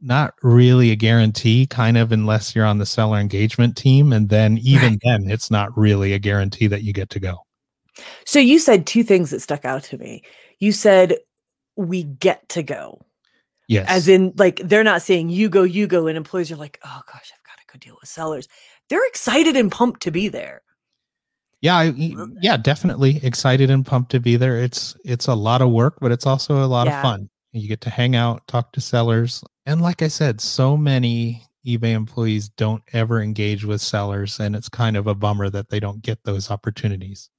not 0.00 0.34
really 0.42 0.90
a 0.90 0.96
guarantee 0.96 1.66
kind 1.66 1.96
of 1.96 2.12
unless 2.12 2.54
you're 2.54 2.66
on 2.66 2.78
the 2.78 2.86
seller 2.86 3.18
engagement 3.18 3.76
team 3.76 4.12
and 4.12 4.28
then 4.28 4.58
even 4.58 4.98
then 5.02 5.30
it's 5.30 5.50
not 5.50 5.76
really 5.76 6.12
a 6.12 6.18
guarantee 6.18 6.66
that 6.66 6.82
you 6.82 6.92
get 6.92 7.08
to 7.10 7.20
go. 7.20 7.38
So 8.24 8.38
you 8.38 8.58
said 8.58 8.86
two 8.86 9.02
things 9.02 9.30
that 9.30 9.40
stuck 9.40 9.64
out 9.64 9.84
to 9.84 9.98
me. 9.98 10.22
You 10.58 10.72
said 10.72 11.16
we 11.76 12.02
get 12.02 12.48
to 12.50 12.62
go 12.62 13.00
yes 13.68 13.86
as 13.88 14.08
in 14.08 14.32
like 14.36 14.60
they're 14.64 14.84
not 14.84 15.02
saying 15.02 15.28
you 15.28 15.48
go 15.48 15.62
you 15.62 15.86
go 15.86 16.06
and 16.06 16.16
employees 16.16 16.50
are 16.52 16.56
like 16.56 16.78
oh 16.84 17.00
gosh 17.12 17.32
i've 17.34 17.46
got 17.46 17.58
to 17.58 17.72
go 17.72 17.78
deal 17.78 17.96
with 18.00 18.08
sellers 18.08 18.48
they're 18.88 19.06
excited 19.08 19.56
and 19.56 19.72
pumped 19.72 20.02
to 20.02 20.10
be 20.10 20.28
there 20.28 20.62
yeah 21.60 21.76
I, 21.76 21.94
yeah 22.40 22.56
definitely 22.56 23.20
excited 23.24 23.70
and 23.70 23.84
pumped 23.84 24.10
to 24.12 24.20
be 24.20 24.36
there 24.36 24.58
it's 24.58 24.96
it's 25.04 25.26
a 25.26 25.34
lot 25.34 25.62
of 25.62 25.70
work 25.70 25.98
but 26.00 26.12
it's 26.12 26.26
also 26.26 26.64
a 26.64 26.66
lot 26.66 26.86
yeah. 26.86 26.98
of 26.98 27.02
fun 27.02 27.28
you 27.56 27.68
get 27.68 27.80
to 27.82 27.90
hang 27.90 28.16
out, 28.16 28.46
talk 28.46 28.72
to 28.72 28.80
sellers. 28.80 29.42
And 29.64 29.80
like 29.80 30.02
I 30.02 30.08
said, 30.08 30.40
so 30.40 30.76
many 30.76 31.42
eBay 31.66 31.92
employees 31.94 32.48
don't 32.50 32.82
ever 32.92 33.20
engage 33.20 33.64
with 33.64 33.80
sellers. 33.80 34.38
And 34.38 34.54
it's 34.54 34.68
kind 34.68 34.96
of 34.96 35.06
a 35.06 35.14
bummer 35.14 35.50
that 35.50 35.70
they 35.70 35.80
don't 35.80 36.02
get 36.02 36.22
those 36.24 36.50
opportunities. 36.50 37.30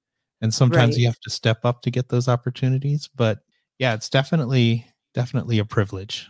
And 0.42 0.54
sometimes 0.54 0.96
right. 0.96 1.02
you 1.02 1.08
have 1.08 1.20
to 1.22 1.30
step 1.30 1.64
up 1.64 1.82
to 1.84 1.92
get 1.92 2.10
those 2.10 2.28
opportunities. 2.28 3.10
But 3.16 3.40
yeah, 3.80 3.94
it's 3.94 4.10
definitely, 4.10 4.86
definitely 5.18 5.58
a 5.58 5.66
privilege. 5.66 6.30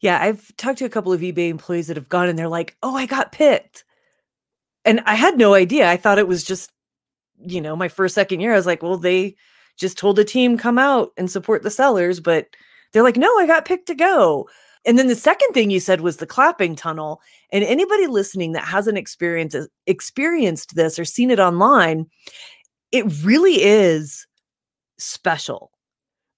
Yeah. 0.00 0.20
I've 0.20 0.54
talked 0.56 0.78
to 0.78 0.84
a 0.84 0.88
couple 0.88 1.12
of 1.12 1.20
eBay 1.20 1.50
employees 1.50 1.86
that 1.86 1.96
have 1.96 2.08
gone 2.08 2.28
and 2.28 2.36
they're 2.36 2.48
like, 2.48 2.76
oh, 2.82 2.96
I 2.96 3.06
got 3.06 3.30
picked. 3.30 3.84
And 4.84 5.00
I 5.06 5.14
had 5.14 5.38
no 5.38 5.54
idea. 5.54 5.88
I 5.88 5.96
thought 5.96 6.18
it 6.18 6.26
was 6.26 6.42
just, 6.42 6.72
you 7.38 7.60
know, 7.60 7.76
my 7.76 7.86
first, 7.86 8.16
second 8.16 8.40
year. 8.40 8.52
I 8.52 8.56
was 8.56 8.66
like, 8.66 8.82
well, 8.82 8.98
they 8.98 9.36
just 9.76 9.96
told 9.96 10.18
a 10.18 10.24
team 10.24 10.58
come 10.58 10.78
out 10.78 11.12
and 11.16 11.30
support 11.30 11.62
the 11.62 11.70
sellers. 11.70 12.18
But 12.18 12.48
they're 12.92 13.04
like, 13.04 13.16
no, 13.16 13.32
I 13.38 13.46
got 13.46 13.64
picked 13.64 13.86
to 13.86 13.94
go. 13.94 14.48
And 14.84 14.98
then 14.98 15.06
the 15.06 15.14
second 15.14 15.52
thing 15.52 15.70
you 15.70 15.78
said 15.78 16.00
was 16.00 16.16
the 16.16 16.26
clapping 16.26 16.74
tunnel. 16.74 17.20
And 17.52 17.62
anybody 17.62 18.08
listening 18.08 18.50
that 18.52 18.64
hasn't 18.64 18.98
experienced 18.98 19.56
experienced 19.86 20.74
this 20.74 20.98
or 20.98 21.04
seen 21.04 21.30
it 21.30 21.38
online, 21.38 22.06
it 22.90 23.04
really 23.22 23.62
is 23.62 24.26
special. 24.98 25.70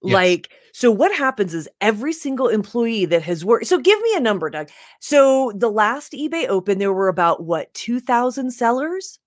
Yes. 0.03 0.13
Like, 0.13 0.49
so 0.73 0.89
what 0.89 1.13
happens 1.13 1.53
is 1.53 1.69
every 1.79 2.13
single 2.13 2.47
employee 2.47 3.05
that 3.05 3.23
has 3.23 3.45
worked. 3.45 3.67
So 3.67 3.77
give 3.77 3.99
me 4.01 4.15
a 4.15 4.19
number, 4.19 4.49
Doug. 4.49 4.69
So 4.99 5.51
the 5.55 5.69
last 5.69 6.13
eBay 6.13 6.47
Open, 6.47 6.79
there 6.79 6.93
were 6.93 7.07
about 7.07 7.43
what, 7.43 7.73
2,000 7.73 8.51
sellers? 8.51 9.19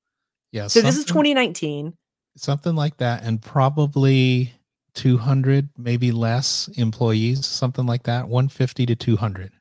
Yeah. 0.52 0.66
So 0.68 0.80
this 0.80 0.96
is 0.96 1.04
2019. 1.04 1.94
Something 2.36 2.74
like 2.74 2.96
that. 2.96 3.22
And 3.22 3.40
probably 3.40 4.52
200 4.94 5.68
maybe 5.76 6.12
less 6.12 6.68
employees 6.76 7.44
something 7.44 7.84
like 7.84 8.04
that 8.04 8.28
150 8.28 8.86
to 8.86 8.94
200 8.94 9.52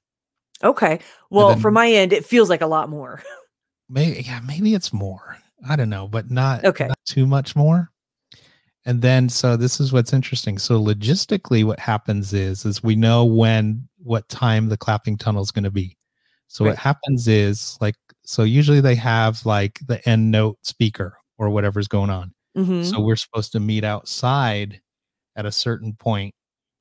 okay 0.63 0.99
well 1.29 1.49
then, 1.49 1.59
from 1.59 1.73
my 1.73 1.91
end 1.91 2.13
it 2.13 2.25
feels 2.25 2.49
like 2.49 2.61
a 2.61 2.67
lot 2.67 2.87
more 2.87 3.21
maybe 3.89 4.21
yeah 4.21 4.39
maybe 4.45 4.73
it's 4.73 4.93
more 4.93 5.37
i 5.67 5.75
don't 5.75 5.89
know 5.89 6.07
but 6.07 6.29
not 6.29 6.63
okay 6.63 6.87
not 6.87 6.99
too 7.05 7.25
much 7.25 7.55
more 7.55 7.89
and 8.85 9.01
then 9.01 9.29
so 9.29 9.55
this 9.55 9.79
is 9.79 9.93
what's 9.93 10.13
interesting. 10.13 10.57
So 10.57 10.81
logistically 10.81 11.63
what 11.63 11.79
happens 11.79 12.33
is 12.33 12.65
is 12.65 12.83
we 12.83 12.95
know 12.95 13.23
when 13.25 13.87
what 13.97 14.27
time 14.29 14.67
the 14.67 14.77
clapping 14.77 15.17
tunnel 15.17 15.41
is 15.41 15.51
going 15.51 15.63
to 15.63 15.71
be. 15.71 15.97
So 16.47 16.65
right. 16.65 16.71
what 16.71 16.77
happens 16.77 17.27
is 17.27 17.77
like 17.79 17.95
so 18.25 18.43
usually 18.43 18.81
they 18.81 18.95
have 18.95 19.45
like 19.45 19.79
the 19.87 20.07
end 20.07 20.31
note 20.31 20.57
speaker 20.63 21.17
or 21.37 21.49
whatever's 21.49 21.87
going 21.87 22.09
on. 22.09 22.33
Mm-hmm. 22.55 22.83
so 22.83 22.99
we're 22.99 23.15
supposed 23.15 23.51
to 23.53 23.59
meet 23.59 23.83
outside 23.83 24.79
at 25.35 25.47
a 25.47 25.51
certain 25.51 25.93
point 25.93 26.35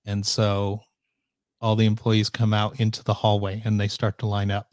and 0.05 0.27
so 0.27 0.81
all 1.63 1.77
the 1.77 1.87
employees 1.87 2.29
come 2.29 2.53
out 2.53 2.79
into 2.79 3.03
the 3.03 3.15
hallway 3.15 3.63
and 3.65 3.81
they 3.81 3.89
start 3.89 4.19
to 4.19 4.27
line 4.27 4.51
up. 4.51 4.67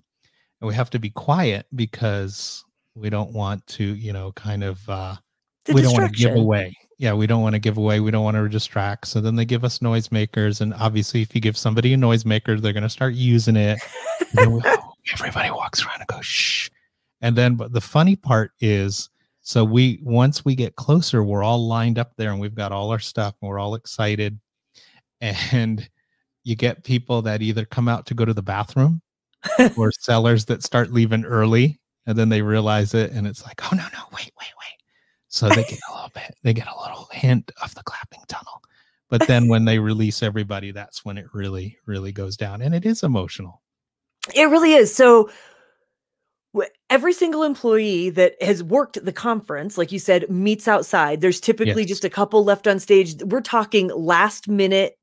And 0.59 0.67
we 0.67 0.73
have 0.73 0.89
to 0.89 0.99
be 0.99 1.09
quiet 1.09 1.67
because 1.73 2.65
we 2.95 3.09
don't 3.09 3.31
want 3.31 3.65
to 3.67 3.83
you 3.83 4.11
know 4.11 4.31
kind 4.33 4.63
of 4.63 4.89
uh 4.89 5.15
we 5.73 5.81
don't 5.81 5.93
want 5.93 6.11
to 6.11 6.19
give 6.19 6.35
away 6.35 6.75
yeah 6.99 7.13
we 7.13 7.25
don't 7.25 7.41
want 7.41 7.53
to 7.53 7.59
give 7.59 7.77
away 7.77 7.99
we 7.99 8.11
don't 8.11 8.23
want 8.23 8.37
to 8.37 8.47
distract 8.47 9.07
so 9.07 9.19
then 9.19 9.35
they 9.35 9.45
give 9.45 9.63
us 9.63 9.79
noisemakers 9.79 10.61
and 10.61 10.73
obviously 10.75 11.23
if 11.23 11.33
you 11.33 11.41
give 11.41 11.57
somebody 11.57 11.93
a 11.93 11.97
noisemaker 11.97 12.61
they're 12.61 12.73
going 12.73 12.83
to 12.83 12.89
start 12.89 13.15
using 13.15 13.55
it 13.55 13.79
we, 14.35 14.43
oh, 14.65 14.93
everybody 15.13 15.49
walks 15.49 15.83
around 15.83 15.99
and 15.99 16.07
goes 16.07 16.25
shh 16.25 16.69
and 17.21 17.35
then 17.35 17.55
but 17.55 17.73
the 17.73 17.81
funny 17.81 18.15
part 18.15 18.51
is 18.59 19.09
so 19.49 19.63
we 19.63 19.99
once 20.03 20.45
we 20.45 20.53
get 20.53 20.75
closer, 20.75 21.23
we're 21.23 21.41
all 21.41 21.67
lined 21.67 21.97
up 21.97 22.11
there 22.17 22.29
and 22.31 22.39
we've 22.39 22.53
got 22.53 22.71
all 22.71 22.91
our 22.91 22.99
stuff 22.99 23.33
and 23.41 23.49
we're 23.49 23.57
all 23.57 23.73
excited. 23.73 24.39
And 25.21 25.89
you 26.43 26.55
get 26.55 26.83
people 26.83 27.23
that 27.23 27.41
either 27.41 27.65
come 27.65 27.87
out 27.87 28.05
to 28.05 28.13
go 28.13 28.25
to 28.25 28.33
the 28.33 28.43
bathroom 28.43 29.01
or 29.75 29.91
sellers 29.91 30.45
that 30.45 30.61
start 30.61 30.93
leaving 30.93 31.25
early 31.25 31.79
and 32.05 32.15
then 32.15 32.29
they 32.29 32.43
realize 32.43 32.93
it 32.93 33.11
and 33.11 33.25
it's 33.25 33.43
like, 33.43 33.59
oh 33.63 33.75
no, 33.75 33.85
no, 33.91 34.03
wait, 34.13 34.31
wait, 34.39 34.53
wait. 34.59 34.78
So 35.29 35.47
they 35.47 35.63
get 35.63 35.79
a 35.89 35.93
little 35.93 36.11
bit, 36.13 36.35
they 36.43 36.53
get 36.53 36.67
a 36.67 36.81
little 36.81 37.07
hint 37.11 37.51
of 37.61 37.73
the 37.75 37.83
clapping 37.83 38.21
tunnel. 38.27 38.61
But 39.09 39.27
then 39.27 39.47
when 39.47 39.65
they 39.65 39.79
release 39.79 40.21
everybody, 40.21 40.71
that's 40.71 41.05
when 41.05 41.17
it 41.17 41.25
really, 41.33 41.77
really 41.85 42.11
goes 42.11 42.35
down. 42.35 42.61
And 42.61 42.75
it 42.75 42.85
is 42.85 43.03
emotional. 43.03 43.61
It 44.35 44.49
really 44.49 44.73
is. 44.73 44.93
So 44.93 45.29
every 46.89 47.13
single 47.13 47.43
employee 47.43 48.09
that 48.11 48.41
has 48.41 48.63
worked 48.63 49.03
the 49.03 49.13
conference, 49.13 49.77
like 49.77 49.91
you 49.91 49.99
said, 49.99 50.29
meets 50.29 50.67
outside. 50.67 51.21
There's 51.21 51.39
typically 51.39 51.83
yes. 51.83 51.89
just 51.89 52.05
a 52.05 52.09
couple 52.09 52.43
left 52.43 52.67
on 52.67 52.79
stage. 52.79 53.15
We're 53.23 53.41
talking 53.41 53.89
last 53.89 54.47
minute 54.47 54.95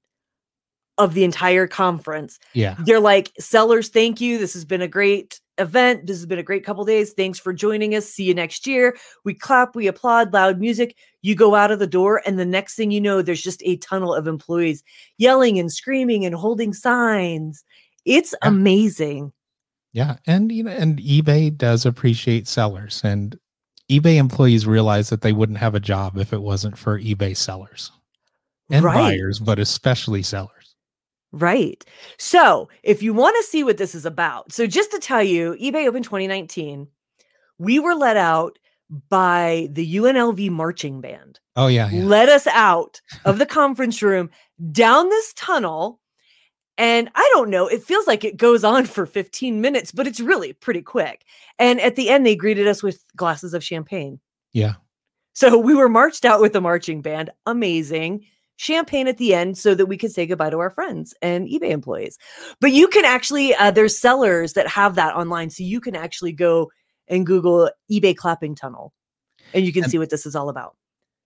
of 0.98 1.14
the 1.14 1.24
entire 1.24 1.66
conference. 1.66 2.38
Yeah. 2.52 2.74
They're 2.80 3.00
like, 3.00 3.32
sellers, 3.38 3.88
thank 3.88 4.20
you. 4.20 4.38
This 4.38 4.54
has 4.54 4.64
been 4.64 4.82
a 4.82 4.88
great 4.88 5.40
event. 5.58 6.06
This 6.06 6.16
has 6.16 6.26
been 6.26 6.38
a 6.38 6.44
great 6.44 6.64
couple 6.64 6.84
days. 6.84 7.12
Thanks 7.12 7.38
for 7.38 7.52
joining 7.52 7.94
us. 7.94 8.06
See 8.08 8.24
you 8.24 8.34
next 8.34 8.66
year. 8.66 8.96
We 9.24 9.34
clap, 9.34 9.74
we 9.74 9.86
applaud, 9.86 10.32
loud 10.32 10.60
music. 10.60 10.96
You 11.22 11.34
go 11.34 11.54
out 11.54 11.70
of 11.70 11.78
the 11.78 11.86
door, 11.86 12.22
and 12.26 12.38
the 12.38 12.44
next 12.44 12.74
thing 12.74 12.90
you 12.90 13.00
know, 13.00 13.22
there's 13.22 13.42
just 13.42 13.62
a 13.64 13.76
tunnel 13.76 14.14
of 14.14 14.26
employees 14.26 14.82
yelling 15.18 15.58
and 15.58 15.72
screaming 15.72 16.24
and 16.24 16.34
holding 16.34 16.72
signs. 16.72 17.64
It's 18.04 18.34
yeah. 18.42 18.48
amazing. 18.48 19.32
Yeah, 19.92 20.16
and 20.26 20.52
you 20.52 20.62
know, 20.62 20.70
and 20.70 20.98
eBay 20.98 21.56
does 21.56 21.86
appreciate 21.86 22.46
sellers, 22.46 23.00
and 23.02 23.38
eBay 23.90 24.16
employees 24.16 24.66
realize 24.66 25.10
that 25.10 25.22
they 25.22 25.32
wouldn't 25.32 25.58
have 25.58 25.74
a 25.74 25.80
job 25.80 26.18
if 26.18 26.32
it 26.32 26.42
wasn't 26.42 26.76
for 26.76 27.00
eBay 27.00 27.36
sellers 27.36 27.92
and 28.70 28.84
right. 28.84 28.94
buyers, 28.94 29.38
but 29.38 29.58
especially 29.58 30.22
sellers. 30.22 30.55
Right. 31.32 31.84
So, 32.18 32.68
if 32.82 33.02
you 33.02 33.12
want 33.12 33.36
to 33.36 33.42
see 33.42 33.62
what 33.64 33.78
this 33.78 33.94
is 33.94 34.06
about, 34.06 34.52
so 34.52 34.66
just 34.66 34.90
to 34.92 34.98
tell 34.98 35.22
you, 35.22 35.56
eBay 35.60 35.86
Open 35.86 36.02
2019, 36.02 36.86
we 37.58 37.78
were 37.78 37.94
let 37.94 38.16
out 38.16 38.58
by 39.08 39.68
the 39.72 39.96
UNLV 39.96 40.50
marching 40.50 41.00
band. 41.00 41.40
Oh 41.56 41.66
yeah, 41.66 41.90
yeah. 41.90 42.04
Let 42.04 42.28
us 42.28 42.46
out 42.46 43.00
of 43.24 43.38
the 43.38 43.46
conference 43.46 44.00
room 44.02 44.30
down 44.70 45.08
this 45.08 45.32
tunnel 45.34 46.00
and 46.78 47.08
I 47.14 47.30
don't 47.34 47.50
know, 47.50 47.66
it 47.66 47.82
feels 47.82 48.06
like 48.06 48.22
it 48.24 48.36
goes 48.36 48.62
on 48.62 48.84
for 48.84 49.06
15 49.06 49.60
minutes, 49.60 49.92
but 49.92 50.06
it's 50.06 50.20
really 50.20 50.52
pretty 50.52 50.82
quick. 50.82 51.24
And 51.58 51.80
at 51.80 51.96
the 51.96 52.10
end, 52.10 52.26
they 52.26 52.36
greeted 52.36 52.66
us 52.66 52.82
with 52.82 53.02
glasses 53.16 53.54
of 53.54 53.64
champagne. 53.64 54.20
Yeah. 54.52 54.74
So 55.32 55.58
we 55.58 55.74
were 55.74 55.88
marched 55.88 56.24
out 56.24 56.40
with 56.40 56.52
the 56.52 56.60
marching 56.60 57.02
band. 57.02 57.30
Amazing. 57.46 58.26
Champagne 58.56 59.06
at 59.06 59.18
the 59.18 59.34
end 59.34 59.58
so 59.58 59.74
that 59.74 59.86
we 59.86 59.96
could 59.96 60.12
say 60.12 60.26
goodbye 60.26 60.50
to 60.50 60.58
our 60.58 60.70
friends 60.70 61.14
and 61.22 61.46
eBay 61.46 61.70
employees. 61.70 62.18
But 62.60 62.72
you 62.72 62.88
can 62.88 63.04
actually, 63.04 63.54
uh, 63.54 63.70
there's 63.70 63.98
sellers 63.98 64.54
that 64.54 64.66
have 64.66 64.94
that 64.94 65.14
online. 65.14 65.50
So 65.50 65.62
you 65.62 65.80
can 65.80 65.94
actually 65.94 66.32
go 66.32 66.70
and 67.08 67.26
Google 67.26 67.70
eBay 67.90 68.16
clapping 68.16 68.54
tunnel 68.54 68.92
and 69.54 69.64
you 69.64 69.72
can 69.72 69.84
and, 69.84 69.92
see 69.92 69.98
what 69.98 70.10
this 70.10 70.26
is 70.26 70.34
all 70.34 70.48
about. 70.48 70.74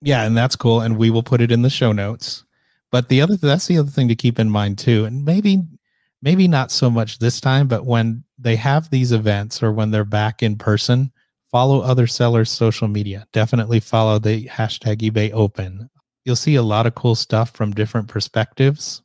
Yeah. 0.03 0.25
And 0.25 0.37
that's 0.37 0.57
cool. 0.57 0.81
And 0.81 0.97
we 0.99 1.11
will 1.11 1.23
put 1.23 1.41
it 1.41 1.53
in 1.53 1.63
the 1.63 1.71
show 1.71 1.93
notes 1.93 2.45
But 2.91 3.09
the 3.09 3.21
other 3.21 3.37
that's 3.37 3.67
the 3.67 3.79
other 3.79 3.91
thing 3.91 4.09
to 4.09 4.17
keep 4.17 4.39
in 4.39 4.51
mind 4.51 4.79
too, 4.79 5.05
and 5.05 5.25
maybe 5.25 5.63
maybe 6.23 6.49
not 6.49 6.71
so 6.71 6.91
much 6.91 7.19
this 7.19 7.41
time, 7.41 7.69
but 7.69 7.87
when 7.87 8.25
they 8.39 8.57
have 8.57 8.91
these 8.91 9.13
events 9.13 9.63
or 9.63 9.73
when 9.73 9.91
they're 9.91 10.05
back 10.05 10.43
in 10.43 10.57
person, 10.57 11.13
follow 11.51 11.81
other 11.81 12.07
sellers' 12.07 12.51
social 12.51 12.89
media. 12.89 13.27
Definitely 13.33 13.81
follow 13.81 14.19
the 14.19 14.47
hashtag 14.49 14.99
eBay 14.99 15.33
Open. 15.33 15.89
You'll 16.25 16.37
see 16.37 16.55
a 16.55 16.63
lot 16.63 16.87
of 16.87 16.95
cool 16.95 17.15
stuff 17.15 17.51
from 17.51 17.73
different 17.73 18.09
perspectives, 18.09 19.03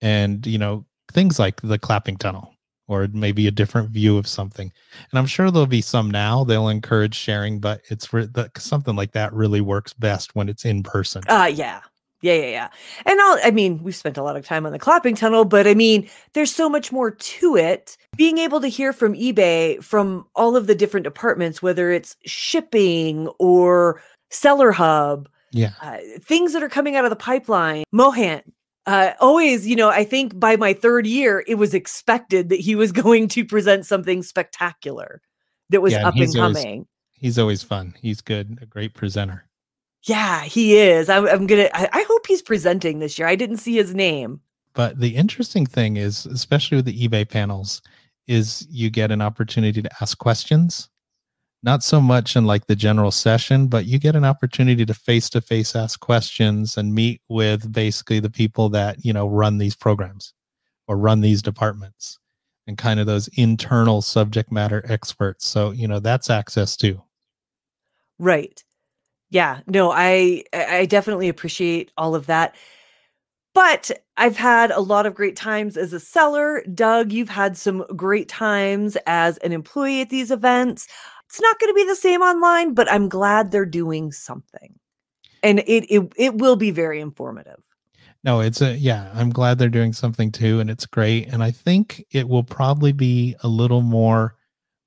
and 0.00 0.46
you 0.46 0.58
know 0.58 0.86
things 1.12 1.38
like 1.38 1.60
the 1.62 1.78
clapping 1.78 2.16
tunnel 2.16 2.52
or 2.88 3.08
maybe 3.12 3.46
a 3.46 3.50
different 3.50 3.90
view 3.90 4.16
of 4.16 4.26
something. 4.26 4.72
And 5.10 5.18
I'm 5.18 5.26
sure 5.26 5.50
there'll 5.50 5.66
be 5.66 5.80
some 5.80 6.10
now. 6.10 6.44
They'll 6.44 6.68
encourage 6.68 7.14
sharing, 7.14 7.58
but 7.58 7.80
it's 7.90 8.12
re- 8.12 8.26
the, 8.26 8.50
something 8.56 8.94
like 8.94 9.12
that 9.12 9.32
really 9.32 9.60
works 9.60 9.92
best 9.92 10.36
when 10.36 10.48
it's 10.48 10.64
in 10.64 10.82
person. 10.82 11.22
Uh 11.28 11.50
yeah. 11.52 11.80
Yeah, 12.22 12.34
yeah, 12.34 12.46
yeah. 12.46 12.68
And 13.04 13.20
I'll, 13.20 13.38
I 13.44 13.50
mean, 13.50 13.82
we've 13.82 13.94
spent 13.94 14.16
a 14.16 14.22
lot 14.22 14.36
of 14.36 14.44
time 14.44 14.64
on 14.64 14.72
the 14.72 14.78
clapping 14.78 15.14
tunnel, 15.14 15.44
but 15.44 15.66
I 15.66 15.74
mean, 15.74 16.08
there's 16.32 16.52
so 16.52 16.68
much 16.68 16.90
more 16.90 17.10
to 17.10 17.56
it. 17.56 17.96
Being 18.16 18.38
able 18.38 18.60
to 18.62 18.68
hear 18.68 18.94
from 18.94 19.12
eBay 19.12 19.84
from 19.84 20.26
all 20.34 20.56
of 20.56 20.66
the 20.66 20.74
different 20.74 21.04
departments, 21.04 21.60
whether 21.60 21.90
it's 21.90 22.16
shipping 22.24 23.28
or 23.38 24.02
seller 24.30 24.72
hub, 24.72 25.28
yeah, 25.52 25.72
uh, 25.80 25.98
things 26.20 26.52
that 26.52 26.62
are 26.62 26.68
coming 26.68 26.96
out 26.96 27.04
of 27.04 27.10
the 27.10 27.16
pipeline. 27.16 27.84
Mohan, 27.92 28.42
uh, 28.86 29.12
always, 29.20 29.66
you 29.66 29.76
know, 29.76 29.88
I 29.88 30.04
think 30.04 30.38
by 30.38 30.56
my 30.56 30.72
third 30.72 31.06
year, 31.06 31.44
it 31.46 31.54
was 31.56 31.74
expected 31.74 32.48
that 32.50 32.60
he 32.60 32.74
was 32.74 32.92
going 33.02 33.28
to 33.28 33.44
present 33.44 33.86
something 33.86 34.22
spectacular 34.22 35.20
that 35.70 35.80
was 35.82 35.92
Yeah, 35.92 36.06
up 36.08 36.14
and 36.14 36.22
he's 36.22 36.36
always- 36.36 36.56
coming. 36.56 36.86
he's 37.14 37.38
always 37.38 37.62
fun. 37.62 37.94
He's 38.00 38.20
good, 38.20 38.58
a 38.62 38.66
great 38.66 38.94
presenter. 38.94 39.44
Yeah, 40.04 40.42
he 40.44 40.76
is. 40.78 41.08
I'm, 41.08 41.26
I'm 41.26 41.46
gonna. 41.48 41.68
I, 41.74 41.88
I 41.92 42.02
hope 42.08 42.26
he's 42.28 42.42
presenting 42.42 43.00
this 43.00 43.18
year. 43.18 43.26
I 43.26 43.34
didn't 43.34 43.56
see 43.56 43.74
his 43.74 43.92
name. 43.94 44.40
But 44.72 45.00
the 45.00 45.16
interesting 45.16 45.66
thing 45.66 45.96
is, 45.96 46.26
especially 46.26 46.76
with 46.76 46.84
the 46.84 47.08
eBay 47.08 47.28
panels, 47.28 47.82
is 48.28 48.66
you 48.70 48.88
get 48.90 49.10
an 49.10 49.20
opportunity 49.22 49.82
to 49.82 49.90
ask 50.00 50.16
questions. 50.18 50.88
Not 51.66 51.82
so 51.82 52.00
much 52.00 52.36
in 52.36 52.44
like 52.44 52.68
the 52.68 52.76
general 52.76 53.10
session, 53.10 53.66
but 53.66 53.86
you 53.86 53.98
get 53.98 54.14
an 54.14 54.24
opportunity 54.24 54.86
to 54.86 54.94
face 54.94 55.28
to 55.30 55.40
face 55.40 55.74
ask 55.74 55.98
questions 55.98 56.76
and 56.76 56.94
meet 56.94 57.20
with 57.28 57.72
basically 57.72 58.20
the 58.20 58.30
people 58.30 58.68
that, 58.68 59.04
you 59.04 59.12
know, 59.12 59.26
run 59.26 59.58
these 59.58 59.74
programs 59.74 60.32
or 60.86 60.96
run 60.96 61.22
these 61.22 61.42
departments 61.42 62.20
and 62.68 62.78
kind 62.78 63.00
of 63.00 63.06
those 63.06 63.28
internal 63.36 64.00
subject 64.00 64.52
matter 64.52 64.84
experts. 64.88 65.44
So, 65.44 65.72
you 65.72 65.88
know, 65.88 65.98
that's 65.98 66.30
access 66.30 66.76
too. 66.76 67.02
Right. 68.20 68.62
Yeah. 69.30 69.58
No, 69.66 69.90
I 69.90 70.44
I 70.52 70.86
definitely 70.86 71.28
appreciate 71.28 71.90
all 71.96 72.14
of 72.14 72.26
that. 72.26 72.54
But 73.54 73.90
I've 74.18 74.36
had 74.36 74.70
a 74.70 74.80
lot 74.80 75.06
of 75.06 75.14
great 75.14 75.34
times 75.34 75.76
as 75.78 75.94
a 75.94 75.98
seller. 75.98 76.62
Doug, 76.74 77.10
you've 77.10 77.30
had 77.30 77.56
some 77.56 77.86
great 77.96 78.28
times 78.28 78.96
as 79.06 79.38
an 79.38 79.50
employee 79.50 80.02
at 80.02 80.10
these 80.10 80.30
events. 80.30 80.86
It's 81.28 81.40
not 81.40 81.58
going 81.58 81.70
to 81.70 81.74
be 81.74 81.84
the 81.86 81.96
same 81.96 82.22
online, 82.22 82.74
but 82.74 82.90
I'm 82.90 83.08
glad 83.08 83.50
they're 83.50 83.66
doing 83.66 84.12
something. 84.12 84.78
And 85.42 85.60
it 85.60 85.84
it 85.90 86.12
it 86.16 86.34
will 86.36 86.56
be 86.56 86.70
very 86.70 87.00
informative. 87.00 87.62
No, 88.24 88.40
it's 88.40 88.60
a 88.62 88.76
yeah, 88.76 89.10
I'm 89.14 89.30
glad 89.30 89.58
they're 89.58 89.68
doing 89.68 89.92
something 89.92 90.32
too 90.32 90.60
and 90.60 90.70
it's 90.70 90.86
great 90.86 91.28
and 91.32 91.42
I 91.42 91.50
think 91.50 92.04
it 92.10 92.28
will 92.28 92.42
probably 92.42 92.92
be 92.92 93.36
a 93.42 93.48
little 93.48 93.82
more 93.82 94.34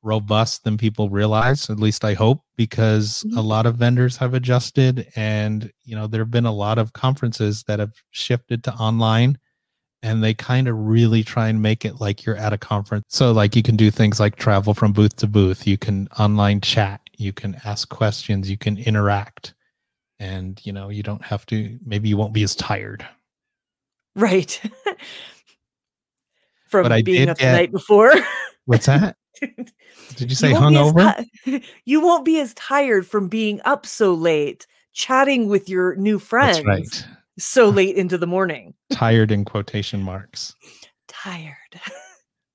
robust 0.01 0.63
than 0.63 0.77
people 0.77 1.09
realize, 1.09 1.69
at 1.69 1.79
least 1.79 2.05
I 2.05 2.13
hope 2.13 2.41
because 2.55 3.23
a 3.35 3.41
Mhm. 3.41 3.45
lot 3.45 3.65
of 3.65 3.75
vendors 3.75 4.17
have 4.17 4.33
adjusted 4.33 5.07
and 5.15 5.71
you 5.83 5.95
know 5.95 6.07
there've 6.07 6.31
been 6.31 6.45
a 6.45 6.51
lot 6.53 6.77
of 6.77 6.93
conferences 6.93 7.63
that 7.63 7.79
have 7.79 7.93
shifted 8.11 8.63
to 8.65 8.73
online 8.75 9.37
and 10.01 10.23
they 10.23 10.33
kind 10.33 10.67
of 10.67 10.77
really 10.77 11.23
try 11.23 11.47
and 11.49 11.61
make 11.61 11.83
it 11.85 11.99
like 11.99 12.25
you're 12.25 12.37
at 12.37 12.53
a 12.53 12.57
conference. 12.57 13.05
So 13.09 13.31
like 13.31 13.55
you 13.55 13.63
can 13.63 13.75
do 13.75 13.91
things 13.91 14.19
like 14.19 14.35
travel 14.37 14.73
from 14.73 14.93
booth 14.93 15.15
to 15.17 15.27
booth, 15.27 15.67
you 15.67 15.77
can 15.77 16.07
online 16.19 16.61
chat, 16.61 17.01
you 17.17 17.33
can 17.33 17.59
ask 17.65 17.89
questions, 17.89 18.49
you 18.49 18.57
can 18.57 18.77
interact 18.77 19.53
and 20.19 20.59
you 20.65 20.73
know 20.73 20.89
you 20.89 21.01
don't 21.03 21.23
have 21.23 21.45
to 21.47 21.79
maybe 21.85 22.09
you 22.09 22.17
won't 22.17 22.33
be 22.33 22.43
as 22.43 22.55
tired. 22.55 23.05
Right. 24.15 24.61
From 26.69 26.87
But 26.87 27.03
being 27.05 27.29
up 27.29 27.37
get- 27.37 27.51
the 27.51 27.57
night 27.57 27.71
before. 27.71 28.13
What's 28.65 28.85
that? 28.85 29.15
Did 29.41 30.29
you 30.29 30.35
say 30.35 30.51
as 30.53 30.59
hungover? 30.59 31.25
ti- 31.45 31.63
you 31.85 32.01
won't 32.01 32.25
be 32.25 32.39
as 32.39 32.53
tired 32.53 33.07
from 33.07 33.27
being 33.27 33.59
up 33.65 33.85
so 33.85 34.13
late, 34.13 34.67
chatting 34.93 35.47
with 35.47 35.67
your 35.69 35.95
new 35.95 36.19
friends 36.19 36.57
That's 36.57 36.67
right. 36.67 37.05
So 37.39 37.69
late 37.69 37.95
into 37.95 38.17
the 38.17 38.27
morning. 38.27 38.73
Tired 38.91 39.31
in 39.31 39.45
quotation 39.45 40.01
marks. 40.01 40.55
Tired. 41.07 41.55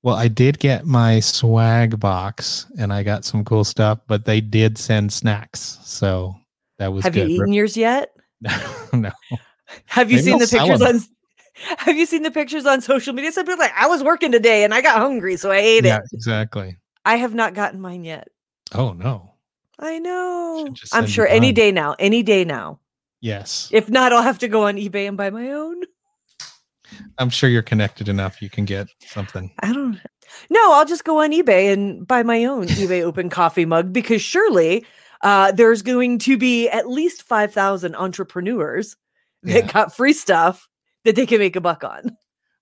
Well, 0.03 0.13
I 0.15 0.27
did 0.27 0.59
get 0.59 0.85
my 0.85 1.19
swag 1.19 1.99
box 1.99 2.67
and 2.77 2.93
I 2.93 3.01
got 3.01 3.25
some 3.25 3.43
cool 3.43 3.63
stuff, 3.63 3.97
but 4.05 4.23
they 4.23 4.39
did 4.39 4.77
send 4.77 5.11
snacks. 5.11 5.79
So 5.83 6.35
that 6.77 6.93
was 6.93 7.03
Have 7.05 7.13
good. 7.15 7.27
you 7.31 7.37
eaten 7.37 7.53
yours 7.53 7.75
yet? 7.75 8.11
no. 8.93 9.09
Have 9.87 10.11
you 10.11 10.17
Maybe 10.17 10.23
seen 10.25 10.33
I'll 10.33 10.39
the 10.41 10.47
pictures 10.47 10.81
on 10.83 11.01
have 11.79 11.97
you 11.97 12.05
seen 12.05 12.21
the 12.21 12.29
pictures 12.29 12.67
on 12.67 12.81
social 12.81 13.15
media? 13.15 13.31
Some 13.31 13.47
people 13.47 13.57
like, 13.57 13.73
I 13.75 13.87
was 13.87 14.03
working 14.03 14.31
today 14.31 14.63
and 14.63 14.75
I 14.75 14.81
got 14.81 14.99
hungry, 14.99 15.37
so 15.37 15.49
I 15.49 15.57
ate 15.57 15.85
Yeah, 15.85 15.97
it. 15.97 16.03
exactly. 16.13 16.77
I 17.03 17.15
have 17.15 17.33
not 17.33 17.55
gotten 17.55 17.81
mine 17.81 18.03
yet. 18.03 18.27
Oh 18.75 18.93
no. 18.93 19.33
I 19.79 19.97
know. 19.97 20.67
I'm 20.93 21.07
sure 21.07 21.25
any 21.25 21.51
day 21.51 21.71
now. 21.71 21.95
Any 21.97 22.21
day 22.21 22.45
now. 22.45 22.79
Yes. 23.21 23.69
If 23.71 23.89
not, 23.89 24.13
I'll 24.13 24.21
have 24.21 24.39
to 24.39 24.47
go 24.47 24.63
on 24.67 24.75
eBay 24.75 25.07
and 25.07 25.17
buy 25.17 25.29
my 25.29 25.51
own. 25.51 25.81
I'm 27.17 27.29
sure 27.29 27.49
you're 27.49 27.61
connected 27.63 28.07
enough 28.09 28.41
you 28.41 28.49
can 28.49 28.65
get 28.65 28.87
something. 29.07 29.51
I 29.59 29.73
don't 29.73 29.99
No, 30.49 30.73
I'll 30.73 30.85
just 30.85 31.03
go 31.03 31.21
on 31.23 31.31
eBay 31.31 31.73
and 31.73 32.05
buy 32.07 32.21
my 32.23 32.45
own 32.45 32.65
eBay 32.67 33.01
open 33.01 33.29
coffee 33.29 33.65
mug 33.65 33.91
because 33.91 34.21
surely 34.21 34.85
uh, 35.21 35.51
there's 35.51 35.81
going 35.81 36.19
to 36.19 36.37
be 36.37 36.69
at 36.69 36.87
least 36.87 37.23
5,000 37.23 37.95
entrepreneurs 37.95 38.95
that 39.43 39.65
Yeah. 39.65 39.71
got 39.71 39.95
free 39.95 40.13
stuff 40.13 40.67
that 41.05 41.15
they 41.15 41.25
can 41.25 41.39
make 41.39 41.55
a 41.55 41.61
buck 41.61 41.83
on. 41.83 42.15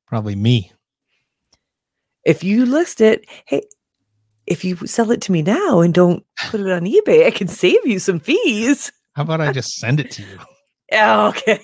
Probably 0.07 0.35
me. 0.35 0.71
If 2.25 2.43
you 2.43 2.65
list 2.65 3.01
it, 3.01 3.25
hey, 3.47 3.63
if 4.47 4.63
you 4.63 4.75
sell 4.87 5.11
it 5.11 5.21
to 5.23 5.31
me 5.33 5.41
now 5.41 5.81
and 5.81 5.93
don't 5.93 6.25
put 6.47 6.61
it 6.61 6.71
on 6.71 6.83
eBay, 6.83 7.25
I 7.25 7.31
can 7.31 7.47
save 7.49 7.85
you 7.85 7.99
some 7.99 8.19
fees. 8.19 8.91
How 9.14 9.24
about 9.24 9.41
I 9.41 9.51
just 9.51 9.78
send 9.78 9.99
it 9.99 10.11
to 10.11 10.24
you? 10.24 10.39
Yeah, 10.91 11.16
oh, 11.24 11.28
okay. 11.30 11.59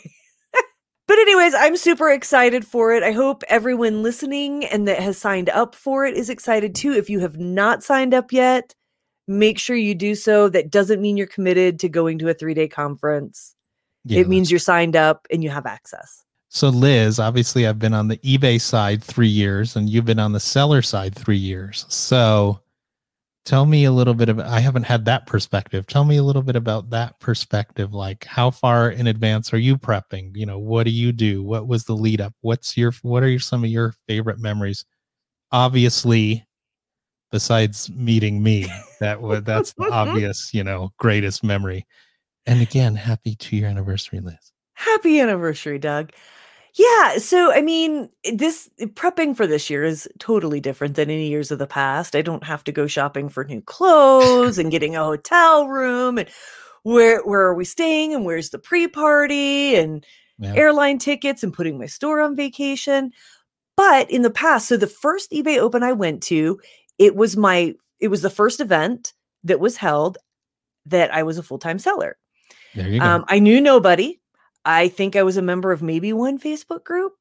but 1.08 1.20
anyways, 1.20 1.54
I'm 1.56 1.78
super 1.78 2.10
excited 2.10 2.66
for 2.66 2.94
it. 2.94 3.04
I 3.04 3.12
hope 3.12 3.44
everyone 3.48 4.04
listening 4.04 4.66
and 4.66 4.88
that 4.88 5.00
has 5.00 5.18
signed 5.18 5.50
up 5.50 5.76
for 5.76 6.06
it 6.06 6.16
is 6.16 6.30
excited 6.30 6.76
too. 6.76 6.94
If 6.94 7.10
you 7.10 7.20
have 7.20 7.38
not 7.38 7.84
signed 7.84 8.14
up 8.14 8.32
yet, 8.32 8.74
make 9.28 9.60
sure 9.60 9.76
you 9.76 9.96
do 9.96 10.16
so. 10.16 10.50
That 10.50 10.70
doesn't 10.70 11.02
mean 11.02 11.18
you're 11.18 11.28
committed 11.28 11.80
to 11.80 11.90
going 11.90 12.20
to 12.20 12.30
a 12.30 12.36
3-day 12.36 12.68
conference. 12.68 13.56
Yeah, 14.06 14.22
it 14.22 14.30
means 14.30 14.50
you're 14.50 14.60
signed 14.60 14.96
up 14.96 15.28
and 15.30 15.44
you 15.44 15.50
have 15.50 15.66
access. 15.66 16.24
So, 16.52 16.70
Liz, 16.70 17.20
obviously, 17.20 17.68
I've 17.68 17.78
been 17.78 17.94
on 17.94 18.08
the 18.08 18.18
eBay 18.18 18.60
side 18.60 19.04
three 19.04 19.28
years, 19.28 19.76
and 19.76 19.88
you've 19.88 20.06
been 20.06 20.20
on 20.20 20.32
the 20.32 20.40
seller 20.40 20.82
side 20.82 21.14
three 21.14 21.38
years. 21.38 21.86
So, 21.90 22.60
tell 23.46 23.66
me 23.66 23.86
a 23.86 23.92
little 23.92 24.14
bit 24.14 24.30
of. 24.30 24.40
I 24.40 24.60
haven't 24.60 24.84
had 24.84 25.06
that 25.06 25.26
perspective. 25.26 25.88
Tell 25.88 26.04
me 26.04 26.18
a 26.18 26.24
little 26.24 26.42
bit 26.42 26.56
about 26.56 26.90
that 26.92 27.20
perspective. 27.20 27.94
Like, 27.94 28.26
how 28.26 28.52
far 28.52 28.90
in 28.90 29.08
advance 29.08 29.54
are 29.54 29.58
you 29.58 29.78
prepping? 29.78 30.36
You 30.36 30.46
know, 30.46 30.60
what 30.60 30.84
do 30.84 30.92
you 30.92 31.12
do? 31.12 31.44
What 31.44 31.68
was 31.68 31.86
the 31.86 31.96
lead 31.96 32.22
up? 32.22 32.34
What's 32.42 32.78
your 32.78 32.94
What 33.02 33.24
are 33.24 33.30
your, 33.30 33.40
some 33.40 33.64
of 33.64 33.70
your 33.70 33.94
favorite 34.08 34.40
memories? 34.40 34.86
Obviously, 35.52 36.46
besides 37.32 37.90
meeting 37.90 38.42
me, 38.44 38.68
that 39.00 39.22
was 39.22 39.44
that's 39.44 39.74
the 39.74 39.84
mm-hmm. 39.86 39.94
obvious, 39.94 40.54
you 40.54 40.64
know, 40.64 40.92
greatest 40.98 41.44
memory. 41.44 41.86
And 42.46 42.62
again, 42.62 42.96
happy 42.96 43.36
two 43.36 43.58
year 43.58 43.68
anniversary, 43.68 44.20
Liz. 44.20 44.52
Happy 44.74 45.20
anniversary, 45.20 45.78
Doug. 45.78 46.12
Yeah, 46.76 47.18
so 47.18 47.52
I 47.52 47.62
mean, 47.62 48.10
this 48.34 48.70
prepping 48.80 49.36
for 49.36 49.48
this 49.48 49.70
year 49.70 49.84
is 49.84 50.08
totally 50.20 50.60
different 50.60 50.96
than 50.96 51.10
any 51.10 51.28
years 51.28 51.52
of 51.52 51.60
the 51.60 51.68
past. 51.68 52.16
I 52.16 52.22
don't 52.22 52.44
have 52.44 52.64
to 52.66 52.72
go 52.72 52.86
shopping 52.88 53.28
for 53.30 53.44
new 53.44 53.62
clothes 53.62 54.58
and 54.58 54.72
getting 54.72 54.96
a 54.96 55.04
hotel 55.04 55.68
room 55.68 56.18
and 56.18 56.30
where 56.84 57.22
where 57.26 57.42
are 57.42 57.56
we 57.56 57.66
staying 57.66 58.14
and 58.14 58.24
where's 58.24 58.52
the 58.52 58.60
pre-party 58.60 59.76
and 59.76 60.06
Yeah. 60.38 60.54
airline 60.56 61.00
tickets 61.00 61.44
and 61.44 61.54
putting 61.54 61.78
my 61.78 61.88
store 61.88 62.22
on 62.22 62.36
vacation. 62.36 63.12
But 63.76 64.10
in 64.12 64.22
the 64.22 64.30
past, 64.30 64.68
so 64.68 64.78
the 64.78 64.88
first 64.88 65.32
eBay 65.32 65.58
Open 65.58 65.84
I 65.84 65.92
went 65.94 66.24
to, 66.24 66.60
it 66.98 67.16
was 67.16 67.36
my 67.36 67.76
it 68.00 68.08
was 68.08 68.22
the 68.22 68.30
first 68.30 68.60
event 68.62 69.14
that 69.44 69.60
was 69.60 69.76
held 69.78 70.18
that 70.86 71.14
I 71.14 71.24
was 71.24 71.38
a 71.38 71.44
full-time 71.44 71.80
seller. 71.80 72.18
There 72.76 72.88
you 72.88 73.00
go. 73.00 73.06
Um, 73.06 73.26
I 73.28 73.40
knew 73.40 73.60
nobody. 73.60 74.20
I 74.66 74.88
think 74.90 75.16
I 75.16 75.24
was 75.24 75.38
a 75.38 75.42
member 75.42 75.72
of 75.72 75.82
maybe 75.82 76.14
one 76.14 76.40
Facebook 76.40 76.84
group. 76.84 77.14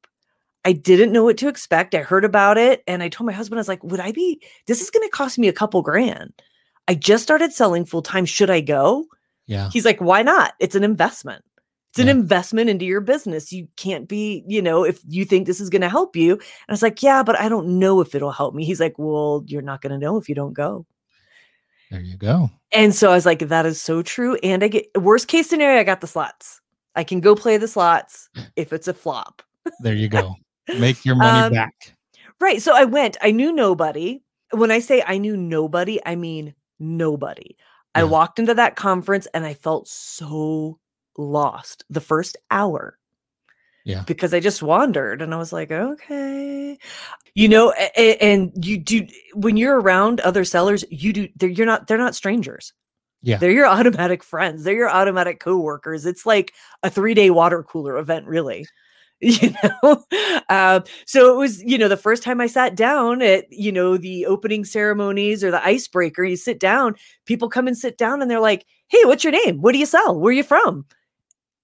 I 0.65 0.73
didn't 0.73 1.13
know 1.13 1.23
what 1.23 1.37
to 1.37 1.47
expect. 1.47 1.95
I 1.95 1.99
heard 1.99 2.25
about 2.25 2.57
it 2.57 2.83
and 2.85 3.01
I 3.01 3.09
told 3.09 3.25
my 3.27 3.31
husband, 3.33 3.59
I 3.59 3.61
was 3.61 3.67
like, 3.69 3.83
would 3.83 4.01
I 4.01 4.11
be, 4.11 4.41
this 4.67 4.81
is 4.81 4.89
going 4.89 5.07
to 5.07 5.11
cost 5.11 5.39
me 5.39 5.47
a 5.47 5.53
couple 5.53 5.81
grand. 5.81 6.33
I 6.87 6.95
just 6.95 7.23
started 7.23 7.53
selling 7.53 7.85
full 7.85 8.01
time. 8.01 8.25
Should 8.25 8.49
I 8.49 8.61
go? 8.61 9.05
yeah. 9.47 9.69
He's 9.71 9.85
like, 9.85 9.99
why 9.99 10.21
not? 10.21 10.53
It's 10.59 10.75
an 10.75 10.83
investment. 10.83 11.43
It's 11.91 11.99
an 11.99 12.05
Yeah. 12.05 12.11
investment 12.13 12.69
into 12.69 12.85
your 12.85 13.01
business. 13.01 13.51
You 13.51 13.67
can't 13.77 14.07
be, 14.07 14.43
you 14.47 14.61
know, 14.61 14.83
if 14.83 14.99
you 15.07 15.25
think 15.25 15.47
this 15.47 15.59
is 15.59 15.69
going 15.71 15.81
to 15.81 15.89
help 15.89 16.15
you. 16.15 16.33
And 16.33 16.41
I 16.67 16.73
was 16.73 16.83
like, 16.83 17.01
yeah, 17.01 17.23
but 17.23 17.39
I 17.39 17.49
don't 17.49 17.79
know 17.79 17.99
if 18.01 18.13
it'll 18.13 18.31
help 18.31 18.53
me. 18.53 18.63
He's 18.65 18.79
like, 18.79 18.93
well, 18.99 19.43
you're 19.47 19.63
not 19.63 19.81
going 19.81 19.93
to 19.93 19.97
know 19.97 20.17
if 20.17 20.29
you 20.29 20.35
don't 20.35 20.53
go. 20.53 20.85
There 21.89 22.01
you 22.01 22.17
go. 22.17 22.51
And 22.71 22.93
so 22.93 23.09
I 23.09 23.15
was 23.15 23.25
like, 23.25 23.39
that 23.39 23.65
is 23.65 23.81
so 23.81 24.03
true. 24.03 24.35
And 24.43 24.63
I 24.63 24.67
get 24.67 24.85
worst 24.95 25.27
case 25.27 25.49
scenario, 25.49 25.79
I 25.79 25.83
got 25.83 26.01
the 26.01 26.07
slots. 26.07 26.61
I 26.95 27.03
can 27.03 27.19
go 27.19 27.35
play 27.35 27.57
the 27.57 27.67
slots 27.67 28.29
if 28.55 28.73
it's 28.73 28.87
a 28.87 28.93
flop. 28.93 29.41
There 29.81 29.95
you 29.95 30.07
go. 30.07 30.35
Make 30.79 31.03
your 31.05 31.15
money 31.15 31.39
Um, 31.47 31.53
back. 31.53 31.95
Right. 32.39 32.61
So 32.61 32.75
I 32.75 32.85
went, 32.85 33.17
I 33.21 33.31
knew 33.31 33.51
nobody. 33.51 34.21
When 34.51 34.71
I 34.71 34.79
say 34.79 35.03
I 35.05 35.17
knew 35.17 35.35
nobody, 35.37 35.99
I 36.05 36.15
mean 36.15 36.53
nobody. 36.79 37.55
I 37.95 38.03
walked 38.05 38.39
into 38.39 38.53
that 38.53 38.75
conference 38.75 39.27
and 39.33 39.45
I 39.45 39.53
felt 39.53 39.87
so 39.87 40.79
lost 41.17 41.83
the 41.89 41.99
first 42.01 42.37
hour. 42.49 42.97
Yeah. 43.83 44.03
Because 44.05 44.33
I 44.33 44.39
just 44.39 44.61
wandered 44.63 45.21
and 45.21 45.33
I 45.33 45.37
was 45.37 45.51
like, 45.51 45.71
okay. 45.71 46.77
You 47.33 47.47
know, 47.49 47.73
a- 47.77 47.91
a- 47.99 48.17
and 48.17 48.51
you 48.65 48.77
do 48.77 49.05
when 49.33 49.57
you're 49.57 49.79
around 49.81 50.19
other 50.21 50.45
sellers, 50.45 50.85
you 50.89 51.11
do 51.13 51.27
they're 51.35 51.49
you're 51.49 51.65
not 51.65 51.87
they're 51.87 51.97
not 51.97 52.15
strangers. 52.15 52.73
Yeah. 53.21 53.37
They're 53.37 53.51
your 53.51 53.67
automatic 53.67 54.23
friends. 54.23 54.63
They're 54.63 54.75
your 54.75 54.89
automatic 54.89 55.39
coworkers. 55.39 56.05
It's 56.05 56.25
like 56.25 56.53
a 56.83 56.89
three-day 56.89 57.29
water 57.29 57.63
cooler 57.63 57.97
event, 57.97 58.25
really. 58.27 58.65
You 59.21 59.53
know, 59.83 60.05
uh, 60.49 60.79
so 61.05 61.33
it 61.33 61.37
was, 61.37 61.61
you 61.61 61.77
know, 61.77 61.89
the 61.89 61.97
first 61.97 62.23
time 62.23 62.39
I 62.39 62.47
sat 62.47 62.75
down 62.75 63.21
at, 63.21 63.51
you 63.51 63.69
know, 63.69 63.97
the 63.97 64.25
opening 64.25 64.63
ceremonies 64.63 65.43
or 65.43 65.51
the 65.51 65.61
icebreaker, 65.61 66.23
you 66.23 66.37
sit 66.37 66.57
down, 66.57 66.95
people 67.25 67.49
come 67.49 67.67
and 67.67 67.77
sit 67.77 67.97
down 67.97 68.21
and 68.21 68.31
they're 68.31 68.39
like, 68.39 68.65
Hey, 68.87 69.03
what's 69.03 69.25
your 69.25 69.33
name? 69.33 69.61
What 69.61 69.73
do 69.73 69.77
you 69.77 69.85
sell? 69.85 70.17
Where 70.17 70.29
are 70.29 70.33
you 70.33 70.43
from? 70.43 70.85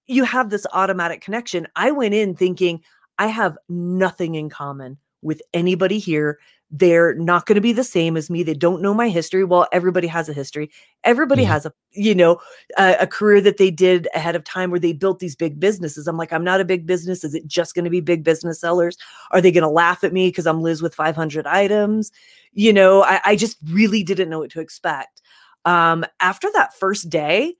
You 0.06 0.24
have 0.24 0.50
this 0.50 0.66
automatic 0.74 1.22
connection. 1.22 1.66
I 1.76 1.92
went 1.92 2.12
in 2.12 2.34
thinking 2.34 2.82
I 3.18 3.28
have 3.28 3.56
nothing 3.70 4.34
in 4.34 4.50
common 4.50 4.98
with 5.22 5.40
anybody 5.54 5.98
here. 5.98 6.38
They're 6.70 7.14
not 7.14 7.46
going 7.46 7.54
to 7.54 7.60
be 7.60 7.72
the 7.72 7.84
same 7.84 8.16
as 8.16 8.28
me. 8.28 8.42
They 8.42 8.52
don't 8.54 8.82
know 8.82 8.92
my 8.92 9.08
history. 9.08 9.44
Well, 9.44 9.68
everybody 9.72 10.08
has 10.08 10.28
a 10.28 10.32
history. 10.32 10.70
Everybody 11.04 11.42
Yeah. 11.42 11.48
has 11.50 11.64
a, 11.66 11.72
you 11.92 12.14
know, 12.14 12.38
a, 12.76 12.96
a 13.00 13.06
career 13.06 13.40
that 13.42 13.56
they 13.56 13.70
did 13.70 14.08
ahead 14.14 14.34
of 14.34 14.42
time 14.42 14.70
where 14.70 14.80
they 14.80 14.92
built 14.92 15.20
these 15.20 15.36
big 15.36 15.60
businesses. 15.60 16.08
I'm 16.08 16.16
like, 16.16 16.32
I'm 16.32 16.42
not 16.42 16.60
a 16.60 16.64
big 16.64 16.84
business. 16.84 17.22
Is 17.22 17.34
it 17.34 17.46
just 17.46 17.74
going 17.74 17.84
to 17.84 17.90
be 17.90 18.00
big 18.00 18.24
business 18.24 18.60
sellers? 18.60 18.96
Are 19.30 19.40
they 19.40 19.52
going 19.52 19.62
to 19.62 19.68
laugh 19.68 20.02
at 20.02 20.12
me 20.12 20.28
because 20.28 20.46
I'm 20.46 20.60
Liz 20.60 20.82
with 20.82 20.94
500 20.94 21.46
items? 21.46 22.10
You 22.52 22.72
know, 22.72 23.04
I, 23.04 23.20
I 23.24 23.36
just 23.36 23.58
really 23.66 24.02
didn't 24.02 24.28
know 24.28 24.40
what 24.40 24.50
to 24.50 24.60
expect. 24.60 25.22
Um, 25.64 26.04
after 26.20 26.48
that 26.54 26.74
first 26.74 27.08
day, 27.08 27.54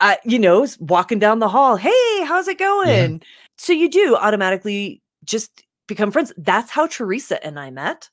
I, 0.00 0.18
you 0.24 0.38
know, 0.38 0.66
walking 0.80 1.18
down 1.18 1.38
the 1.38 1.48
hall, 1.48 1.76
hey, 1.76 2.24
how's 2.24 2.48
it 2.48 2.58
going? 2.58 3.22
So 3.56 3.72
you 3.72 3.88
do 3.88 4.16
automatically 4.16 5.00
just 5.24 5.62
become 5.86 6.10
friends. 6.10 6.32
That's 6.36 6.70
how 6.70 6.86
Teresa 6.88 7.42
and 7.46 7.58
I 7.58 7.70
met. 7.70 8.10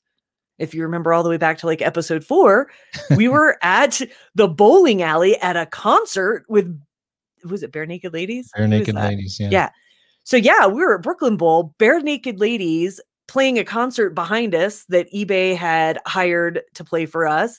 If 0.58 0.74
you 0.74 0.82
remember 0.82 1.12
all 1.12 1.22
the 1.22 1.30
way 1.30 1.36
back 1.36 1.58
to 1.58 1.66
like 1.66 1.82
episode 1.82 2.24
four, 2.24 2.70
we 3.16 3.28
were 3.28 3.58
at 3.62 4.00
the 4.34 4.48
bowling 4.48 5.02
alley 5.02 5.36
at 5.40 5.56
a 5.56 5.66
concert 5.66 6.44
with 6.48 6.80
was 7.44 7.62
it 7.62 7.72
Barenaked 7.72 8.12
Ladies? 8.12 8.50
Bare 8.56 8.66
naked 8.66 8.94
ladies. 8.94 9.38
Yeah. 9.38 9.48
Yeah. 9.50 9.70
So 10.24 10.36
yeah, 10.36 10.66
we 10.66 10.80
were 10.80 10.96
at 10.96 11.02
Brooklyn 11.02 11.36
Bowl, 11.36 11.74
Barenaked 11.78 12.40
Ladies 12.40 13.00
playing 13.26 13.58
a 13.58 13.64
concert 13.64 14.10
behind 14.10 14.54
us 14.54 14.84
that 14.86 15.12
eBay 15.12 15.56
had 15.56 15.98
hired 16.06 16.62
to 16.74 16.84
play 16.84 17.06
for 17.06 17.26
us. 17.26 17.58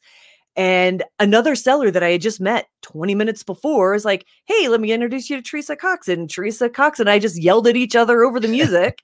And 0.55 1.03
another 1.19 1.55
seller 1.55 1.91
that 1.91 2.03
I 2.03 2.11
had 2.11 2.21
just 2.21 2.39
met 2.39 2.67
20 2.83 3.13
minutes 3.15 3.43
before 3.43 3.93
is 3.93 4.05
like, 4.05 4.25
hey, 4.45 4.67
let 4.67 4.79
me 4.79 4.91
introduce 4.91 5.29
you 5.29 5.35
to 5.35 5.41
Teresa 5.41 5.75
Cox. 5.75 6.07
And 6.07 6.29
Teresa 6.29 6.69
Cox 6.69 6.99
and 6.99 7.09
I 7.09 7.19
just 7.19 7.41
yelled 7.41 7.67
at 7.67 7.75
each 7.75 7.95
other 7.95 8.23
over 8.23 8.39
the 8.39 8.47
music 8.49 9.01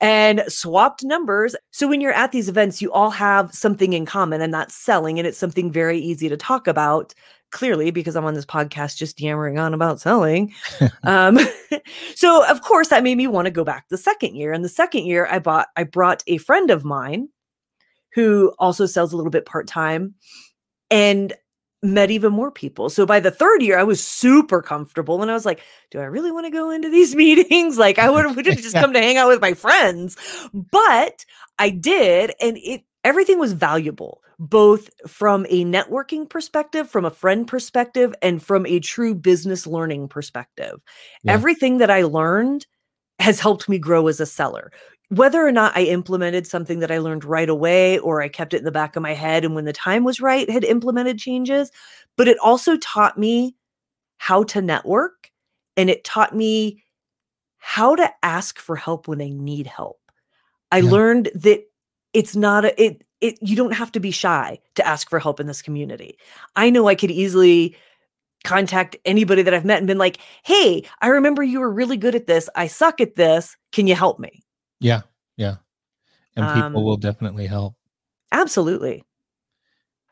and 0.00 0.42
swapped 0.48 1.04
numbers. 1.04 1.54
So 1.70 1.86
when 1.86 2.00
you're 2.00 2.12
at 2.12 2.32
these 2.32 2.48
events, 2.48 2.82
you 2.82 2.92
all 2.92 3.10
have 3.10 3.52
something 3.52 3.92
in 3.92 4.06
common, 4.06 4.40
and 4.40 4.52
that's 4.52 4.74
selling. 4.74 5.18
And 5.18 5.26
it's 5.26 5.38
something 5.38 5.70
very 5.70 5.98
easy 5.98 6.28
to 6.28 6.36
talk 6.36 6.66
about, 6.66 7.14
clearly, 7.50 7.90
because 7.90 8.16
I'm 8.16 8.24
on 8.24 8.34
this 8.34 8.46
podcast 8.46 8.96
just 8.96 9.20
yammering 9.20 9.58
on 9.58 9.74
about 9.74 10.00
selling. 10.00 10.52
um, 11.04 11.38
so 12.14 12.44
of 12.48 12.62
course 12.62 12.88
that 12.88 13.02
made 13.02 13.16
me 13.16 13.26
want 13.26 13.46
to 13.46 13.50
go 13.50 13.64
back 13.64 13.88
the 13.88 13.98
second 13.98 14.34
year. 14.34 14.52
And 14.52 14.64
the 14.64 14.68
second 14.68 15.04
year 15.04 15.26
I 15.30 15.38
bought 15.38 15.68
I 15.76 15.84
brought 15.84 16.22
a 16.26 16.38
friend 16.38 16.70
of 16.70 16.84
mine 16.84 17.28
who 18.14 18.52
also 18.58 18.86
sells 18.86 19.12
a 19.12 19.16
little 19.16 19.30
bit 19.30 19.46
part-time 19.46 20.14
and 20.90 21.32
met 21.82 22.10
even 22.10 22.32
more 22.32 22.50
people. 22.50 22.90
So 22.90 23.06
by 23.06 23.20
the 23.20 23.30
third 23.30 23.62
year 23.62 23.78
I 23.78 23.84
was 23.84 24.02
super 24.02 24.62
comfortable 24.62 25.22
and 25.22 25.30
I 25.30 25.34
was 25.34 25.46
like, 25.46 25.60
do 25.90 26.00
I 26.00 26.04
really 26.04 26.32
want 26.32 26.46
to 26.46 26.50
go 26.50 26.70
into 26.70 26.90
these 26.90 27.14
meetings? 27.24 27.78
Like 27.78 27.98
I 27.98 28.10
would 28.10 28.24
have 28.24 28.44
just 28.44 28.74
come 28.74 28.92
to 28.92 29.00
hang 29.00 29.16
out 29.16 29.28
with 29.28 29.40
my 29.40 29.54
friends. 29.54 30.16
But 30.52 31.24
I 31.58 31.70
did 31.70 32.32
and 32.40 32.58
it 32.58 32.82
everything 33.04 33.38
was 33.38 33.52
valuable 33.52 34.22
both 34.40 34.88
from 35.06 35.46
a 35.48 35.64
networking 35.64 36.28
perspective, 36.28 36.88
from 36.88 37.04
a 37.04 37.10
friend 37.10 37.46
perspective 37.46 38.14
and 38.22 38.40
from 38.42 38.66
a 38.66 38.78
true 38.78 39.14
business 39.14 39.66
learning 39.66 40.08
perspective 40.08 40.80
Yeah. 41.24 41.32
everything 41.32 41.78
that 41.78 41.90
I 41.90 42.02
learned 42.02 42.66
has 43.18 43.40
helped 43.40 43.68
me 43.68 43.78
grow 43.78 44.06
as 44.06 44.20
a 44.20 44.26
seller. 44.26 44.70
Whether 45.10 45.46
or 45.46 45.52
not 45.52 45.74
I 45.76 45.84
implemented 45.84 46.46
something 46.46 46.80
that 46.80 46.90
I 46.90 46.98
learned 46.98 47.24
right 47.24 47.48
away 47.48 47.98
or 47.98 48.20
I 48.20 48.28
kept 48.28 48.52
it 48.52 48.58
in 48.58 48.64
the 48.64 48.70
back 48.70 48.94
of 48.94 49.02
my 49.02 49.14
head 49.14 49.44
and 49.44 49.54
when 49.54 49.64
the 49.64 49.72
time 49.72 50.04
was 50.04 50.20
right 50.20 50.48
had 50.50 50.64
implemented 50.64 51.18
changes, 51.18 51.70
but 52.16 52.28
it 52.28 52.38
also 52.40 52.76
taught 52.76 53.16
me 53.18 53.56
how 54.18 54.44
to 54.44 54.62
network 54.62 55.30
and 55.76 55.90
it 55.90 56.04
taught 56.04 56.34
me 56.36 56.82
how 57.58 57.96
to 57.96 58.10
ask 58.24 58.58
for 58.58 58.76
help 58.76 59.08
when 59.08 59.22
I 59.22 59.30
need 59.30 59.66
help. 59.66 60.00
I 60.72 60.80
Yeah. 60.80 60.90
learned 60.90 61.30
that 61.34 61.64
it's 62.14 62.36
not 62.36 62.64
a 62.66 62.82
it 62.82 63.04
it 63.20 63.38
you 63.42 63.56
don't 63.56 63.72
have 63.74 63.92
to 63.92 64.00
be 64.00 64.10
shy 64.12 64.58
to 64.76 64.86
ask 64.86 65.10
for 65.10 65.18
help 65.20 65.40
in 65.40 65.46
this 65.48 65.62
community. 65.62 66.18
I 66.56 66.70
know 66.70 66.88
I 66.88 66.94
could 66.96 67.10
easily 67.10 67.76
contact 68.44 68.96
anybody 69.04 69.42
that 69.42 69.54
I've 69.54 69.64
met 69.66 69.78
and 69.78 69.86
been 69.88 69.98
like, 69.98 70.18
"Hey, 70.44 70.84
I 71.02 71.08
remember 71.08 71.42
you 71.44 71.60
were 71.60 71.72
really 71.72 71.96
good 71.98 72.14
at 72.16 72.26
this. 72.28 72.48
I 72.56 72.68
suck 72.68 73.00
at 73.00 73.16
this. 73.16 73.56
Can 73.72 73.86
you 73.88 73.94
help 73.96 74.18
me?" 74.20 74.42
Yeah. 74.80 75.02
Yeah. 75.36 75.56
And 76.36 76.46
people 76.46 76.78
Um, 76.80 76.84
will 76.84 76.96
definitely 76.96 77.46
help. 77.46 77.74
Absolutely. 78.32 79.04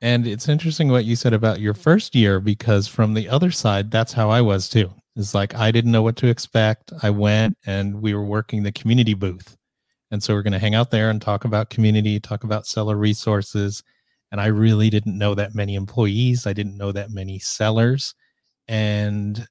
And 0.02 0.26
it's 0.26 0.48
interesting 0.48 0.88
what 0.88 1.04
you 1.04 1.16
said 1.16 1.32
about 1.32 1.60
your 1.60 1.74
first 1.74 2.14
year 2.14 2.40
because 2.40 2.86
from 2.86 3.14
the 3.14 3.28
other 3.28 3.50
side, 3.50 3.90
that's 3.90 4.12
how 4.12 4.28
I 4.28 4.40
was 4.40 4.68
too. 4.68 4.92
It's 5.16 5.34
like 5.34 5.54
I 5.54 5.70
didn't 5.70 5.92
know 5.92 6.02
what 6.02 6.16
to 6.16 6.28
expect. 6.28 6.92
I 7.02 7.10
went 7.10 7.56
and 7.64 8.02
we 8.02 8.14
were 8.14 8.24
working 8.24 8.62
the 8.62 8.72
community 8.72 9.14
booth. 9.14 9.56
And 10.10 10.22
so 10.22 10.34
we're 10.34 10.42
going 10.42 10.52
to 10.52 10.58
hang 10.58 10.74
out 10.74 10.90
there 10.90 11.10
and 11.10 11.20
talk 11.20 11.44
about 11.44 11.70
community, 11.70 12.20
talk 12.20 12.44
about 12.44 12.66
seller 12.66 12.96
resources. 12.96 13.82
And 14.30 14.40
I 14.40 14.46
really 14.46 14.90
didn't 14.90 15.16
know 15.18 15.34
that 15.34 15.54
many 15.54 15.74
employees. 15.74 16.46
I 16.46 16.52
didn't 16.52 16.76
know 16.76 16.92
that 16.92 17.10
many 17.10 17.38
sellers. 17.38 18.14
And 18.68 19.46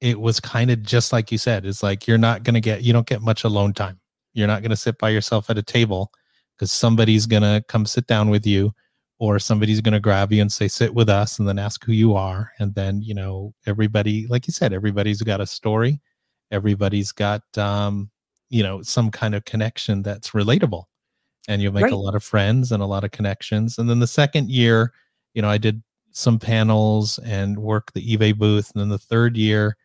it 0.00 0.20
was 0.20 0.40
kind 0.40 0.70
of 0.70 0.82
just 0.82 1.12
like 1.12 1.30
you 1.30 1.38
said, 1.38 1.64
it's 1.64 1.82
like 1.82 2.08
you're 2.08 2.18
not 2.18 2.42
going 2.42 2.54
to 2.54 2.60
get, 2.60 2.82
you 2.82 2.92
don't 2.92 3.06
get 3.06 3.22
much 3.22 3.44
alone 3.44 3.72
time. 3.72 4.00
You're 4.34 4.46
not 4.46 4.62
going 4.62 4.70
to 4.70 4.76
sit 4.76 4.98
by 4.98 5.10
yourself 5.10 5.50
at 5.50 5.58
a 5.58 5.62
table 5.62 6.10
because 6.56 6.72
somebody's 6.72 7.26
going 7.26 7.42
to 7.42 7.64
come 7.68 7.86
sit 7.86 8.06
down 8.06 8.30
with 8.30 8.46
you 8.46 8.72
or 9.18 9.38
somebody's 9.38 9.80
going 9.80 9.92
to 9.92 10.00
grab 10.00 10.32
you 10.32 10.40
and 10.42 10.52
say 10.52 10.66
sit 10.66 10.94
with 10.94 11.08
us 11.08 11.38
and 11.38 11.46
then 11.46 11.58
ask 11.58 11.84
who 11.84 11.92
you 11.92 12.14
are 12.14 12.50
and 12.58 12.74
then 12.74 13.00
you 13.02 13.14
know 13.14 13.54
everybody 13.66 14.26
like 14.28 14.46
you 14.46 14.52
said 14.52 14.72
everybody's 14.72 15.22
got 15.22 15.40
a 15.40 15.46
story 15.46 16.00
everybody's 16.50 17.12
got 17.12 17.42
um 17.56 18.10
you 18.50 18.62
know 18.62 18.82
some 18.82 19.10
kind 19.10 19.34
of 19.34 19.44
connection 19.44 20.02
that's 20.02 20.30
relatable 20.30 20.84
and 21.48 21.62
you'll 21.62 21.72
make 21.72 21.84
Right. 21.84 21.92
a 21.92 21.96
lot 21.96 22.14
of 22.14 22.24
friends 22.24 22.72
and 22.72 22.82
a 22.82 22.86
lot 22.86 23.04
of 23.04 23.10
connections 23.12 23.78
and 23.78 23.88
then 23.88 24.00
the 24.00 24.06
second 24.06 24.50
year 24.50 24.92
you 25.34 25.42
know 25.42 25.48
i 25.48 25.58
did 25.58 25.82
some 26.10 26.38
panels 26.38 27.18
and 27.20 27.58
work 27.58 27.92
the 27.92 28.16
ebay 28.16 28.36
booth 28.36 28.70
and 28.72 28.80
then 28.80 28.88
the 28.88 28.98
third 28.98 29.36
year 29.36 29.76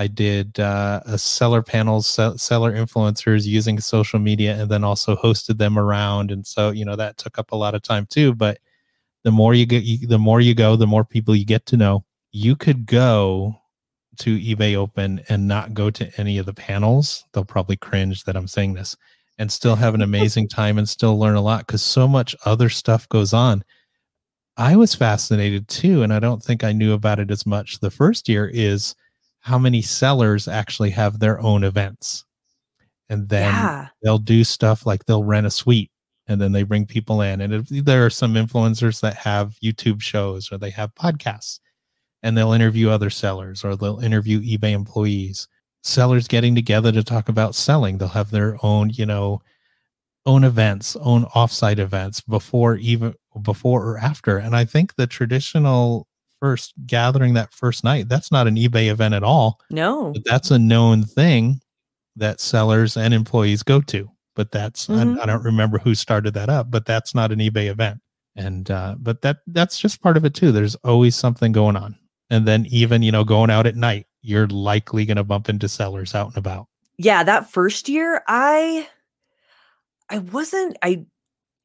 i 0.00 0.06
did 0.06 0.58
uh, 0.58 1.00
a 1.04 1.18
seller 1.18 1.62
panels 1.62 2.06
seller 2.06 2.72
influencers 2.72 3.44
using 3.44 3.78
social 3.78 4.18
media 4.18 4.56
and 4.58 4.70
then 4.70 4.82
also 4.82 5.14
hosted 5.14 5.58
them 5.58 5.78
around. 5.78 6.30
And 6.30 6.46
so 6.46 6.70
you 6.70 6.86
know 6.86 6.96
that 6.96 7.18
took 7.18 7.38
up 7.38 7.52
a 7.52 7.56
lot 7.56 7.74
of 7.74 7.82
time 7.82 8.06
too 8.06 8.34
but 8.34 8.58
the 9.24 9.30
more 9.30 9.52
you 9.52 9.66
get 9.66 9.82
you, 9.82 10.06
the 10.06 10.18
more 10.18 10.40
you 10.40 10.54
go 10.54 10.74
the 10.76 10.86
more 10.86 11.04
people 11.04 11.36
you 11.36 11.44
get 11.44 11.66
to 11.66 11.76
know. 11.76 12.04
You 12.32 12.56
could 12.56 12.86
go 12.86 13.54
to 14.18 14.38
ebay 14.38 14.74
open 14.74 15.20
and 15.28 15.46
not 15.46 15.74
go 15.74 15.90
to 15.90 16.10
any 16.18 16.38
of 16.38 16.46
the 16.46 16.54
panels. 16.54 17.24
They'll 17.32 17.44
probably 17.44 17.76
cringe 17.76 18.24
that 18.24 18.36
i'm 18.36 18.48
saying 18.48 18.74
this 18.74 18.96
and 19.38 19.52
still 19.52 19.76
have 19.76 19.94
an 19.94 20.02
amazing 20.02 20.48
time 20.60 20.78
and 20.78 20.88
still 20.88 21.18
learn 21.18 21.36
a 21.36 21.42
lot 21.42 21.66
because 21.66 21.82
so 21.82 22.08
much 22.08 22.34
other 22.46 22.70
stuff 22.70 23.06
goes 23.10 23.34
on. 23.34 23.64
I 24.56 24.76
was 24.76 24.94
fascinated 24.94 25.68
too 25.68 26.02
and 26.02 26.12
i 26.12 26.18
don't 26.20 26.42
think 26.42 26.64
i 26.64 26.72
knew 26.72 26.94
about 26.94 27.18
it 27.18 27.30
as 27.30 27.44
much 27.44 27.80
the 27.80 27.90
first 27.90 28.28
year 28.28 28.50
is 28.52 28.94
how 29.40 29.58
many 29.58 29.82
sellers 29.82 30.48
actually 30.48 30.90
have 30.90 31.18
their 31.18 31.40
own 31.40 31.64
events 31.64 32.24
and 33.08 33.28
then 33.28 33.52
yeah. 33.52 33.88
they'll 34.02 34.18
do 34.18 34.44
stuff 34.44 34.86
like 34.86 35.04
they'll 35.04 35.24
rent 35.24 35.46
a 35.46 35.50
suite 35.50 35.90
and 36.26 36.40
then 36.40 36.52
they 36.52 36.62
bring 36.62 36.86
people 36.86 37.20
in 37.22 37.40
and 37.40 37.52
if 37.52 37.68
there 37.68 38.04
are 38.04 38.10
some 38.10 38.34
influencers 38.34 39.00
that 39.00 39.16
have 39.16 39.56
youtube 39.62 40.00
shows 40.00 40.50
or 40.52 40.58
they 40.58 40.70
have 40.70 40.94
podcasts 40.94 41.60
and 42.22 42.36
they'll 42.36 42.52
interview 42.52 42.90
other 42.90 43.10
sellers 43.10 43.64
or 43.64 43.76
they'll 43.76 44.00
interview 44.00 44.40
ebay 44.40 44.72
employees 44.72 45.48
sellers 45.82 46.28
getting 46.28 46.54
together 46.54 46.92
to 46.92 47.02
talk 47.02 47.28
about 47.28 47.54
selling. 47.54 47.98
They'll 47.98 48.08
have 48.08 48.30
their 48.30 48.56
own, 48.62 48.90
you 48.90 49.06
know, 49.06 49.40
own 50.26 50.44
events, 50.44 50.96
own 50.96 51.24
offsite 51.26 51.78
events 51.78 52.20
before 52.20 52.76
even 52.76 53.14
before 53.42 53.86
or 53.86 53.98
after. 53.98 54.38
And 54.38 54.54
I 54.54 54.64
think 54.64 54.94
the 54.94 55.06
traditional 55.06 56.06
first 56.40 56.72
gathering 56.86 57.34
that 57.34 57.52
first 57.52 57.84
night, 57.84 58.08
that's 58.08 58.32
not 58.32 58.46
an 58.46 58.56
eBay 58.56 58.90
event 58.90 59.14
at 59.14 59.22
all. 59.22 59.60
No. 59.70 60.12
But 60.12 60.22
that's 60.24 60.50
a 60.50 60.58
known 60.58 61.04
thing 61.04 61.60
that 62.16 62.40
sellers 62.40 62.96
and 62.96 63.12
employees 63.14 63.62
go 63.62 63.80
to. 63.82 64.10
But 64.34 64.50
that's 64.52 64.86
Mhm. 64.86 65.18
I, 65.18 65.22
I 65.22 65.26
don't 65.26 65.44
remember 65.44 65.78
who 65.78 65.94
started 65.94 66.34
that 66.34 66.48
up, 66.48 66.70
but 66.70 66.86
that's 66.86 67.14
not 67.14 67.30
an 67.32 67.38
eBay 67.40 67.68
event. 67.68 68.00
And 68.36 68.70
uh, 68.70 68.94
but 68.98 69.22
that 69.22 69.38
that's 69.48 69.78
just 69.78 70.00
part 70.02 70.16
of 70.16 70.24
it 70.24 70.34
too. 70.34 70.50
There's 70.52 70.76
always 70.76 71.14
something 71.16 71.52
going 71.52 71.76
on. 71.76 71.96
And 72.30 72.46
then 72.46 72.64
even, 72.70 73.02
you 73.02 73.10
know, 73.12 73.24
going 73.24 73.50
out 73.50 73.66
at 73.66 73.74
night, 73.76 74.06
you're 74.22 74.46
likely 74.48 75.04
gonna 75.04 75.24
bump 75.24 75.48
into 75.48 75.68
sellers 75.68 76.14
out 76.14 76.28
and 76.28 76.36
about. 76.36 76.66
yeah 76.98 77.22
that 77.24 77.50
first 77.50 77.88
year 77.88 78.22
i 78.28 78.86
i 80.10 80.18
wasn't 80.18 80.76
i 80.82 81.02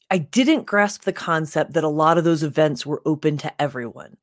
i 0.09 0.17
didn't 0.17 0.63
grasp 0.65 1.03
the 1.03 1.11
concept 1.11 1.73
that 1.73 1.83
a 1.83 1.89
lot 1.89 2.17
of 2.17 2.23
those 2.23 2.43
events 2.43 2.85
were 2.85 3.01
open 3.05 3.37
to 3.37 3.61
everyone 3.61 4.15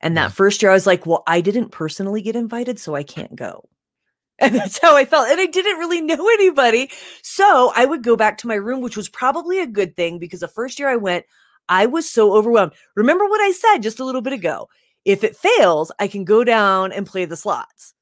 and 0.00 0.16
that 0.16 0.32
first 0.32 0.62
year 0.62 0.70
i 0.70 0.74
was 0.74 0.86
like 0.86 1.06
well 1.06 1.22
i 1.26 1.40
didn't 1.40 1.70
personally 1.70 2.22
get 2.22 2.36
invited 2.36 2.78
so 2.78 2.94
i 2.94 3.02
can't 3.02 3.34
go 3.34 3.64
and 4.38 4.54
that's 4.54 4.78
how 4.78 4.96
i 4.96 5.04
felt 5.04 5.28
and 5.28 5.40
i 5.40 5.46
didn't 5.46 5.78
really 5.78 6.00
know 6.00 6.28
anybody 6.28 6.90
so 7.22 7.72
i 7.76 7.84
would 7.84 8.02
go 8.02 8.16
back 8.16 8.38
to 8.38 8.48
my 8.48 8.54
room 8.54 8.80
which 8.80 8.96
was 8.96 9.08
probably 9.08 9.60
a 9.60 9.66
good 9.66 9.96
thing 9.96 10.18
because 10.18 10.40
the 10.40 10.48
first 10.48 10.78
year 10.78 10.88
i 10.88 10.96
went 10.96 11.24
i 11.68 11.86
was 11.86 12.08
so 12.08 12.32
overwhelmed 12.32 12.72
remember 12.96 13.26
what 13.26 13.40
i 13.40 13.52
said 13.52 13.78
just 13.78 14.00
a 14.00 14.04
little 14.04 14.22
bit 14.22 14.32
ago 14.32 14.68
if 15.04 15.24
it 15.24 15.36
fails 15.36 15.92
i 15.98 16.06
can 16.06 16.24
go 16.24 16.44
down 16.44 16.92
and 16.92 17.06
play 17.06 17.24
the 17.24 17.36
slots 17.36 17.94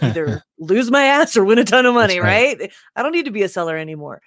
either 0.00 0.42
lose 0.58 0.90
my 0.90 1.04
ass 1.04 1.36
or 1.36 1.44
win 1.44 1.58
a 1.58 1.64
ton 1.64 1.86
of 1.86 1.94
money, 1.94 2.20
right. 2.20 2.58
right. 2.58 2.70
Eh, 2.70 2.74
I 2.96 3.02
don't 3.02 3.12
need 3.12 3.24
to 3.26 3.30
be 3.30 3.42
a 3.42 3.48
seller 3.48 3.76
anymore. 3.76 4.22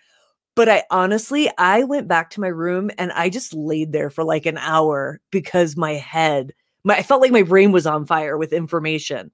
But 0.56 0.70
I 0.70 0.84
honestly, 0.90 1.50
I 1.58 1.84
went 1.84 2.08
back 2.08 2.30
to 2.32 2.42
my 2.42 2.48
room 2.48 2.90
and 2.98 3.12
I 3.12 3.30
just 3.30 3.54
laid 3.54 3.92
there 3.92 4.10
for 4.10 4.24
like 4.24 4.46
an 4.46 4.58
hour 4.58 5.20
because 5.32 5.76
my 5.76 5.94
head, 5.94 6.54
my 6.86 6.96
I 6.98 7.04
felt 7.04 7.22
like 7.22 7.32
my 7.32 7.44
brain 7.44 7.74
was 7.74 7.86
on 7.86 8.06
fire 8.06 8.38
with 8.38 8.54
information. 8.54 9.32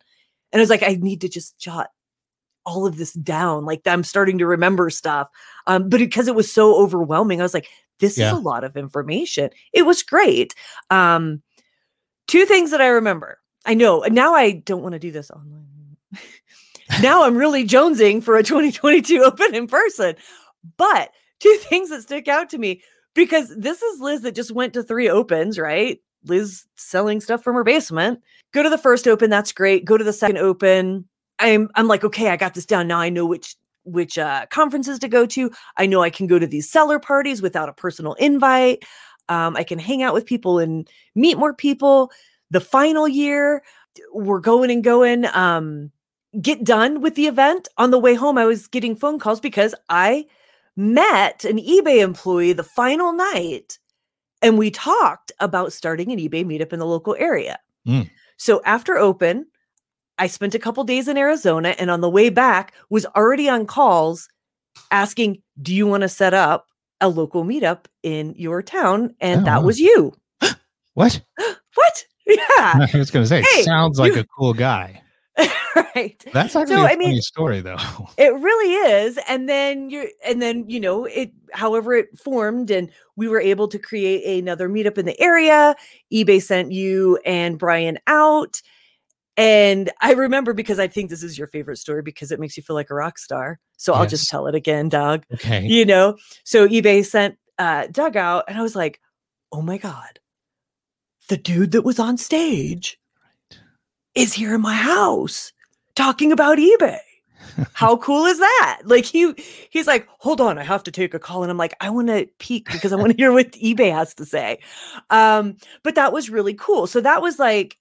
And 0.52 0.60
I 0.60 0.64
was 0.64 0.70
like, 0.72 0.84
I 0.84 0.98
need 1.00 1.22
to 1.22 1.30
just 1.30 1.58
jot 1.60 1.90
all 2.66 2.86
of 2.88 2.98
this 2.98 3.14
down. 3.14 3.66
Like 3.66 3.82
I'm 3.86 4.04
starting 4.04 4.38
to 4.40 4.46
remember 4.48 4.90
stuff. 4.90 5.30
Um, 5.68 5.90
but 5.90 6.00
because 6.00 6.28
it 6.28 6.36
was 6.36 6.52
so 6.52 6.76
overwhelming, 6.76 7.40
I 7.40 7.44
was 7.44 7.54
like, 7.54 7.68
this 8.00 8.18
Yeah. 8.18 8.28
is 8.32 8.38
a 8.38 8.42
lot 8.42 8.64
of 8.64 8.76
information. 8.76 9.52
It 9.74 9.84
was 9.84 10.04
great. 10.04 10.56
Um, 10.90 11.42
two 12.28 12.46
things 12.46 12.72
that 12.72 12.82
I 12.82 12.88
remember. 12.88 13.40
I 13.66 13.76
know 13.76 14.00
now 14.10 14.34
I 14.34 14.52
don't 14.52 14.82
want 14.82 14.94
to 14.94 15.00
do 15.00 15.12
this 15.12 15.30
online. 15.32 15.98
now 17.02 17.24
I'm 17.24 17.38
really 17.38 17.64
jonesing 17.66 18.24
for 18.24 18.36
a 18.38 18.44
2022 18.44 19.22
open 19.26 19.54
in 19.56 19.68
person. 19.68 20.16
But 20.78 21.12
two 21.40 21.58
things 21.62 21.90
that 21.90 22.04
stick 22.04 22.28
out 22.28 22.50
to 22.50 22.58
me 22.58 22.82
because 23.14 23.54
this 23.56 23.82
is 23.82 24.00
Liz 24.00 24.22
that 24.22 24.36
just 24.36 24.52
went 24.52 24.74
to 24.74 24.84
three 24.84 25.10
opens, 25.10 25.60
right? 25.60 26.00
Liz 26.26 26.66
selling 26.76 27.22
stuff 27.22 27.44
from 27.44 27.56
her 27.56 27.64
basement. 27.64 28.22
Go 28.54 28.64
to 28.64 28.70
the 28.70 28.78
first 28.78 29.08
open, 29.08 29.30
that's 29.30 29.52
great. 29.52 29.86
Go 29.86 29.98
to 29.98 30.04
the 30.04 30.14
second 30.14 30.38
open. 30.38 31.08
I'm 31.40 31.70
I'm 31.76 31.88
like, 31.88 32.04
okay, 32.04 32.30
I 32.30 32.38
got 32.38 32.54
this 32.54 32.66
down. 32.66 32.88
Now 32.88 33.00
I 33.00 33.10
know 33.10 33.26
which 33.26 33.56
which 33.84 34.18
uh, 34.18 34.46
conferences 34.48 35.00
to 35.00 35.08
go 35.08 35.26
to. 35.26 35.52
I 35.78 35.86
know 35.88 36.04
I 36.04 36.12
can 36.12 36.28
go 36.28 36.38
to 36.38 36.46
these 36.46 36.70
seller 36.70 37.00
parties 37.00 37.42
without 37.42 37.70
a 37.70 37.74
personal 37.74 38.14
invite. 38.14 38.84
Um, 39.28 39.56
I 39.56 39.64
can 39.64 39.80
hang 39.80 40.04
out 40.04 40.14
with 40.14 40.26
people 40.26 40.60
and 40.60 40.88
meet 41.16 41.38
more 41.38 41.54
people. 41.54 42.12
The 42.52 42.62
final 42.62 43.08
year, 43.08 43.64
we're 44.14 44.40
going 44.40 44.70
and 44.70 44.84
going. 44.84 45.26
Um, 45.34 45.92
get 46.40 46.64
done 46.64 47.02
with 47.02 47.16
the 47.16 47.28
event. 47.28 47.68
On 47.78 47.92
the 47.92 48.00
way 48.00 48.14
home, 48.14 48.38
I 48.38 48.46
was 48.46 48.68
getting 48.68 48.96
phone 48.96 49.20
calls 49.20 49.40
because 49.40 49.76
I 49.90 50.26
met 50.78 51.44
an 51.44 51.58
eBay 51.58 52.02
employee 52.02 52.54
the 52.54 52.64
final 52.64 53.12
night 53.12 53.80
and 54.42 54.58
we 54.58 54.72
talked 54.72 55.32
about 55.40 55.74
starting 55.74 56.12
an 56.12 56.20
eBay 56.20 56.46
meetup 56.46 56.74
in 56.74 56.80
the 56.80 56.86
local 56.86 57.16
area. 57.20 57.60
Mm. 57.88 58.10
So 58.38 58.62
after 58.66 58.98
open, 58.98 59.46
I 60.18 60.28
spent 60.28 60.56
a 60.56 60.60
couple 60.60 60.84
days 60.84 61.08
in 61.08 61.18
Arizona 61.18 61.76
and 61.80 61.90
on 61.90 62.02
the 62.02 62.10
way 62.10 62.30
back 62.30 62.74
was 62.90 63.06
already 63.16 63.50
on 63.50 63.66
calls 63.66 64.28
asking, 64.92 65.42
"Do 65.62 65.74
you 65.74 65.88
want 65.88 66.02
to 66.02 66.10
set 66.10 66.34
up 66.34 66.68
a 67.00 67.10
local 67.10 67.44
meetup 67.44 67.86
in 68.04 68.34
your 68.38 68.62
town?" 68.62 69.16
And 69.20 69.42
Oh, 69.42 69.46
that 69.46 69.64
was 69.64 69.80
you. 69.80 70.14
What? 70.94 71.22
What? 71.76 72.06
Yeah. 72.28 72.38
I 72.94 72.98
was 72.98 73.12
gonna 73.12 73.26
say, 73.26 73.42
Hey, 73.42 73.64
sounds 73.64 74.00
like 74.00 74.14
you- 74.14 74.22
a 74.22 74.26
cool 74.38 74.54
guy. 74.54 75.02
right. 75.96 76.24
That's 76.34 76.56
actually 76.56 76.76
So, 76.76 76.82
a 76.82 76.86
I 76.86 76.90
funny 76.94 77.08
mean- 77.08 77.22
story 77.22 77.62
though. 77.62 77.78
It 78.18 78.34
really 78.34 78.74
is. 78.74 79.18
And 79.28 79.48
then 79.50 79.90
you're, 79.90 80.08
and 80.26 80.42
then, 80.42 80.70
you 80.70 80.80
know, 80.80 81.06
it, 81.06 81.32
however 81.54 81.94
it 81.94 82.18
formed, 82.20 82.72
and 82.72 82.90
we 83.16 83.28
were 83.28 83.40
able 83.42 83.68
to 83.70 83.80
create 83.80 84.40
another 84.42 84.70
meetup 84.70 84.98
in 84.98 85.06
the 85.06 85.20
area. 85.20 85.76
eBay 86.14 86.42
sent 86.42 86.72
you 86.72 87.18
and 87.26 87.58
Brian 87.58 87.98
out. 88.08 88.62
And 89.38 89.90
I 90.02 90.14
remember 90.14 90.54
because 90.54 90.78
I 90.78 90.88
think 90.88 91.10
this 91.10 91.24
is 91.24 91.38
your 91.38 91.48
favorite 91.48 91.78
story 91.78 92.02
because 92.02 92.32
it 92.32 92.40
makes 92.40 92.58
you 92.58 92.64
feel 92.64 92.76
like 92.76 92.90
a 92.90 92.96
rock 92.96 93.18
star. 93.18 93.60
So 93.78 93.94
I'll 93.94 94.06
just 94.06 94.30
tell 94.30 94.46
it 94.48 94.56
again, 94.56 94.90
Doug. 94.90 95.24
Okay. 95.34 95.66
You 95.66 95.86
know, 95.86 96.18
so 96.44 96.68
eBay 96.68 97.04
sent 97.06 97.38
uh, 97.58 97.88
Doug 97.88 98.18
out, 98.18 98.44
and 98.48 98.58
I 98.58 98.62
was 98.62 98.76
like, 98.76 99.00
oh 99.52 99.62
my 99.62 99.78
God, 99.78 100.20
the 101.30 101.38
dude 101.38 101.72
that 101.72 101.84
was 101.84 101.98
on 101.98 102.18
stage 102.18 103.00
is 104.14 104.34
here 104.34 104.54
in 104.54 104.62
my 104.62 104.76
house 104.76 105.54
talking 105.96 106.32
about 106.32 106.58
eBay. 106.58 107.00
How 107.74 107.98
cool 107.98 108.26
is 108.26 108.40
that? 108.40 108.82
Like 108.86 109.06
he 109.06 109.34
he's 109.70 109.88
like, 109.88 110.08
hold 110.20 110.40
on, 110.40 110.58
I 110.58 110.64
have 110.64 110.84
to 110.84 110.92
take 110.92 111.14
a 111.14 111.20
call. 111.20 111.44
And 111.44 111.52
I'm 111.52 111.58
like, 111.58 111.74
I 111.82 111.90
want 111.90 112.08
to 112.08 112.28
peek 112.40 112.72
because 112.72 112.94
I 112.94 112.96
want 112.96 113.12
to 113.12 113.18
hear 113.18 113.32
what 113.34 113.52
eBay 113.54 113.92
has 113.92 114.14
to 114.16 114.26
say. 114.26 114.60
Um, 115.10 115.58
but 115.84 115.96
that 115.96 116.14
was 116.14 116.30
really 116.30 116.54
cool. 116.54 116.88
So 116.88 117.02
that 117.02 117.22
was 117.22 117.40
like, 117.40 117.78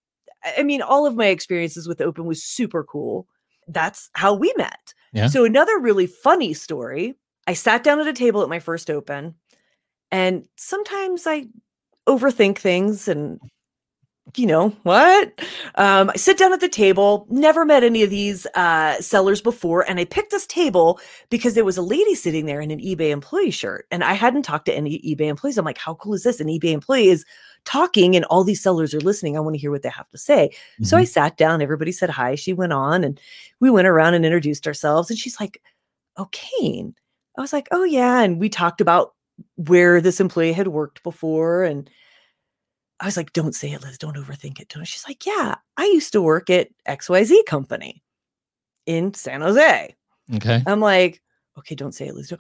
I- 0.59 0.63
mean, 0.63 0.83
all 0.83 1.07
of 1.07 1.15
my 1.17 1.27
experiences 1.27 1.87
with 1.87 2.01
Open 2.01 2.25
was 2.25 2.43
super 2.43 2.83
cool. 2.83 3.29
That's 3.69 4.11
how 4.15 4.35
we 4.35 4.53
met. 4.57 4.95
Yeah. 5.13 5.29
So 5.29 5.45
another 5.45 5.79
really 5.79 6.07
funny 6.07 6.55
story. 6.55 7.17
I 7.47 7.55
sat 7.55 7.85
down 7.85 8.01
at 8.01 8.07
a 8.07 8.13
table 8.13 8.43
at 8.43 8.49
my 8.49 8.59
first 8.61 8.91
open, 8.91 9.35
and 10.11 10.45
sometimes 10.57 11.27
I 11.27 11.47
overthink 12.09 12.59
things 12.59 13.09
and 13.09 13.41
you 14.37 14.47
know 14.47 14.69
what? 14.85 15.33
Um, 15.75 16.11
i 16.11 16.17
sit 16.17 16.39
down 16.39 16.53
at 16.53 16.61
the 16.61 16.69
table 16.69 17.27
never 17.31 17.65
met 17.65 17.83
any 17.83 18.03
of 18.03 18.11
these 18.11 18.47
uh, 18.55 19.01
sellers 19.01 19.41
before 19.41 19.89
and 19.89 19.99
i 19.99 20.05
picked 20.05 20.31
this 20.31 20.47
table 20.47 21.01
because 21.31 21.55
there 21.55 21.65
was 21.65 21.77
a 21.77 21.83
lady 21.83 22.15
sitting 22.15 22.47
there 22.47 22.61
in 22.61 22.71
an 22.71 22.79
ebay 22.81 23.11
employee 23.11 23.51
shirt 23.51 23.87
and 23.91 24.05
i 24.05 24.13
hadn't 24.13 24.43
talked 24.43 24.67
to 24.67 24.75
any 24.75 25.01
ebay 25.01 25.27
employees. 25.29 25.59
I'm 25.59 25.65
like 25.65 25.79
how 25.79 25.95
cool 25.95 26.15
is 26.15 26.23
this? 26.23 26.39
An 26.41 26.47
ebay 26.49 26.73
employee 26.73 27.09
is 27.09 27.25
talking 27.65 28.15
and 28.15 28.25
all 28.27 28.45
these 28.45 28.63
sellers 28.63 28.95
are 28.95 29.01
listening. 29.01 29.37
I 29.37 29.41
want 29.41 29.55
to 29.55 29.61
hear 29.61 29.71
what 29.71 29.83
they 29.83 29.89
have 29.91 30.09
to 30.11 30.19
say. 30.19 30.51
So 30.83 30.97
Mm-hmm. 30.97 31.03
i 31.03 31.05
sat 31.05 31.37
down 31.37 31.61
everybody 31.63 31.91
said 31.93 32.11
hi 32.11 32.35
she 32.35 32.53
went 32.53 32.73
on 32.73 33.03
and 33.05 33.21
we 33.61 33.71
went 33.71 33.89
around 33.89 34.15
and 34.15 34.25
introduced 34.25 34.67
ourselves 34.67 35.11
and 35.11 35.19
she's 35.19 35.41
like 35.41 35.61
oh 36.19 36.29
kane. 36.33 36.95
I 37.37 37.41
was 37.41 37.53
like 37.53 37.69
oh 37.73 37.85
yeah 37.85 38.21
and 38.21 38.39
we 38.39 38.49
talked 38.49 38.81
about 38.81 39.15
where 39.57 40.01
this 40.01 40.21
employee 40.21 40.53
had 40.53 40.69
worked 40.69 41.03
before 41.03 41.65
and 41.65 41.89
I 43.01 43.07
was 43.07 43.17
like, 43.17 43.33
don't 43.33 43.55
say 43.55 43.73
it, 43.73 43.83
Liz. 43.83 43.97
Don't 43.99 44.17
overthink 44.17 44.61
it. 44.61 44.69
Don't. 44.69 44.85
She's 44.87 45.07
like, 45.09 45.25
yeah, 45.25 45.55
I 45.77 45.85
used 45.87 46.13
to 46.13 46.21
work 46.23 46.51
at 46.51 46.69
XYZ 46.87 47.45
company 47.47 48.03
in 48.87 49.15
San 49.15 49.41
Jose. 49.41 49.95
Okay. 50.35 50.63
I'm 50.67 50.81
like, 50.81 51.23
okay, 51.59 51.75
don't 51.75 51.93
say 51.95 52.09
it, 52.09 52.15
Liz. 52.15 52.33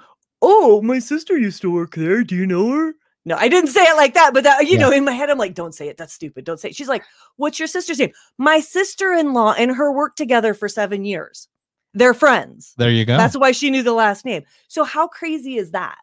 Oh, 0.42 0.82
my 0.82 0.98
sister 0.98 1.38
used 1.38 1.62
to 1.62 1.70
work 1.72 1.94
there. 1.96 2.22
Do 2.22 2.36
you 2.36 2.46
know 2.46 2.70
her? 2.70 2.92
No, 3.26 3.36
I 3.36 3.48
didn't 3.48 3.68
say 3.70 3.82
it 3.82 3.96
like 3.96 4.14
that, 4.14 4.32
but 4.32 4.44
that, 4.44 4.66
you 4.66 4.74
Yeah. 4.74 4.78
know, 4.78 4.90
in 4.90 5.04
my 5.04 5.12
head, 5.12 5.28
I'm 5.28 5.36
like, 5.38 5.54
don't 5.54 5.74
say 5.74 5.88
it. 5.88 5.96
That's 5.98 6.12
stupid. 6.14 6.44
Don't 6.44 6.58
say 6.58 6.70
it. 6.70 6.76
She's 6.76 6.88
like, 6.88 7.04
what's 7.36 7.58
your 7.58 7.68
sister's 7.68 7.98
name? 7.98 8.12
My 8.38 8.60
sister 8.60 9.12
in 9.12 9.34
law 9.34 9.52
and 9.52 9.70
her 9.74 9.92
worked 9.92 10.16
together 10.16 10.54
for 10.54 10.68
seven 10.68 11.04
years. 11.04 11.46
They're 11.92 12.14
friends. 12.14 12.74
There 12.78 12.90
you 12.90 13.04
go. 13.04 13.16
That's 13.16 13.36
why 13.36 13.52
she 13.52 13.70
knew 13.70 13.82
the 13.82 13.92
last 13.92 14.24
name. 14.24 14.44
So, 14.68 14.84
how 14.84 15.08
crazy 15.08 15.56
is 15.56 15.72
that? 15.72 15.98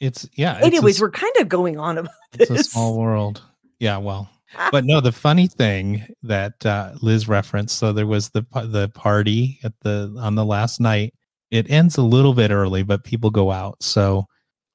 it's 0.00 0.28
yeah. 0.34 0.56
it's 0.56 0.62
a 0.62 0.66
Anyways, 0.66 1.00
we're 1.00 1.10
kind 1.10 1.32
of 1.40 1.48
going 1.48 1.78
on 1.78 1.98
about 1.98 2.12
it's 2.38 2.50
this. 2.50 2.60
a 2.60 2.64
small 2.70 2.98
world. 2.98 3.42
Yeah, 3.80 3.98
well, 3.98 4.28
but 4.72 4.84
no, 4.84 5.00
the 5.00 5.12
funny 5.12 5.46
thing 5.46 6.06
that 6.22 6.64
uh, 6.66 6.92
Liz 7.00 7.28
referenced. 7.28 7.78
So 7.78 7.92
there 7.92 8.06
was 8.06 8.30
the 8.30 8.44
the 8.52 8.88
party 8.94 9.58
at 9.62 9.72
the 9.82 10.14
on 10.18 10.34
the 10.34 10.44
last 10.44 10.80
night. 10.80 11.14
It 11.50 11.70
ends 11.70 11.96
a 11.96 12.02
little 12.02 12.34
bit 12.34 12.50
early, 12.50 12.82
but 12.82 13.04
people 13.04 13.30
go 13.30 13.50
out. 13.50 13.82
So 13.82 14.26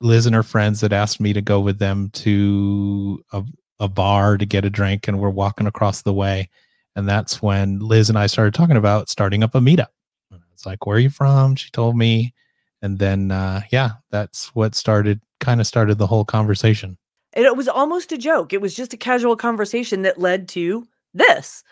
Liz 0.01 0.25
and 0.25 0.35
her 0.35 0.43
friends 0.43 0.81
had 0.81 0.93
asked 0.93 1.19
me 1.19 1.33
to 1.33 1.41
go 1.41 1.59
with 1.59 1.79
them 1.79 2.09
to 2.11 3.23
a, 3.31 3.43
a 3.79 3.87
bar 3.87 4.37
to 4.37 4.45
get 4.45 4.65
a 4.65 4.69
drink, 4.69 5.07
and 5.07 5.19
we're 5.19 5.29
walking 5.29 5.67
across 5.67 6.01
the 6.01 6.13
way, 6.13 6.49
and 6.95 7.07
that's 7.07 7.41
when 7.41 7.79
Liz 7.79 8.09
and 8.09 8.17
I 8.17 8.27
started 8.27 8.53
talking 8.53 8.77
about 8.77 9.09
starting 9.09 9.43
up 9.43 9.55
a 9.55 9.59
meetup. 9.59 9.87
And 10.31 10.41
I 10.41 10.51
was 10.51 10.65
like, 10.65 10.85
"Where 10.85 10.97
are 10.97 10.99
you 10.99 11.09
from?" 11.09 11.55
She 11.55 11.69
told 11.71 11.97
me, 11.97 12.33
and 12.81 12.99
then 12.99 13.31
uh, 13.31 13.61
yeah, 13.71 13.91
that's 14.11 14.55
what 14.55 14.75
started 14.75 15.21
kind 15.39 15.59
of 15.61 15.67
started 15.67 15.97
the 15.97 16.07
whole 16.07 16.25
conversation. 16.25 16.97
And 17.33 17.45
it 17.45 17.57
was 17.57 17.67
almost 17.67 18.11
a 18.11 18.17
joke. 18.17 18.53
It 18.53 18.61
was 18.61 18.75
just 18.75 18.93
a 18.93 18.97
casual 18.97 19.35
conversation 19.35 20.03
that 20.03 20.19
led 20.19 20.47
to 20.49 20.87
this. 21.13 21.63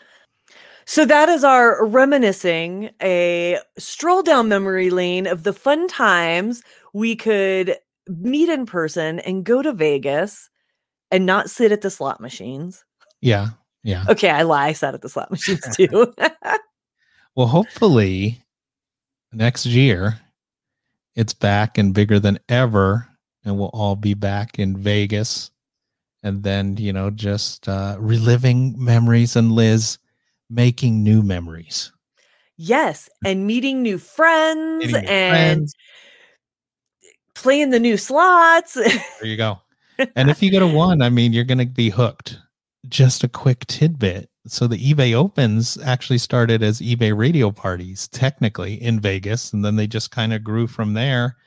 So 0.85 1.05
that 1.05 1.29
is 1.29 1.43
our 1.43 1.85
reminiscing 1.85 2.89
a 3.01 3.59
stroll 3.77 4.23
down 4.23 4.49
memory 4.49 4.89
lane 4.89 5.27
of 5.27 5.43
the 5.43 5.53
fun 5.53 5.87
times 5.87 6.63
we 6.93 7.15
could 7.15 7.77
meet 8.07 8.49
in 8.49 8.65
person 8.65 9.19
and 9.19 9.45
go 9.45 9.61
to 9.61 9.71
Vegas 9.71 10.49
and 11.11 11.25
not 11.25 11.49
sit 11.49 11.71
at 11.71 11.81
the 11.81 11.91
slot 11.91 12.19
machines. 12.19 12.83
Yeah. 13.21 13.49
Yeah. 13.83 14.05
Okay, 14.09 14.29
I 14.29 14.41
lie. 14.43 14.67
I 14.67 14.73
sat 14.73 14.93
at 14.93 15.01
the 15.01 15.09
slot 15.09 15.31
machines 15.31 15.75
too. 15.75 16.13
Well, 17.35 17.47
hopefully 17.47 18.41
next 19.31 19.65
year 19.65 20.19
it's 21.15 21.33
back 21.33 21.77
and 21.77 21.93
bigger 21.93 22.19
than 22.19 22.39
ever, 22.49 23.07
and 23.45 23.57
we'll 23.57 23.69
all 23.69 23.95
be 23.95 24.13
back 24.13 24.59
in 24.59 24.75
Vegas. 24.77 25.50
And 26.23 26.43
then, 26.43 26.77
you 26.77 26.93
know, 26.93 27.09
just 27.09 27.67
uh, 27.67 27.95
reliving 27.99 28.75
memories 28.77 29.35
and 29.35 29.51
Liz 29.51 29.97
making 30.49 31.03
new 31.03 31.21
memories. 31.23 31.91
yes, 32.57 33.09
and 33.25 33.47
meeting 33.47 33.81
new 33.81 33.97
friends 33.97 34.85
Meeting 34.93 35.05
and 35.07 35.31
friends. 35.31 35.75
playing 37.35 37.69
the 37.71 37.79
new 37.79 37.97
slots. 37.97 38.73
There 38.75 39.01
you 39.23 39.37
go. 39.37 39.59
and 40.15 40.29
if 40.29 40.41
you 40.43 40.51
go 40.51 40.59
to 40.59 40.67
one, 40.67 41.01
I 41.01 41.09
mean, 41.09 41.33
you're 41.33 41.43
going 41.43 41.57
to 41.57 41.65
be 41.65 41.89
hooked. 41.89 42.37
Just 42.87 43.23
a 43.23 43.27
quick 43.27 43.65
tidbit. 43.67 44.29
So 44.47 44.67
the 44.67 44.77
eBay 44.93 45.13
Opens 45.13 45.77
actually 45.83 46.17
started 46.17 46.63
as 46.63 46.81
eBay 46.81 47.15
radio 47.15 47.51
parties, 47.51 48.07
technically 48.07 48.81
in 48.81 48.99
Vegas, 48.99 49.53
and 49.53 49.63
then 49.63 49.75
they 49.75 49.85
just 49.87 50.11
kind 50.11 50.33
of 50.33 50.43
grew 50.43 50.65
from 50.67 50.93
there. 50.93 51.37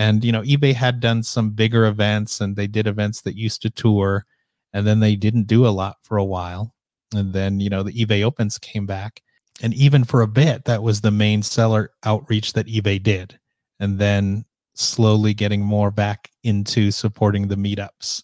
And 0.00 0.24
you 0.24 0.32
know, 0.32 0.40
eBay 0.40 0.72
had 0.72 0.98
done 0.98 1.22
some 1.22 1.50
bigger 1.50 1.84
events, 1.84 2.40
and 2.40 2.56
they 2.56 2.66
did 2.66 2.86
events 2.86 3.20
that 3.20 3.36
used 3.36 3.60
to 3.62 3.70
tour, 3.70 4.24
and 4.72 4.86
then 4.86 5.00
they 5.00 5.14
didn't 5.14 5.46
do 5.46 5.66
a 5.66 5.68
lot 5.68 5.96
for 6.02 6.16
a 6.16 6.24
while. 6.24 6.74
And 7.14 7.34
then 7.34 7.60
you 7.60 7.68
know, 7.68 7.82
the 7.82 7.92
eBay 7.92 8.22
Opens 8.24 8.56
came 8.56 8.86
back, 8.86 9.20
and 9.62 9.74
even 9.74 10.04
for 10.04 10.22
a 10.22 10.26
bit, 10.26 10.64
that 10.64 10.82
was 10.82 11.02
the 11.02 11.10
main 11.10 11.42
seller 11.42 11.90
outreach 12.02 12.54
that 12.54 12.66
eBay 12.66 13.02
did. 13.02 13.38
And 13.78 13.98
then 13.98 14.46
slowly 14.74 15.34
getting 15.34 15.60
more 15.60 15.90
back 15.90 16.30
into 16.44 16.90
supporting 16.90 17.48
the 17.48 17.56
meetups. 17.56 18.22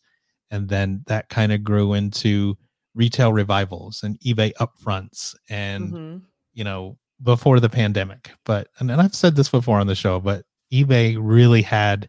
And 0.50 0.70
then 0.70 1.04
that 1.08 1.28
kind 1.28 1.52
of 1.52 1.62
grew 1.62 1.92
into 1.92 2.56
retail 2.94 3.34
revivals 3.34 4.02
and 4.02 4.18
eBay 4.20 4.52
upfronts 4.54 5.34
and, 5.50 5.92
Mhm. 5.92 6.22
you 6.54 6.64
know, 6.64 6.96
before 7.22 7.60
the 7.60 7.68
pandemic. 7.68 8.30
But, 8.46 8.68
and, 8.78 8.90
and 8.90 9.02
I've 9.02 9.14
said 9.14 9.36
this 9.36 9.50
before 9.50 9.78
on 9.78 9.86
the 9.86 9.94
show, 9.94 10.20
but 10.20 10.45
eBay 10.72 11.16
really 11.20 11.62
had 11.62 12.08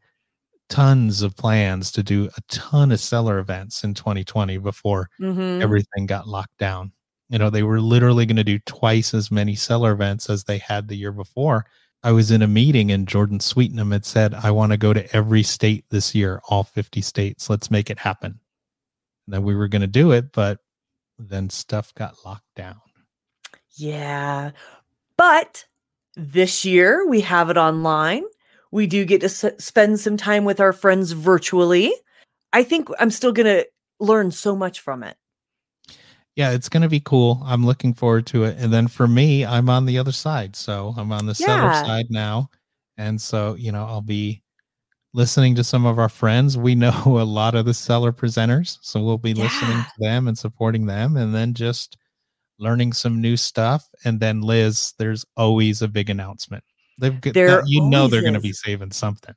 tons 0.69 1.21
of 1.21 1.35
plans 1.37 1.91
to 1.93 2.03
do 2.03 2.29
a 2.35 2.41
ton 2.49 2.91
of 2.91 2.99
seller 2.99 3.39
events 3.39 3.83
in 3.83 3.93
2020 3.93 4.57
before 4.57 5.09
Mhm. 5.19 5.61
everything 5.61 6.05
got 6.05 6.27
locked 6.27 6.57
down. 6.57 6.91
You 7.29 7.37
know, 7.39 7.49
they 7.49 7.63
were 7.63 7.79
literally 7.79 8.25
going 8.25 8.35
to 8.37 8.43
do 8.43 8.59
twice 8.59 9.13
as 9.13 9.31
many 9.31 9.55
seller 9.55 9.91
events 9.91 10.29
as 10.29 10.43
they 10.43 10.57
had 10.57 10.87
the 10.87 10.95
year 10.95 11.11
before. 11.11 11.65
I 12.03 12.11
was 12.11 12.31
in 12.31 12.41
a 12.41 12.47
meeting 12.47 12.91
and 12.91 13.07
Jordan 13.07 13.39
Sweetnam 13.39 13.91
had 13.91 14.05
said, 14.05 14.33
I 14.33 14.51
want 14.51 14.71
to 14.71 14.77
go 14.77 14.93
to 14.93 15.15
every 15.15 15.43
state 15.43 15.85
this 15.89 16.13
year, 16.13 16.41
all 16.49 16.63
50 16.63 17.01
states. 17.01 17.49
Let's 17.49 17.71
make 17.71 17.89
it 17.89 17.99
happen. 17.99 18.39
And 19.25 19.33
then 19.33 19.43
we 19.43 19.55
were 19.55 19.67
going 19.67 19.81
to 19.81 19.87
do 19.87 20.11
it, 20.11 20.31
but 20.31 20.59
then 21.17 21.49
stuff 21.49 21.93
got 21.95 22.15
locked 22.25 22.53
down. 22.55 22.79
Yeah. 23.75 24.51
But 25.17 25.65
this 26.15 26.63
year 26.65 27.07
we 27.07 27.21
have 27.21 27.49
it 27.49 27.57
online. 27.57 28.23
We 28.71 28.87
do 28.87 29.05
get 29.05 29.21
to 29.21 29.25
s- 29.27 29.45
spend 29.59 29.99
some 29.99 30.17
time 30.17 30.43
with 30.45 30.59
our 30.59 30.73
friends 30.73 31.11
virtually. 31.11 31.93
I 32.53 32.63
think 32.63 32.89
I'm 32.99 33.11
still 33.11 33.31
going 33.31 33.45
to 33.45 33.67
learn 33.99 34.31
so 34.31 34.55
much 34.55 34.79
from 34.79 35.03
it. 35.03 35.15
Yeah, 36.35 36.51
it's 36.51 36.69
going 36.69 36.83
to 36.83 36.89
be 36.89 36.99
cool. 36.99 37.41
I'm 37.45 37.65
looking 37.65 37.93
forward 37.93 38.27
to 38.27 38.43
it. 38.43 38.57
And 38.59 38.71
then 38.71 38.87
for 38.87 39.07
me, 39.07 39.43
I'm 39.43 39.69
on 39.69 39.85
the 39.85 39.97
other 39.97 40.11
side. 40.11 40.55
So 40.55 40.93
I'm 40.97 41.11
on 41.11 41.25
the 41.25 41.33
seller 41.33 41.63
Yeah. 41.63 41.83
side 41.83 42.05
now. 42.09 42.49
And 42.97 43.19
so, 43.19 43.55
you 43.55 43.71
know, 43.71 43.85
I'll 43.85 44.01
be 44.01 44.43
listening 45.13 45.55
to 45.55 45.63
some 45.63 45.85
of 45.85 45.97
our 45.97 46.09
friends. 46.09 46.55
We 46.57 46.75
know 46.75 46.91
a 47.05 47.25
lot 47.25 47.55
of 47.55 47.65
the 47.65 47.73
seller 47.73 48.11
presenters. 48.11 48.77
So 48.81 49.01
we'll 49.03 49.17
be 49.17 49.33
listening 49.33 49.77
to 49.81 49.91
them 49.99 50.27
and 50.27 50.37
supporting 50.37 50.85
them 50.85 51.17
and 51.17 51.33
then 51.33 51.53
just 51.55 51.97
learning 52.59 52.93
some 52.93 53.19
new 53.19 53.35
stuff. 53.37 53.87
And 54.05 54.19
then, 54.19 54.41
Liz, 54.41 54.93
there's 54.99 55.25
always 55.37 55.81
a 55.81 55.87
big 55.87 56.09
announcement. 56.09 56.63
They've 56.97 57.19
got, 57.19 57.33
There 57.33 57.47
that- 57.47 57.67
you 57.67 57.81
know, 57.81 57.97
always 57.97 58.11
they're 58.11 58.21
going 58.21 58.33
to 58.33 58.39
be 58.39 58.53
saving 58.53 58.91
something. 58.91 59.35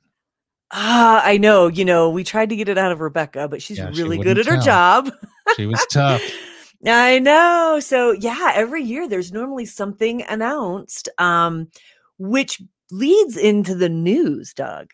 Ah, 0.71 1.21
I 1.25 1.37
know. 1.37 1.67
You 1.67 1.83
know, 1.83 2.09
we 2.09 2.23
tried 2.23 2.49
to 2.49 2.55
get 2.55 2.69
it 2.69 2.77
out 2.77 2.91
of 2.91 3.01
Rebecca, 3.01 3.47
but 3.47 3.61
she's 3.61 3.77
Yeah, 3.77 3.91
she 3.91 4.01
really 4.03 4.17
good 4.17 4.37
wouldn't 4.37 4.47
at 4.47 4.53
her 4.53 4.61
job. 4.61 5.11
She 5.55 5.65
was 5.65 5.85
tough. 5.91 6.21
I 6.85 7.19
know. 7.19 7.79
So 7.81 8.11
yeah, 8.11 8.51
every 8.55 8.81
year 8.81 9.07
there's 9.07 9.31
normally 9.31 9.65
something 9.65 10.23
announced, 10.23 11.09
um, 11.17 11.67
which 12.17 12.61
leads 12.89 13.37
into 13.37 13.75
the 13.75 13.89
news, 13.89 14.53
Doug. 14.53 14.91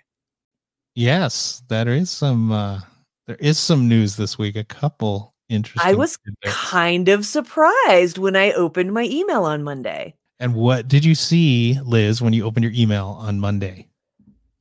Yes, 0.95 1.61
there 1.69 1.89
is 1.89 2.09
some 2.09 2.51
uh 2.51 2.81
there 3.27 3.37
is 3.39 3.59
some 3.59 3.87
news 3.87 4.15
this 4.15 4.37
week. 4.37 4.55
A 4.55 4.63
couple 4.63 5.35
interesting 5.47 5.91
I 5.91 5.95
was 5.95 6.17
kind 6.43 7.07
of 7.07 7.25
surprised 7.25 8.17
when 8.17 8.35
I 8.35 8.51
opened 8.53 8.93
my 8.93 9.03
email 9.03 9.43
on 9.43 9.63
Monday. 9.63 10.15
And 10.39 10.53
what 10.53 10.87
did 10.87 11.03
you 11.03 11.15
see, 11.15 11.79
Liz, 11.83 12.21
when 12.21 12.33
you 12.33 12.45
opened 12.45 12.63
your 12.63 12.73
email 12.75 13.17
on 13.19 13.39
Monday? 13.39 13.87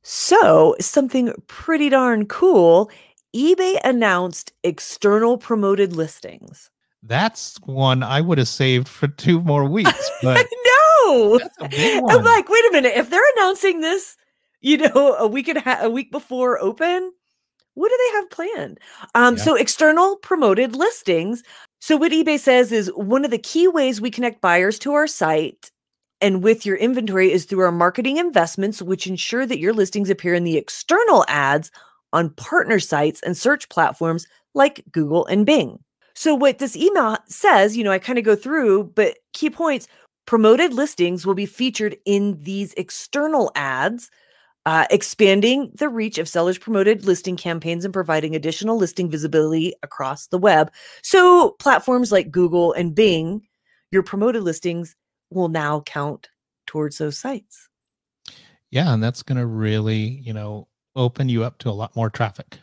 So, 0.01 0.75
something 0.79 1.33
pretty 1.47 1.89
darn 1.89 2.25
cool. 2.27 2.89
eBay 3.35 3.77
announced 3.83 4.53
external 4.63 5.37
promoted 5.37 5.93
listings. 5.93 6.71
That's 7.03 7.57
one 7.65 8.01
I 8.03 8.21
would 8.21 8.37
have 8.37 8.47
saved 8.47 8.87
for 8.87 9.07
two 9.07 9.41
more 9.41 9.65
weeks, 9.65 10.09
but 10.23 10.37
I 10.37 10.45
know. 10.65 11.37
that's 11.37 11.57
a 11.61 11.67
big 11.69 12.03
I'm 12.09 12.23
like, 12.23 12.49
wait 12.49 12.65
a 12.65 12.71
minute. 12.71 12.93
If 12.95 13.09
they're 13.09 13.21
announcing 13.37 13.81
this, 13.81 14.17
you 14.61 14.77
know, 14.77 15.15
a 15.19 15.27
week 15.27 15.47
and 15.47 15.59
a, 15.59 15.61
ha- 15.61 15.79
a 15.81 15.89
week 15.89 16.11
before 16.11 16.59
open, 16.59 17.11
what 17.75 17.89
do 17.89 17.97
they 17.97 18.17
have 18.17 18.29
planned? 18.31 18.79
Um, 19.13 19.35
Yeah. 19.35 19.43
so 19.43 19.55
external 19.55 20.15
promoted 20.17 20.75
listings. 20.75 21.43
So 21.79 21.95
what 21.95 22.11
eBay 22.11 22.39
says 22.39 22.71
is 22.71 22.91
one 22.95 23.23
of 23.23 23.31
the 23.31 23.37
key 23.37 23.67
ways 23.67 24.01
we 24.01 24.11
connect 24.11 24.41
buyers 24.41 24.79
to 24.79 24.93
our 24.93 25.07
site 25.07 25.71
and 26.19 26.43
with 26.43 26.65
your 26.65 26.77
inventory 26.77 27.31
is 27.31 27.45
through 27.45 27.63
our 27.63 27.71
marketing 27.71 28.17
investments, 28.17 28.81
which 28.81 29.05
ensure 29.05 29.45
that 29.45 29.59
your 29.59 29.73
listings 29.73 30.09
appear 30.09 30.33
in 30.33 30.43
the 30.43 30.57
external 30.57 31.23
ads 31.27 31.71
on 32.13 32.31
partner 32.31 32.79
sites 32.79 33.21
and 33.21 33.37
search 33.37 33.69
platforms 33.69 34.25
like 34.55 34.83
Google 34.91 35.25
and 35.27 35.45
Bing. 35.45 35.79
So 36.15 36.33
what 36.33 36.57
this 36.57 36.75
email 36.75 37.17
says, 37.27 37.77
you 37.77 37.83
know, 37.83 37.91
I 37.91 37.99
kind 37.99 38.17
of 38.17 38.25
go 38.25 38.35
through, 38.35 38.85
but 38.95 39.19
key 39.33 39.51
points 39.51 39.87
promoted 40.25 40.73
listings 40.73 41.25
will 41.25 41.35
be 41.35 41.45
featured 41.45 41.95
in 42.05 42.41
these 42.41 42.73
external 42.73 43.51
ads, 43.55 44.09
uh, 44.67 44.85
expanding 44.91 45.71
the 45.75 45.87
reach 45.87 46.17
of 46.17 46.27
sellers' 46.27 46.57
promoted 46.57 47.05
listing 47.05 47.37
campaigns 47.37 47.85
and 47.85 47.93
providing 47.93 48.35
additional 48.35 48.75
listing 48.75 49.09
visibility 49.09 49.73
across 49.81 50.27
the 50.27 50.37
web. 50.37 50.69
So, 51.03 51.51
platforms 51.51 52.11
like 52.11 52.31
Google 52.31 52.73
and 52.73 52.93
Bing, 52.93 53.47
your 53.91 54.03
promoted 54.03 54.43
listings 54.43 54.93
will 55.29 55.47
now 55.47 55.83
count 55.85 56.27
towards 56.65 56.97
those 56.97 57.17
sites. 57.17 57.69
yeah, 58.69 58.93
and 58.93 59.01
that's 59.01 59.23
gonna 59.23 59.47
really, 59.47 60.21
you 60.25 60.33
know, 60.33 60.67
open 60.97 61.29
you 61.29 61.45
up 61.45 61.59
to 61.59 61.69
a 61.69 61.71
lot 61.71 61.95
more 61.95 62.09
traffic. 62.09 62.59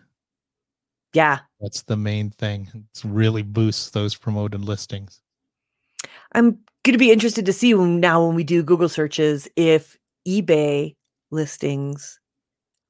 Yeah, 1.15 1.39
That's 1.63 1.85
the 1.85 1.97
main 1.97 2.29
thing. 2.29 2.69
It's 2.91 3.03
really 3.03 3.43
boosts 3.43 3.89
those 3.91 4.15
promoted 4.15 4.63
listings. 4.63 5.23
I'm 6.33 6.59
going 6.83 6.93
to 6.93 6.99
be 6.99 7.13
interested 7.13 7.47
to 7.47 7.53
see 7.53 7.73
when, 7.73 8.01
now 8.01 8.27
when 8.27 8.35
we 8.35 8.43
do 8.45 8.63
Google 8.63 8.89
searches 8.89 9.49
if 9.57 9.97
eBay 10.29 10.97
listings 11.35 12.21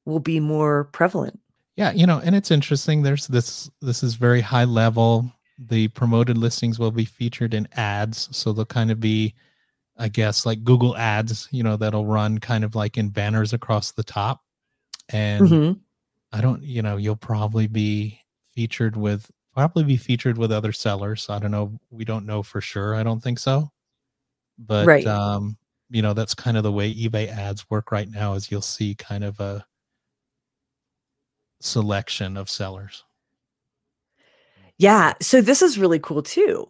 will 0.04 0.20
be 0.20 0.38
more 0.40 0.84
prevalent. 0.84 1.40
Yeah, 1.76 1.92
you 1.92 2.06
know, 2.06 2.20
and 2.24 2.34
it's 2.36 2.50
interesting. 2.52 3.02
There's 3.02 3.26
this 3.26 3.70
this 3.80 4.02
is 4.04 4.14
very 4.14 4.40
high 4.40 4.64
level. 4.64 5.30
The 5.58 5.88
promoted 5.88 6.38
listings 6.38 6.78
will 6.78 6.92
be 6.92 7.04
featured 7.04 7.54
in 7.54 7.68
ads, 7.72 8.28
so 8.36 8.52
they'll 8.52 8.64
kind 8.66 8.90
of 8.90 9.00
be 9.00 9.34
I 9.98 10.08
guess 10.08 10.46
like 10.46 10.64
Google 10.64 10.96
ads, 10.96 11.48
you 11.52 11.62
know, 11.62 11.76
that'll 11.76 12.06
run 12.06 12.38
kind 12.38 12.64
of 12.64 12.74
like 12.74 12.98
in 12.98 13.10
banners 13.10 13.52
across 13.52 13.92
the 13.92 14.04
top. 14.04 14.42
And 15.10 15.40
Mhm. 15.40 15.80
I 16.32 16.40
don't, 16.42 16.62
you 16.62 16.82
know, 16.82 16.96
you'll 16.98 17.16
probably 17.16 17.66
be 17.68 18.20
featured 18.54 18.96
with 18.96 19.30
probably 19.54 19.84
be 19.84 19.96
featured 19.98 20.38
with 20.38 20.52
other 20.52 20.72
sellers. 20.72 21.30
I 21.30 21.38
don't 21.40 21.52
know. 21.52 21.78
We 21.90 22.04
don't 22.04 22.26
know 22.26 22.42
for 22.42 22.60
sure. 22.60 22.94
I 22.96 23.02
don't 23.04 23.22
think 23.22 23.38
so. 23.38 23.70
But 24.58 24.86
Right. 24.86 25.06
um, 25.06 25.56
you 25.94 26.02
know, 26.02 26.12
that's 26.12 26.34
kind 26.34 26.56
of 26.56 26.64
the 26.64 26.72
way 26.72 26.92
eBay 26.92 27.28
ads 27.28 27.70
work 27.70 27.92
right 27.92 28.10
now 28.10 28.34
is 28.34 28.50
you'll 28.50 28.60
see 28.62 28.96
kind 28.96 29.22
of 29.22 29.38
a 29.38 29.64
selection 31.60 32.36
of 32.36 32.50
sellers. 32.50 33.04
Yeah. 34.78 35.14
So 35.22 35.40
this 35.40 35.62
is 35.62 35.78
really 35.78 36.00
cool 36.00 36.22
too. 36.22 36.68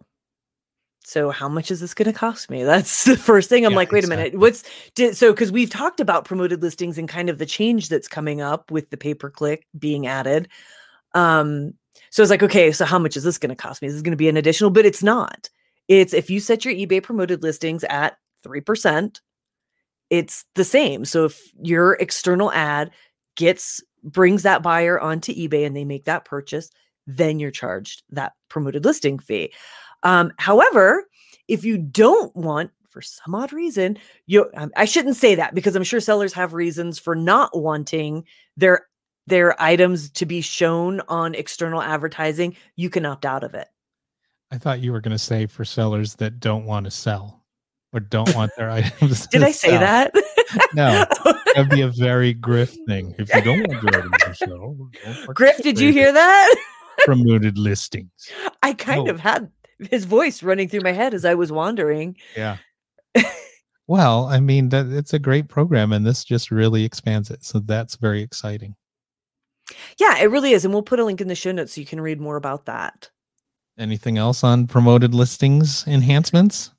So 1.07 1.31
how 1.31 1.49
much 1.49 1.70
is 1.70 1.81
this 1.81 1.95
going 1.95 2.12
to 2.12 2.18
cost 2.18 2.51
me? 2.51 2.62
That's 2.64 3.05
the 3.05 3.16
first 3.16 3.49
thing. 3.49 3.64
I'm 3.64 3.72
Yeah, 3.72 3.77
like, 3.77 3.93
wait 3.93 4.05
a 4.05 4.09
minute. 4.09 4.39
What's 4.39 4.64
did, 4.95 5.16
so 5.16 5.33
because 5.33 5.51
we've 5.51 5.70
talked 5.70 6.01
about 6.01 6.27
promoted 6.27 6.62
listings 6.62 6.99
and 6.99 7.09
kind 7.09 7.31
of 7.31 7.39
the 7.39 7.47
change 7.47 7.89
that's 7.89 8.09
coming 8.09 8.43
up 8.43 8.70
with 8.70 8.91
the 8.91 8.97
pay 8.99 9.14
per 9.14 9.31
click 9.31 9.66
being 9.79 10.07
added. 10.07 10.49
Um, 11.14 11.75
so 12.11 12.22
it's 12.22 12.31
like, 12.31 12.43
okay, 12.43 12.72
so 12.72 12.85
how 12.85 12.99
much 12.99 13.16
is 13.16 13.25
this 13.25 13.39
going 13.39 13.51
to 13.51 13.57
cost 13.57 13.81
me? 13.81 13.89
Is 13.89 13.95
this 13.95 14.03
going 14.03 14.12
to 14.12 14.16
be 14.16 14.29
an 14.29 14.37
additional? 14.37 14.70
But 14.70 14.85
it's 14.87 15.03
not. 15.03 15.49
It's 15.89 16.12
if 16.14 16.29
you 16.31 16.41
set 16.41 16.64
your 16.64 16.75
eBay 16.75 17.03
promoted 17.03 17.43
listings 17.43 17.85
at 17.85 18.18
3%, 18.45 19.20
it's 20.11 20.45
the 20.55 20.64
same. 20.64 21.05
So 21.05 21.24
if 21.24 21.53
your 21.62 21.95
external 21.95 22.53
ad 22.53 22.90
gets 23.36 23.82
brings 24.03 24.42
that 24.42 24.62
buyer 24.62 25.01
onto 25.01 25.34
eBay 25.34 25.66
and 25.66 25.74
they 25.74 25.84
make 25.84 26.05
that 26.05 26.24
purchase, 26.24 26.70
then 27.07 27.38
you're 27.38 27.51
charged 27.51 28.03
that 28.11 28.34
promoted 28.49 28.84
listing 28.84 29.18
fee. 29.18 29.53
Um, 30.03 30.32
however, 30.38 31.05
if 31.49 31.64
you 31.64 31.78
don't 31.78 32.34
want 32.36 32.70
for 32.90 33.03
some 33.03 33.34
odd 33.34 33.53
reason, 33.53 33.99
you 34.26 34.51
um, 34.57 34.70
I 34.76 34.84
shouldn't 34.84 35.16
say 35.16 35.34
that 35.34 35.55
because 35.55 35.74
I'm 35.74 35.84
sure 35.84 36.01
sellers 36.01 36.32
have 36.34 36.53
reasons 36.53 36.99
for 36.99 37.16
not 37.16 37.59
wanting 37.59 38.24
their 38.57 38.86
their 39.26 39.61
items 39.61 40.11
to 40.11 40.26
be 40.26 40.42
shown 40.42 41.01
on 41.09 41.34
external 41.34 41.80
advertising, 41.80 42.57
you 42.76 42.90
can 42.90 43.07
opt 43.07 43.24
out 43.24 43.42
of 43.42 43.55
it. 43.55 43.68
I 44.51 44.59
thought 44.59 44.80
you 44.80 44.92
were 44.92 45.01
going 45.01 45.12
to 45.12 45.18
say 45.18 45.47
for 45.47 45.64
sellers 45.64 46.16
that 46.16 46.40
don't 46.40 46.66
want 46.66 46.84
to 46.84 46.90
sell 46.90 47.43
or 47.95 48.01
don't 48.01 48.34
want 48.34 48.51
their 48.57 48.68
items. 48.78 49.26
Did 49.28 49.42
I 49.42 49.51
say 49.53 49.70
sell. 49.70 49.80
that? 49.80 50.12
no, 50.74 51.07
that'd 51.55 51.70
be 51.70 51.80
a 51.82 51.88
very 51.88 52.34
Griff 52.34 52.76
thing. 52.86 53.14
If 53.18 53.32
you 53.34 53.40
don't 53.42 53.66
want 53.66 53.82
your 53.82 53.97
items 54.03 54.16
to 54.24 54.34
sell, 54.34 54.76
Griff, 55.32 55.62
did 55.62 55.78
you 55.80 55.92
hear 55.92 56.12
that? 56.12 56.55
Promoted 57.07 57.57
listings. 57.59 58.11
I 58.62 58.74
kind 58.74 59.09
Oh. 59.09 59.12
of 59.12 59.20
had 59.20 59.51
his 59.90 60.05
voice 60.05 60.42
running 60.42 60.68
through 60.68 60.80
my 60.82 60.92
head 60.92 61.14
as 61.14 61.24
I 61.24 61.34
was 61.34 61.51
wandering. 61.51 62.16
Yeah. 62.36 62.59
well, 63.86 64.26
I 64.26 64.40
mean, 64.40 64.68
that 64.70 64.86
it's 64.86 65.12
a 65.12 65.18
great 65.18 65.49
program, 65.49 65.92
and 65.92 66.07
this 66.07 66.24
just 66.24 66.51
really 66.51 66.84
expands 66.84 67.30
it. 67.30 67.45
So 67.45 67.59
that's 67.61 67.97
very 67.97 68.22
exciting. 68.22 68.76
Yeah, 69.99 70.18
it 70.18 70.26
really 70.30 70.53
is. 70.53 70.64
And 70.64 70.72
we'll 70.74 70.82
put 70.82 71.01
a 71.01 71.05
link 71.05 71.20
in 71.20 71.28
the 71.28 71.34
show 71.34 71.53
notes 71.53 71.74
so 71.74 71.80
you 71.80 71.86
can 71.86 72.01
read 72.01 72.20
more 72.20 72.36
about 72.36 72.66
that. 72.66 73.11
Anything 73.78 74.18
else 74.18 74.45
on 74.45 74.66
promoted 74.66 75.14
listings 75.14 75.84
enhancements? 75.86 76.70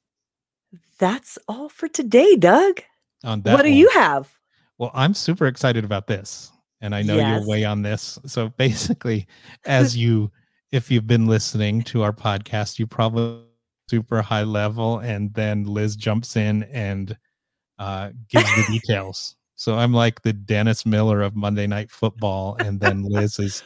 That's 1.00 1.38
all 1.48 1.70
for 1.70 1.88
today, 1.88 2.36
Doug. 2.36 2.82
On 3.24 3.42
that, 3.42 3.54
what 3.54 3.64
do 3.64 3.70
one? 3.70 3.78
you 3.78 3.90
have? 3.90 4.32
Well, 4.78 4.92
I'm 4.94 5.14
super 5.14 5.48
excited 5.48 5.84
about 5.86 6.08
this, 6.08 6.52
and 6.82 6.94
I 6.96 7.02
know 7.02 7.16
Yes. 7.18 7.40
you're 7.40 7.48
way 7.50 7.64
on 7.66 7.82
this. 7.82 8.20
So 8.26 8.50
basically, 8.58 9.28
as 9.66 9.96
you, 9.98 10.32
if 10.72 10.90
you've 10.92 11.08
been 11.08 11.28
listening 11.28 11.82
to 11.84 12.04
our 12.04 12.14
podcast, 12.14 12.80
you 12.80 12.88
probably 12.88 13.42
super 13.90 14.22
high 14.22 14.44
level, 14.44 15.00
and 15.00 15.34
then 15.34 15.64
Liz 15.66 15.96
jumps 15.96 16.36
in 16.36 16.64
and 16.64 17.18
uh, 17.80 18.12
gives 18.30 18.50
the 18.56 18.66
details. 18.80 19.36
So 19.56 19.76
I'm 19.78 19.94
like 19.94 20.22
the 20.22 20.34
Dennis 20.34 20.86
Miller 20.86 21.22
of 21.22 21.36
Monday 21.36 21.68
Night 21.68 21.90
Football, 21.92 22.56
and 22.60 22.80
then 22.80 23.04
Liz 23.04 23.40
is, 23.40 23.64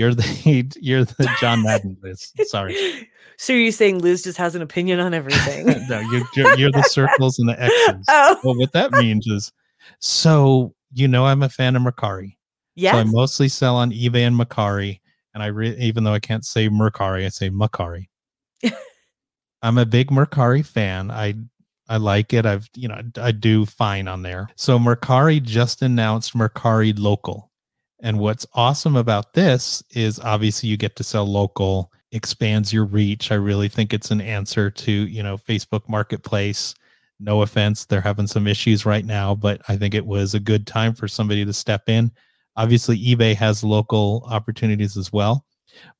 you're 0.00 0.14
the 0.14 0.72
you're 0.80 1.04
the 1.04 1.30
John 1.40 1.62
Madden, 1.62 1.98
Liz. 2.02 2.32
Sorry, 2.44 2.74
So 3.36 3.52
you're 3.52 3.72
saying 3.72 3.98
Liz 3.98 4.22
just 4.22 4.38
has 4.38 4.54
an 4.54 4.62
opinion 4.62 4.98
on 4.98 5.12
everything? 5.12 5.66
no, 5.88 6.00
you're 6.00 6.22
you're 6.34 6.58
you're 6.58 6.72
the 6.72 6.82
circles 6.82 7.38
and 7.38 7.48
the 7.48 7.60
X's. 7.60 8.04
oh, 8.08 8.38
Well, 8.42 8.56
what 8.56 8.72
that 8.72 8.92
means 8.92 9.26
is, 9.26 9.52
so 9.98 10.74
you 10.94 11.06
know, 11.06 11.26
I'm 11.26 11.42
a 11.42 11.48
fan 11.50 11.76
of 11.76 11.82
Mercari. 11.82 12.36
Yeah. 12.76 12.92
So 12.92 12.98
I 12.98 13.04
mostly 13.04 13.48
sell 13.48 13.76
on 13.76 13.92
eBay 13.92 14.26
and 14.26 14.38
Macari, 14.38 15.00
and 15.34 15.42
I 15.42 15.46
re- 15.46 15.76
even 15.78 16.04
though 16.04 16.14
I 16.14 16.18
can't 16.18 16.44
say 16.44 16.68
Mercari, 16.68 17.26
I 17.26 17.28
say 17.28 17.50
Macari. 17.50 18.08
I'm 19.62 19.76
a 19.76 19.84
big 19.84 20.08
Mercari 20.08 20.64
fan. 20.64 21.10
I 21.10 21.34
I 21.88 21.98
like 21.98 22.32
it. 22.32 22.46
I've 22.46 22.70
you 22.74 22.88
know 22.88 23.02
I 23.20 23.32
do 23.32 23.66
fine 23.66 24.08
on 24.08 24.22
there. 24.22 24.48
So 24.56 24.78
Mercari 24.78 25.42
just 25.42 25.82
announced 25.82 26.34
Mercari 26.34 26.98
Local, 26.98 27.49
and 28.02 28.18
what's 28.18 28.46
awesome 28.54 28.96
about 28.96 29.34
this 29.34 29.82
is 29.90 30.18
obviously 30.20 30.68
you 30.68 30.76
get 30.76 30.96
to 30.96 31.04
sell 31.04 31.26
local, 31.26 31.92
expands 32.12 32.72
your 32.72 32.84
reach. 32.84 33.30
I 33.30 33.36
really 33.36 33.68
think 33.68 33.92
it's 33.92 34.10
an 34.10 34.20
answer 34.20 34.70
to 34.70 34.92
you 34.92 35.22
know 35.22 35.36
Facebook 35.36 35.88
Marketplace. 35.88 36.74
No 37.18 37.42
offense, 37.42 37.84
they're 37.84 38.00
having 38.00 38.26
some 38.26 38.46
issues 38.46 38.86
right 38.86 39.04
now, 39.04 39.34
but 39.34 39.60
I 39.68 39.76
think 39.76 39.94
it 39.94 40.06
was 40.06 40.34
a 40.34 40.40
good 40.40 40.66
time 40.66 40.94
for 40.94 41.06
somebody 41.06 41.44
to 41.44 41.52
step 41.52 41.88
in 41.88 42.10
obviously 42.56 42.98
ebay 42.98 43.34
has 43.34 43.64
local 43.64 44.26
opportunities 44.28 44.96
as 44.96 45.12
well 45.12 45.44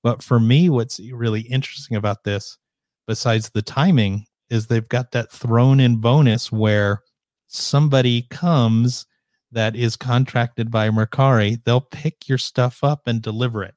but 0.02 0.22
for 0.22 0.40
me 0.40 0.68
what's 0.68 1.00
really 1.12 1.42
interesting 1.42 1.96
about 1.96 2.24
this 2.24 2.58
besides 3.06 3.50
the 3.50 3.62
timing 3.62 4.24
is 4.50 4.66
they've 4.66 4.88
got 4.88 5.12
that 5.12 5.30
thrown 5.30 5.80
in 5.80 5.96
bonus 5.96 6.50
where 6.50 7.00
somebody 7.46 8.22
comes 8.30 9.06
that 9.52 9.74
is 9.76 9.96
contracted 9.96 10.70
by 10.70 10.88
mercari 10.90 11.62
they'll 11.64 11.80
pick 11.80 12.28
your 12.28 12.38
stuff 12.38 12.82
up 12.84 13.02
and 13.06 13.22
deliver 13.22 13.62
it 13.64 13.74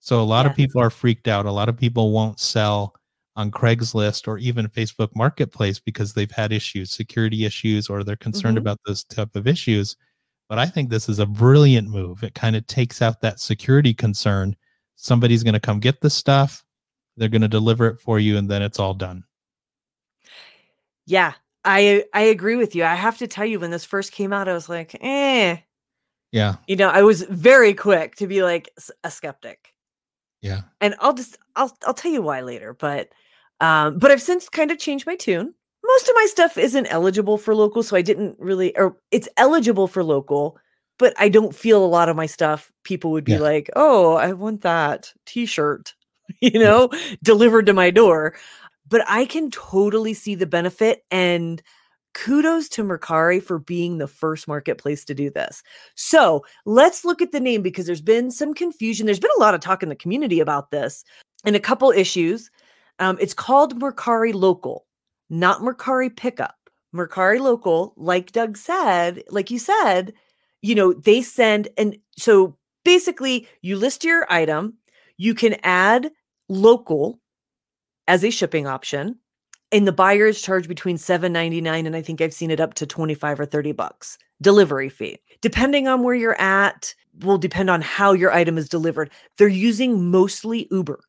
so 0.00 0.20
a 0.20 0.24
lot 0.24 0.46
of 0.46 0.54
people 0.54 0.80
are 0.80 0.90
freaked 0.90 1.28
out 1.28 1.46
a 1.46 1.50
lot 1.52 1.68
of 1.68 1.76
people 1.76 2.12
won't 2.12 2.38
sell 2.40 2.94
on 3.36 3.50
craigslist 3.50 4.28
or 4.28 4.38
even 4.38 4.68
facebook 4.68 5.10
marketplace 5.14 5.78
because 5.80 6.12
they've 6.14 6.30
had 6.30 6.52
issues 6.52 6.90
security 6.90 7.44
issues 7.44 7.88
or 7.88 8.04
they're 8.04 8.16
concerned 8.16 8.56
Mhm. 8.56 8.60
about 8.60 8.80
those 8.86 9.04
type 9.04 9.34
of 9.36 9.46
issues 9.46 9.96
but 10.50 10.58
I 10.58 10.66
think 10.66 10.90
this 10.90 11.08
is 11.08 11.20
a 11.20 11.26
brilliant 11.26 11.88
move. 11.88 12.22
It 12.22 12.34
kind 12.34 12.54
of 12.54 12.66
takes 12.66 13.00
out 13.00 13.22
that 13.22 13.40
security 13.40 13.94
concern. 13.94 14.54
Somebody's 14.94 15.42
going 15.42 15.54
to 15.54 15.58
come 15.60 15.80
get 15.80 16.02
the 16.02 16.10
stuff, 16.10 16.62
they're 17.16 17.30
going 17.30 17.40
to 17.42 17.48
deliver 17.48 17.86
it 17.88 17.98
for 17.98 18.18
you, 18.20 18.36
and 18.36 18.48
then 18.48 18.60
it's 18.60 18.78
all 18.78 18.92
done. 18.92 19.24
Yeah, 21.06 21.32
I 21.64 22.04
I 22.12 22.22
agree 22.22 22.56
with 22.56 22.74
you. 22.74 22.84
I 22.84 22.94
have 22.94 23.18
to 23.18 23.26
tell 23.26 23.46
you, 23.46 23.60
when 23.60 23.70
this 23.70 23.84
first 23.84 24.12
came 24.12 24.32
out, 24.32 24.48
I 24.48 24.52
was 24.52 24.68
like, 24.68 24.96
eh. 25.00 25.58
Yeah. 26.32 26.56
You 26.68 26.76
know, 26.76 26.88
I 26.90 27.02
was 27.02 27.22
very 27.24 27.74
quick 27.74 28.16
to 28.16 28.26
be 28.26 28.42
like 28.42 28.70
a 29.04 29.10
skeptic. 29.10 29.74
Yeah. 30.42 30.62
and 30.80 30.94
I'll 31.00 31.14
just 31.14 31.38
I'll 31.56 31.76
I'll 31.86 31.94
tell 31.94 32.12
you 32.12 32.22
why 32.22 32.42
later, 32.42 32.74
but 32.74 33.10
um 33.60 33.98
but 33.98 34.10
I've 34.10 34.22
since 34.22 34.48
kind 34.48 34.70
of 34.70 34.78
changed 34.78 35.06
my 35.06 35.16
tune. 35.16 35.54
Most 35.84 36.08
of 36.08 36.14
my 36.16 36.26
stuff 36.30 36.58
isn't 36.58 36.86
eligible 36.88 37.38
for 37.38 37.54
local, 37.54 37.82
so 37.82 37.96
I 37.96 38.02
didn't 38.02 38.36
really 38.40 38.76
or 38.76 38.96
it's 39.10 39.28
eligible 39.38 39.88
for 39.88 40.04
local, 40.04 40.58
but 40.98 41.14
I 41.18 41.28
don't 41.30 41.54
feel 41.54 41.84
a 41.84 41.86
lot 41.88 42.08
of 42.10 42.16
my 42.16 42.26
stuff 42.26 42.72
people 42.84 43.10
would 43.12 43.24
be 43.24 43.34
Yeah. 43.34 43.40
like, 43.40 43.70
"Oh, 43.76 44.14
I 44.14 44.32
want 44.34 44.62
that 44.62 45.12
t-shirt." 45.26 45.94
you 46.40 46.58
know, 46.58 46.90
delivered 47.22 47.66
to 47.66 47.74
my 47.74 47.90
door. 47.90 48.34
But 48.88 49.04
I 49.08 49.24
can 49.24 49.50
totally 49.50 50.14
see 50.14 50.34
the 50.34 50.46
benefit 50.46 51.04
and 51.10 51.62
kudos 52.14 52.68
to 52.70 52.84
Mercari 52.84 53.42
for 53.42 53.58
being 53.58 53.98
the 53.98 54.06
first 54.06 54.48
marketplace 54.48 55.04
to 55.04 55.14
do 55.14 55.30
this. 55.30 55.62
So 55.96 56.44
let's 56.64 57.04
look 57.04 57.20
at 57.20 57.32
the 57.32 57.40
name 57.40 57.60
because 57.60 57.86
there's 57.86 58.00
been 58.00 58.30
some 58.30 58.54
confusion. 58.54 59.06
There's 59.06 59.20
been 59.20 59.30
a 59.36 59.40
lot 59.40 59.54
of 59.54 59.60
talk 59.60 59.82
in 59.82 59.88
the 59.88 59.96
community 59.96 60.40
about 60.40 60.70
this 60.70 61.04
and 61.44 61.56
a 61.56 61.60
couple 61.60 61.90
issues. 61.90 62.50
Um, 62.98 63.18
it's 63.20 63.34
called 63.34 63.78
Mercari 63.80 64.32
Local, 64.32 64.86
not 65.28 65.60
Mercari 65.60 66.14
Pickup. 66.14 66.54
Mercari 66.94 67.40
Local, 67.40 67.92
like 67.96 68.30
Doug 68.30 68.56
said, 68.56 69.24
like 69.28 69.50
you 69.50 69.58
said, 69.58 70.14
you 70.62 70.74
know, 70.74 70.92
they 70.92 71.20
send 71.22 71.68
and 71.76 71.96
so 72.16 72.56
basically 72.84 73.48
you 73.62 73.76
list 73.76 74.04
your 74.04 74.26
item, 74.32 74.74
you 75.16 75.34
can 75.34 75.56
add 75.64 76.10
local 76.48 77.18
as 78.08 78.24
a 78.24 78.30
shipping 78.30 78.66
option 78.66 79.18
and 79.72 79.86
the 79.86 79.92
buyers 79.92 80.42
charge 80.42 80.68
between 80.68 80.96
7.99 80.96 81.86
and 81.86 81.96
i 81.96 82.02
think 82.02 82.20
i've 82.20 82.34
seen 82.34 82.50
it 82.50 82.60
up 82.60 82.74
to 82.74 82.86
25 82.86 83.40
or 83.40 83.46
30 83.46 83.72
bucks 83.72 84.18
delivery 84.40 84.88
fee. 84.88 85.18
Depending 85.40 85.88
on 85.88 86.02
where 86.02 86.14
you're 86.14 86.40
at 86.40 86.94
will 87.20 87.38
depend 87.38 87.70
on 87.70 87.80
how 87.80 88.12
your 88.12 88.32
item 88.32 88.58
is 88.58 88.68
delivered. 88.68 89.10
They're 89.38 89.48
using 89.48 90.10
mostly 90.10 90.68
uber. 90.70 91.00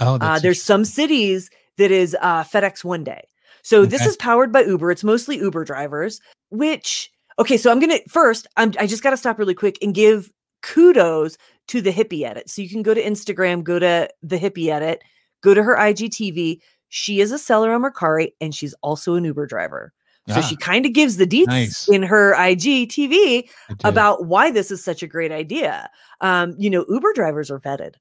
Oh, 0.00 0.18
uh, 0.20 0.38
there's 0.38 0.62
some 0.62 0.84
cities 0.84 1.50
that 1.76 1.90
is 1.90 2.16
uh, 2.20 2.44
fedex 2.44 2.84
one 2.84 3.04
day. 3.04 3.22
So 3.62 3.84
this 3.84 4.06
is 4.06 4.16
powered 4.16 4.52
by 4.52 4.62
uber. 4.62 4.90
It's 4.90 5.04
mostly 5.04 5.36
uber 5.36 5.64
drivers 5.64 6.20
which 6.52 7.12
okay 7.38 7.56
so 7.56 7.70
i'm 7.70 7.78
gonna 7.78 8.00
first 8.08 8.48
I'm, 8.56 8.72
i 8.80 8.86
just 8.88 9.04
gotta 9.04 9.16
stop 9.16 9.38
really 9.38 9.54
quick 9.54 9.78
and 9.80 9.94
give 9.94 10.32
kudos 10.62 11.38
to 11.68 11.80
the 11.80 11.92
hippie 11.92 12.24
edit. 12.24 12.50
So 12.50 12.60
you 12.60 12.68
can 12.68 12.82
go 12.82 12.92
to 12.92 13.02
instagram 13.02 13.62
go 13.62 13.78
to 13.78 14.08
the 14.22 14.38
hippie 14.38 14.68
edit 14.68 15.02
go 15.42 15.54
to 15.54 15.62
her 15.62 15.76
igtv 15.76 16.58
she 16.88 17.20
is 17.20 17.32
a 17.32 17.38
seller 17.38 17.72
on 17.72 17.82
mercari 17.82 18.32
and 18.40 18.54
she's 18.54 18.74
also 18.82 19.14
an 19.14 19.24
uber 19.24 19.46
driver 19.46 19.92
so 20.28 20.36
Ah, 20.36 20.42
she 20.42 20.54
kind 20.56 20.86
of 20.86 20.92
gives 20.92 21.16
the 21.16 21.26
deets 21.26 21.46
nice. 21.46 21.88
in 21.88 22.02
her 22.02 22.34
igtv 22.36 23.48
about 23.84 24.26
why 24.26 24.50
this 24.50 24.70
is 24.70 24.84
such 24.84 25.02
a 25.02 25.06
great 25.06 25.32
idea 25.32 25.90
um 26.20 26.54
you 26.58 26.70
know 26.70 26.84
uber 26.88 27.12
drivers 27.12 27.50
are 27.50 27.60
vetted 27.60 27.94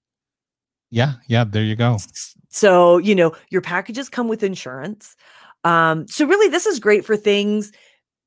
yeah, 0.91 1.13
yeah. 1.27 1.43
There 1.43 1.63
you 1.63 1.75
go. 1.75 1.97
So, 2.49 2.97
you 2.97 3.13
know, 3.13 3.35
your 3.49 3.61
packages 3.61 4.09
come 4.09 4.27
with 4.27 4.43
insurance. 4.43 5.15
Um, 5.63 6.07
so 6.07 6.25
really 6.25 6.49
this 6.49 6.65
is 6.65 6.79
great 6.79 7.05
for 7.05 7.15
things, 7.15 7.71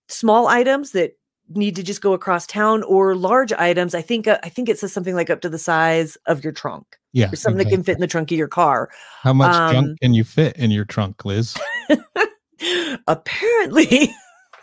small 0.09 0.47
items 0.47 0.93
that 0.93 1.13
need 1.49 1.75
to 1.77 1.83
just 1.83 2.03
go 2.03 2.13
across 2.13 2.47
town 2.47 2.83
or 2.85 3.17
large 3.17 3.53
items. 3.53 3.95
I 3.95 4.03
think 4.03 4.29
uh, 4.29 4.39
I 4.43 4.49
think 4.49 4.69
it 4.69 4.79
says 4.79 4.93
something 4.93 5.15
like 5.15 5.31
up 5.31 5.41
to 5.41 5.49
the 5.49 5.59
size 5.59 6.17
of 6.27 6.45
your 6.45 6.53
trunk 6.53 6.97
Yeah. 7.13 7.31
or 7.31 7.37
something 7.37 7.59
that 7.59 7.71
can 7.71 7.83
fit 7.83 7.97
in 7.97 8.01
the 8.01 8.07
trunk 8.07 8.33
of 8.33 8.39
your 8.39 8.49
car. 8.49 8.91
How 9.23 9.33
much 9.33 9.55
um, 9.55 9.73
junk 9.73 10.01
can 10.01 10.15
you 10.15 10.25
fit 10.25 10.57
in 10.57 10.71
your 10.71 10.85
trunk, 10.85 11.25
Liz? 11.25 11.57
Apparently, 13.07 14.15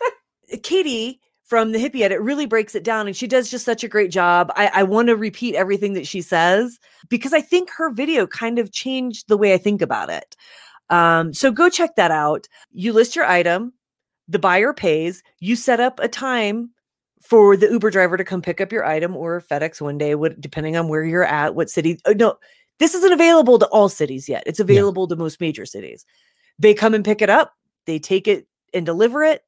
Katie 0.62 1.20
from 1.50 1.72
the 1.72 1.78
hippie 1.78 2.02
edit 2.02 2.20
really 2.20 2.46
breaks 2.46 2.76
it 2.76 2.84
down 2.84 3.08
and 3.08 3.16
she 3.16 3.26
does 3.26 3.50
just 3.50 3.64
such 3.64 3.82
a 3.82 3.88
great 3.88 4.12
job. 4.12 4.52
I, 4.54 4.70
I 4.72 4.82
want 4.84 5.08
to 5.08 5.16
repeat 5.16 5.56
everything 5.56 5.94
that 5.94 6.06
she 6.06 6.22
says 6.22 6.78
because 7.08 7.32
I 7.32 7.40
think 7.40 7.70
her 7.70 7.90
video 7.90 8.26
kind 8.26 8.60
of 8.60 8.70
changed 8.70 9.26
the 9.26 9.36
way 9.36 9.52
I 9.52 9.58
think 9.58 9.82
about 9.82 10.10
it. 10.10 10.36
Um, 10.90 11.32
so 11.34 11.50
go 11.50 11.68
check 11.68 11.96
that 11.96 12.12
out. 12.12 12.48
You 12.70 12.92
list 12.92 13.16
your 13.16 13.24
item, 13.24 13.72
the 14.28 14.38
buyer 14.38 14.72
pays, 14.72 15.24
you 15.40 15.56
set 15.56 15.80
up 15.80 15.98
a 15.98 16.06
time 16.06 16.70
for 17.30 17.56
the 17.56 17.70
Uber 17.70 17.90
driver 17.90 18.16
to 18.16 18.24
come 18.24 18.42
pick 18.42 18.60
up 18.60 18.72
your 18.72 18.84
item 18.84 19.16
or 19.16 19.40
FedEx 19.40 19.80
one 19.80 19.96
day, 19.96 20.16
what, 20.16 20.40
depending 20.40 20.76
on 20.76 20.88
where 20.88 21.04
you're 21.04 21.24
at, 21.24 21.54
what 21.54 21.70
city. 21.70 22.00
Oh, 22.04 22.12
no, 22.12 22.36
this 22.80 22.92
isn't 22.92 23.12
available 23.12 23.56
to 23.60 23.66
all 23.66 23.88
cities 23.88 24.28
yet. 24.28 24.42
It's 24.46 24.58
available 24.58 25.04
yeah. 25.04 25.14
to 25.14 25.22
most 25.22 25.40
major 25.40 25.64
cities. 25.64 26.04
They 26.58 26.74
come 26.74 26.92
and 26.92 27.04
pick 27.04 27.22
it 27.22 27.30
up, 27.30 27.54
they 27.86 28.00
take 28.00 28.26
it 28.26 28.48
and 28.74 28.84
deliver 28.84 29.22
it. 29.22 29.44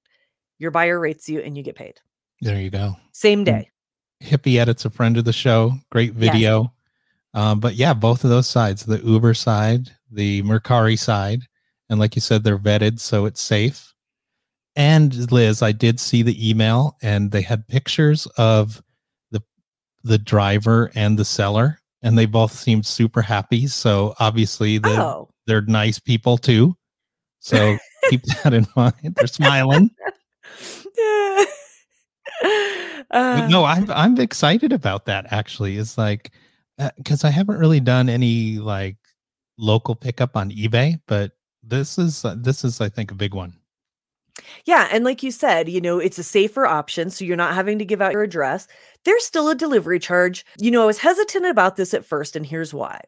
Your 0.60 0.70
buyer 0.70 1.00
rates 1.00 1.28
you 1.28 1.40
and 1.40 1.56
you 1.56 1.64
get 1.64 1.74
paid. 1.74 1.94
There 2.40 2.60
you 2.60 2.70
go. 2.70 2.94
Same 3.10 3.42
day. 3.42 3.68
Hippie 4.22 4.60
Edit's 4.60 4.84
a 4.84 4.90
friend 4.90 5.18
of 5.18 5.24
the 5.24 5.32
show. 5.32 5.72
Great 5.90 6.12
video. 6.12 6.62
Yes. 7.34 7.42
Um, 7.42 7.58
but 7.58 7.74
yeah, 7.74 7.94
both 7.94 8.22
of 8.22 8.30
those 8.30 8.48
sides, 8.48 8.84
the 8.84 9.00
Uber 9.00 9.34
side, 9.34 9.90
the 10.08 10.42
Mercari 10.42 10.96
side, 10.96 11.42
and 11.90 11.98
like 11.98 12.14
you 12.14 12.20
said, 12.20 12.44
they're 12.44 12.58
vetted, 12.58 13.00
so 13.00 13.24
it's 13.24 13.40
safe. 13.40 13.91
And 14.74 15.30
Liz, 15.30 15.62
I 15.62 15.72
did 15.72 16.00
see 16.00 16.22
the 16.22 16.48
email, 16.48 16.96
and 17.02 17.30
they 17.30 17.42
had 17.42 17.68
pictures 17.68 18.26
of 18.38 18.82
the 19.30 19.42
the 20.02 20.18
driver 20.18 20.90
and 20.94 21.18
the 21.18 21.24
seller, 21.24 21.80
and 22.02 22.16
they 22.16 22.26
both 22.26 22.52
seemed 22.52 22.86
super 22.86 23.20
happy. 23.20 23.66
So 23.66 24.14
obviously, 24.18 24.78
the, 24.78 24.90
oh. 24.90 25.28
they're 25.46 25.62
nice 25.62 25.98
people 25.98 26.38
too. 26.38 26.74
So 27.40 27.76
keep 28.08 28.22
that 28.42 28.54
in 28.54 28.66
mind. 28.76 29.14
They're 29.16 29.26
smiling. 29.26 29.90
Uh, 33.12 33.46
no, 33.50 33.64
I'm 33.64 33.90
I'm 33.90 34.18
excited 34.18 34.72
about 34.72 35.04
that. 35.04 35.26
Actually, 35.30 35.76
it's 35.76 35.98
like 35.98 36.32
because 36.96 37.24
uh, 37.24 37.28
I 37.28 37.30
haven't 37.30 37.58
really 37.58 37.78
done 37.78 38.08
any 38.08 38.58
like 38.58 38.96
local 39.58 39.94
pickup 39.94 40.36
on 40.36 40.50
eBay, 40.50 40.98
but 41.06 41.32
this 41.62 41.98
is 41.98 42.24
uh, 42.24 42.36
this 42.38 42.64
is 42.64 42.80
I 42.80 42.88
think 42.88 43.10
a 43.10 43.14
big 43.14 43.34
one. 43.34 43.54
Yeah, 44.64 44.88
and 44.90 45.04
like 45.04 45.22
you 45.22 45.30
said, 45.30 45.68
you 45.68 45.80
know, 45.80 45.98
it's 45.98 46.18
a 46.18 46.24
safer 46.24 46.66
option 46.66 47.10
so 47.10 47.24
you're 47.24 47.36
not 47.36 47.54
having 47.54 47.78
to 47.78 47.84
give 47.84 48.00
out 48.00 48.12
your 48.12 48.22
address. 48.22 48.66
There's 49.04 49.24
still 49.24 49.48
a 49.48 49.54
delivery 49.54 49.98
charge. 49.98 50.44
You 50.58 50.70
know, 50.70 50.82
I 50.82 50.86
was 50.86 50.98
hesitant 50.98 51.46
about 51.46 51.76
this 51.76 51.92
at 51.94 52.04
first 52.04 52.36
and 52.36 52.46
here's 52.46 52.72
why. 52.72 53.00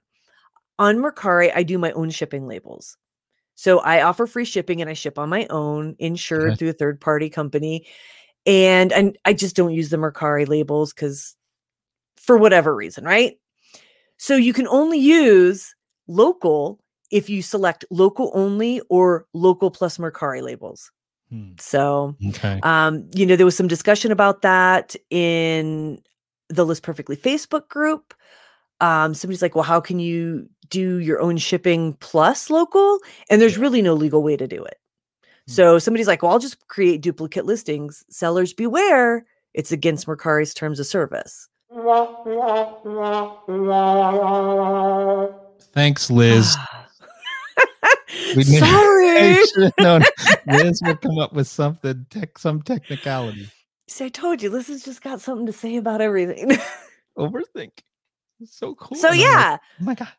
On 0.79 0.99
Mercari, 0.99 1.53
I 1.55 1.63
do 1.63 1.79
my 1.79 1.93
own 1.93 2.11
shipping 2.11 2.47
labels. 2.47 2.97
So 3.55 3.79
I 3.79 4.03
offer 4.03 4.27
free 4.27 4.45
shipping 4.45 4.81
and 4.81 4.91
I 4.91 4.95
ship 4.95 5.19
on 5.19 5.29
my 5.29 5.47
own, 5.49 5.95
insured 5.99 6.51
okay. 6.51 6.57
through 6.57 6.71
a 6.71 6.75
third 6.75 7.01
party 7.01 7.31
company. 7.31 7.87
And 8.47 8.93
and 8.93 9.17
I 9.25 9.33
just 9.33 9.57
don't 9.57 9.73
use 9.73 9.91
the 9.91 9.97
Mercari 9.97 10.47
labels 10.47 10.93
cuz 10.93 11.37
for 12.17 12.37
whatever 12.37 12.75
reason, 12.75 13.05
right? 13.05 13.39
So 14.19 14.37
you 14.37 14.53
can 14.53 14.67
only 14.69 14.99
use 14.99 15.75
local 16.09 16.81
if 17.11 17.31
you 17.31 17.43
select 17.43 17.85
local 17.91 18.33
only 18.35 18.81
or 18.89 19.27
local 19.33 19.71
plus 19.71 19.99
Mercari 19.99 20.43
labels. 20.43 20.91
Hmm. 21.35 21.53
So, 21.59 22.17
okay. 22.29 22.61
um, 22.63 23.09
you 23.13 23.27
know, 23.27 23.35
there 23.35 23.45
was 23.45 23.57
some 23.57 23.67
discussion 23.67 24.13
about 24.13 24.43
that 24.43 24.95
in 25.11 26.01
the 26.49 26.65
List 26.65 26.85
Perfectly 26.85 27.17
Facebook 27.17 27.69
group. 27.69 28.15
Um, 28.81 29.15
somebody's 29.15 29.43
like, 29.43 29.57
well, 29.57 29.65
how 29.65 29.81
can 29.81 29.99
you 29.99 30.49
do 30.69 30.99
your 30.99 31.21
own 31.21 31.37
shipping 31.37 31.95
plus 31.95 32.51
local? 32.51 33.01
And 33.31 33.43
there's 33.43 33.59
really 33.59 33.83
no 33.83 33.95
legal 33.95 34.23
way 34.23 34.37
to 34.37 34.47
do 34.47 34.63
it. 34.63 34.79
Hmm. 35.49 35.53
So 35.53 35.79
somebody's 35.81 36.07
like, 36.07 36.23
well, 36.23 36.31
I'll 36.31 36.39
just 36.39 36.69
create 36.69 37.01
duplicate 37.01 37.47
listings. 37.47 38.05
Sellers 38.09 38.53
beware, 38.53 39.27
it's 39.55 39.73
against 39.73 40.07
Mercari's 40.07 40.55
terms 40.55 40.79
of 40.79 40.87
service. 40.87 41.49
Thanks, 45.73 46.13
Liz. 46.13 46.57
we 48.37 48.45
Sorry. 48.45 49.37
Liz 50.47 50.81
would 50.85 51.01
come 51.01 51.19
up 51.19 51.33
with 51.33 51.49
something, 51.49 52.07
tech, 52.11 52.39
some 52.39 52.63
technicality. 52.63 53.49
See, 53.89 54.07
I 54.07 54.09
told 54.09 54.43
you, 54.43 54.51
Liz 54.51 54.69
has 54.69 54.83
just 54.83 55.03
got 55.03 55.21
something 55.21 55.47
to 55.47 55.53
say 55.53 55.77
about 55.77 56.01
everything. 56.01 56.57
Overthink. 57.19 57.73
It's 58.41 58.57
so 58.57 58.75
cool. 58.75 58.97
So 58.97 59.13
yeah. 59.13 59.51
Like, 59.53 59.61
oh 59.81 59.85
my 59.85 59.95
god. 59.95 60.13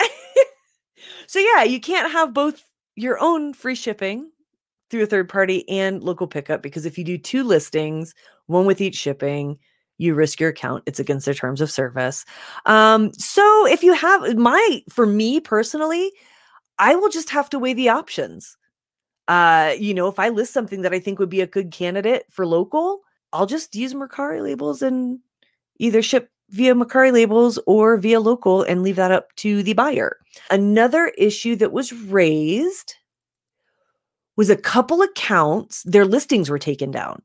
so 1.26 1.38
yeah, 1.38 1.62
you 1.64 1.80
can't 1.80 2.10
have 2.12 2.32
both 2.32 2.62
your 2.96 3.20
own 3.20 3.54
free 3.54 3.74
shipping 3.74 4.30
through 4.90 5.02
a 5.02 5.06
third 5.06 5.28
party 5.28 5.68
and 5.68 6.02
local 6.02 6.26
pickup 6.26 6.62
because 6.62 6.86
if 6.86 6.98
you 6.98 7.04
do 7.04 7.18
two 7.18 7.44
listings, 7.44 8.14
one 8.46 8.66
with 8.66 8.80
each 8.80 8.96
shipping, 8.96 9.58
you 9.98 10.14
risk 10.14 10.40
your 10.40 10.50
account. 10.50 10.82
It's 10.86 11.00
against 11.00 11.24
their 11.24 11.34
terms 11.34 11.60
of 11.60 11.70
service. 11.70 12.24
Um, 12.66 13.12
so 13.14 13.66
if 13.66 13.82
you 13.82 13.94
have 13.94 14.36
my, 14.36 14.82
for 14.90 15.06
me 15.06 15.40
personally, 15.40 16.12
I 16.82 16.96
will 16.96 17.08
just 17.08 17.30
have 17.30 17.48
to 17.50 17.60
weigh 17.60 17.74
the 17.74 17.88
options. 17.90 18.56
Uh, 19.28 19.74
you 19.78 19.94
know, 19.94 20.08
if 20.08 20.18
I 20.18 20.30
list 20.30 20.52
something 20.52 20.82
that 20.82 20.92
I 20.92 20.98
think 20.98 21.20
would 21.20 21.28
be 21.28 21.40
a 21.40 21.46
good 21.46 21.70
candidate 21.70 22.24
for 22.28 22.44
local, 22.44 23.02
I'll 23.32 23.46
just 23.46 23.76
use 23.76 23.94
Mercari 23.94 24.42
labels 24.42 24.82
and 24.82 25.20
either 25.78 26.02
ship 26.02 26.30
via 26.50 26.74
Mercari 26.74 27.12
labels 27.12 27.56
or 27.66 27.96
via 27.98 28.18
local 28.18 28.62
and 28.64 28.82
leave 28.82 28.96
that 28.96 29.12
up 29.12 29.34
to 29.36 29.62
the 29.62 29.74
buyer. 29.74 30.18
Another 30.50 31.12
issue 31.16 31.54
that 31.56 31.72
was 31.72 31.92
raised 31.92 32.96
was 34.36 34.50
a 34.50 34.56
couple 34.56 35.02
accounts, 35.02 35.84
their 35.84 36.04
listings 36.04 36.50
were 36.50 36.58
taken 36.58 36.90
down 36.90 37.22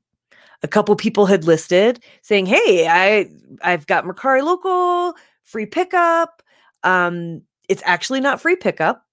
a 0.63 0.67
couple 0.67 0.95
people 0.95 1.25
had 1.25 1.45
listed 1.45 2.03
saying, 2.21 2.45
"Hey, 2.45 2.87
I 2.87 3.29
I've 3.61 3.87
got 3.87 4.05
Mercari 4.05 4.43
local 4.43 5.13
free 5.43 5.65
pickup." 5.65 6.41
Um, 6.83 7.41
it's 7.69 7.83
actually 7.85 8.21
not 8.21 8.41
free 8.41 8.55
pickup, 8.55 9.06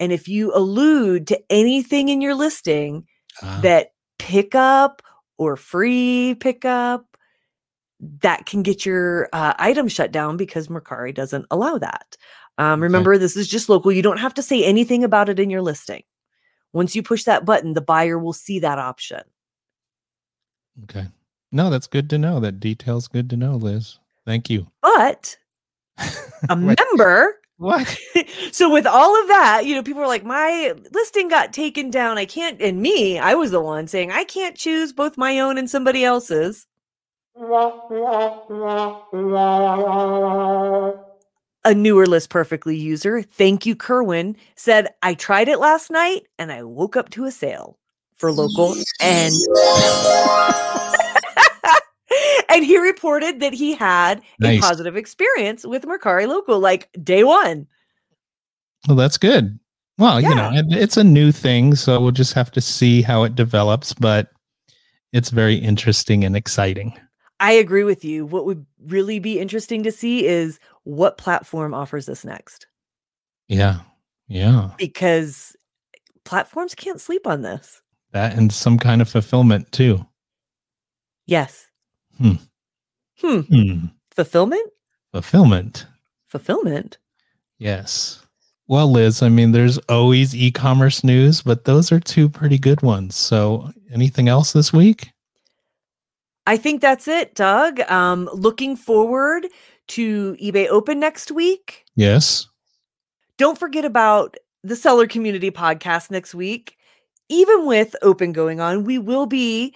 and 0.00 0.12
if 0.12 0.28
you 0.28 0.54
allude 0.54 1.26
to 1.28 1.40
anything 1.50 2.08
in 2.08 2.20
your 2.20 2.34
listing 2.34 3.06
uh-huh. 3.42 3.60
that 3.62 3.92
pickup 4.18 5.02
or 5.38 5.56
free 5.56 6.36
pickup, 6.40 7.16
that 8.20 8.46
can 8.46 8.62
get 8.62 8.84
your 8.84 9.28
uh, 9.32 9.54
item 9.58 9.88
shut 9.88 10.12
down 10.12 10.36
because 10.36 10.68
Mercari 10.68 11.14
doesn't 11.14 11.46
allow 11.50 11.78
that. 11.78 12.16
Um, 12.58 12.82
remember, 12.82 13.14
okay. 13.14 13.20
this 13.20 13.36
is 13.36 13.48
just 13.48 13.68
local. 13.68 13.90
You 13.92 14.02
don't 14.02 14.18
have 14.18 14.34
to 14.34 14.42
say 14.42 14.64
anything 14.64 15.02
about 15.02 15.28
it 15.28 15.40
in 15.40 15.50
your 15.50 15.62
listing. 15.62 16.02
Once 16.72 16.94
you 16.94 17.02
push 17.02 17.24
that 17.24 17.44
button, 17.44 17.74
the 17.74 17.80
buyer 17.80 18.18
will 18.18 18.32
see 18.32 18.58
that 18.60 18.78
option. 18.78 19.20
Okay. 20.84 21.06
No, 21.52 21.70
that's 21.70 21.86
good 21.86 22.10
to 22.10 22.18
know. 22.18 22.40
That 22.40 22.58
detail's 22.58 23.08
good 23.08 23.30
to 23.30 23.36
know, 23.36 23.54
Liz. 23.54 23.98
Thank 24.26 24.50
you. 24.50 24.66
But 24.82 25.36
a 26.48 26.56
member. 26.56 27.40
What? 27.56 27.96
so 28.52 28.70
with 28.70 28.86
all 28.86 29.20
of 29.20 29.28
that, 29.28 29.62
you 29.64 29.74
know, 29.74 29.82
people 29.82 30.02
are 30.02 30.08
like, 30.08 30.24
my 30.24 30.74
listing 30.92 31.28
got 31.28 31.52
taken 31.52 31.90
down. 31.90 32.18
I 32.18 32.24
can't, 32.24 32.60
and 32.60 32.82
me, 32.82 33.18
I 33.18 33.34
was 33.34 33.50
the 33.50 33.60
one 33.60 33.86
saying 33.86 34.10
I 34.10 34.24
can't 34.24 34.56
choose 34.56 34.92
both 34.92 35.16
my 35.16 35.38
own 35.38 35.58
and 35.58 35.70
somebody 35.70 36.04
else's. 36.04 36.66
A 41.64 41.74
newer 41.74 42.06
list 42.06 42.28
perfectly 42.30 42.76
user, 42.76 43.22
thank 43.22 43.64
you, 43.64 43.74
Kerwin, 43.74 44.36
said, 44.54 44.88
I 45.02 45.14
tried 45.14 45.48
it 45.48 45.58
last 45.58 45.90
night 45.90 46.26
and 46.38 46.52
I 46.52 46.62
woke 46.62 46.96
up 46.96 47.10
to 47.10 47.24
a 47.24 47.30
sale 47.30 47.78
for 48.14 48.30
local 48.30 48.74
and 49.00 49.32
and 52.48 52.64
he 52.64 52.78
reported 52.78 53.40
that 53.40 53.52
he 53.52 53.74
had 53.74 54.22
nice. 54.40 54.58
a 54.58 54.62
positive 54.62 54.96
experience 54.96 55.64
with 55.64 55.84
Mercari 55.84 56.26
Local 56.26 56.58
like 56.58 56.88
day 57.02 57.24
one. 57.24 57.66
Well, 58.88 58.96
that's 58.96 59.18
good. 59.18 59.58
Well, 59.98 60.20
yeah. 60.20 60.28
you 60.28 60.34
know, 60.34 60.50
it's 60.76 60.96
a 60.96 61.04
new 61.04 61.30
thing, 61.32 61.74
so 61.74 62.00
we'll 62.00 62.10
just 62.10 62.32
have 62.34 62.50
to 62.52 62.60
see 62.60 63.00
how 63.02 63.22
it 63.22 63.34
develops, 63.34 63.94
but 63.94 64.30
it's 65.12 65.30
very 65.30 65.54
interesting 65.54 66.24
and 66.24 66.36
exciting. 66.36 66.98
I 67.40 67.52
agree 67.52 67.84
with 67.84 68.04
you. 68.04 68.26
What 68.26 68.44
would 68.46 68.64
really 68.86 69.18
be 69.18 69.38
interesting 69.38 69.82
to 69.84 69.92
see 69.92 70.26
is 70.26 70.58
what 70.82 71.18
platform 71.18 71.74
offers 71.74 72.06
this 72.06 72.24
next. 72.24 72.66
Yeah. 73.48 73.80
Yeah. 74.28 74.70
Because 74.78 75.54
platforms 76.24 76.74
can't 76.74 77.00
sleep 77.00 77.26
on 77.26 77.42
this. 77.42 77.82
That 78.12 78.36
and 78.36 78.52
some 78.52 78.78
kind 78.78 79.02
of 79.02 79.08
fulfillment 79.08 79.70
too. 79.72 80.06
Yes. 81.26 81.66
Hmm. 82.18 82.32
Hmm. 83.20 83.40
hmm. 83.40 83.86
Fulfillment? 84.14 84.70
Fulfillment. 85.12 85.86
Fulfillment. 86.26 86.98
Yes. 87.58 88.24
Well, 88.66 88.90
Liz, 88.90 89.22
I 89.22 89.28
mean, 89.28 89.52
there's 89.52 89.78
always 89.88 90.34
e 90.34 90.50
commerce 90.50 91.04
news, 91.04 91.42
but 91.42 91.64
those 91.64 91.92
are 91.92 92.00
two 92.00 92.28
pretty 92.28 92.58
good 92.58 92.82
ones. 92.82 93.14
So, 93.14 93.70
anything 93.92 94.28
else 94.28 94.52
this 94.52 94.72
week? 94.72 95.10
I 96.46 96.56
think 96.56 96.80
that's 96.80 97.08
it, 97.08 97.34
Doug. 97.34 97.80
Um, 97.90 98.28
looking 98.32 98.76
forward 98.76 99.46
to 99.88 100.34
eBay 100.42 100.68
Open 100.68 100.98
next 100.98 101.30
week. 101.30 101.84
Yes. 101.94 102.48
Don't 103.36 103.58
forget 103.58 103.84
about 103.84 104.36
the 104.62 104.76
Seller 104.76 105.06
Community 105.06 105.50
podcast 105.50 106.10
next 106.10 106.34
week 106.34 106.73
even 107.28 107.66
with 107.66 107.96
open 108.02 108.32
going 108.32 108.60
on, 108.60 108.84
we 108.84 108.98
will 108.98 109.26
be 109.26 109.74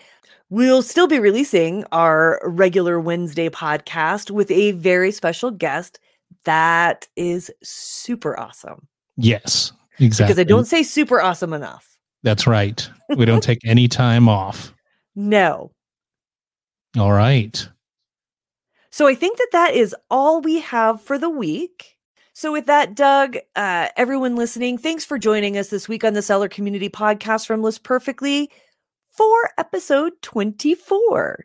we'll 0.50 0.82
still 0.82 1.06
be 1.06 1.18
releasing 1.18 1.84
our 1.92 2.40
regular 2.44 2.98
Wednesday 2.98 3.48
podcast 3.48 4.30
with 4.30 4.50
a 4.50 4.72
very 4.72 5.12
special 5.12 5.50
guest 5.50 5.98
that 6.44 7.06
is 7.16 7.50
super 7.62 8.38
awesome. 8.38 8.86
Yes. 9.16 9.72
Exactly. 9.98 10.26
because 10.26 10.38
I 10.38 10.44
don't 10.44 10.66
say 10.66 10.82
super 10.82 11.20
awesome 11.20 11.52
enough. 11.52 11.98
That's 12.22 12.46
right. 12.46 12.88
We 13.16 13.24
don't 13.24 13.42
take 13.42 13.58
any 13.64 13.88
time 13.88 14.28
off. 14.28 14.72
No. 15.14 15.72
All 16.96 17.12
right. 17.12 17.68
So 18.90 19.06
I 19.06 19.14
think 19.14 19.38
that 19.38 19.48
that 19.52 19.74
is 19.74 19.94
all 20.10 20.40
we 20.40 20.60
have 20.60 21.02
for 21.02 21.18
the 21.18 21.28
week. 21.28 21.97
So 22.38 22.52
with 22.52 22.66
that, 22.66 22.94
Doug, 22.94 23.36
uh, 23.56 23.88
everyone 23.96 24.36
listening, 24.36 24.78
thanks 24.78 25.04
for 25.04 25.18
joining 25.18 25.58
us 25.58 25.70
this 25.70 25.88
week 25.88 26.04
on 26.04 26.12
the 26.12 26.22
Seller 26.22 26.48
Community 26.48 26.88
Podcast 26.88 27.48
from 27.48 27.64
List 27.64 27.82
Perfectly 27.82 28.48
for 29.10 29.50
episode 29.58 30.12
24. 30.22 31.44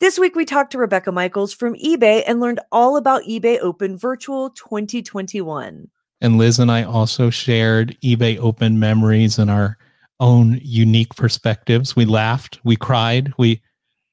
This 0.00 0.18
week 0.18 0.34
we 0.34 0.44
talked 0.44 0.72
to 0.72 0.78
Rebecca 0.78 1.12
Michals 1.12 1.54
from 1.54 1.76
eBay 1.76 2.24
and 2.26 2.40
learned 2.40 2.58
all 2.72 2.96
about 2.96 3.22
eBay 3.22 3.60
Open 3.60 3.96
Virtual 3.96 4.50
2021. 4.50 5.88
And 6.20 6.36
Liz 6.36 6.58
and 6.58 6.72
I 6.72 6.82
also 6.82 7.30
shared 7.30 7.96
eBay 8.02 8.38
open 8.38 8.80
memories 8.80 9.38
and 9.38 9.52
our 9.52 9.78
own 10.18 10.58
unique 10.64 11.14
perspectives. 11.14 11.94
We 11.94 12.06
laughed, 12.06 12.58
we 12.64 12.74
cried, 12.74 13.32
we 13.38 13.62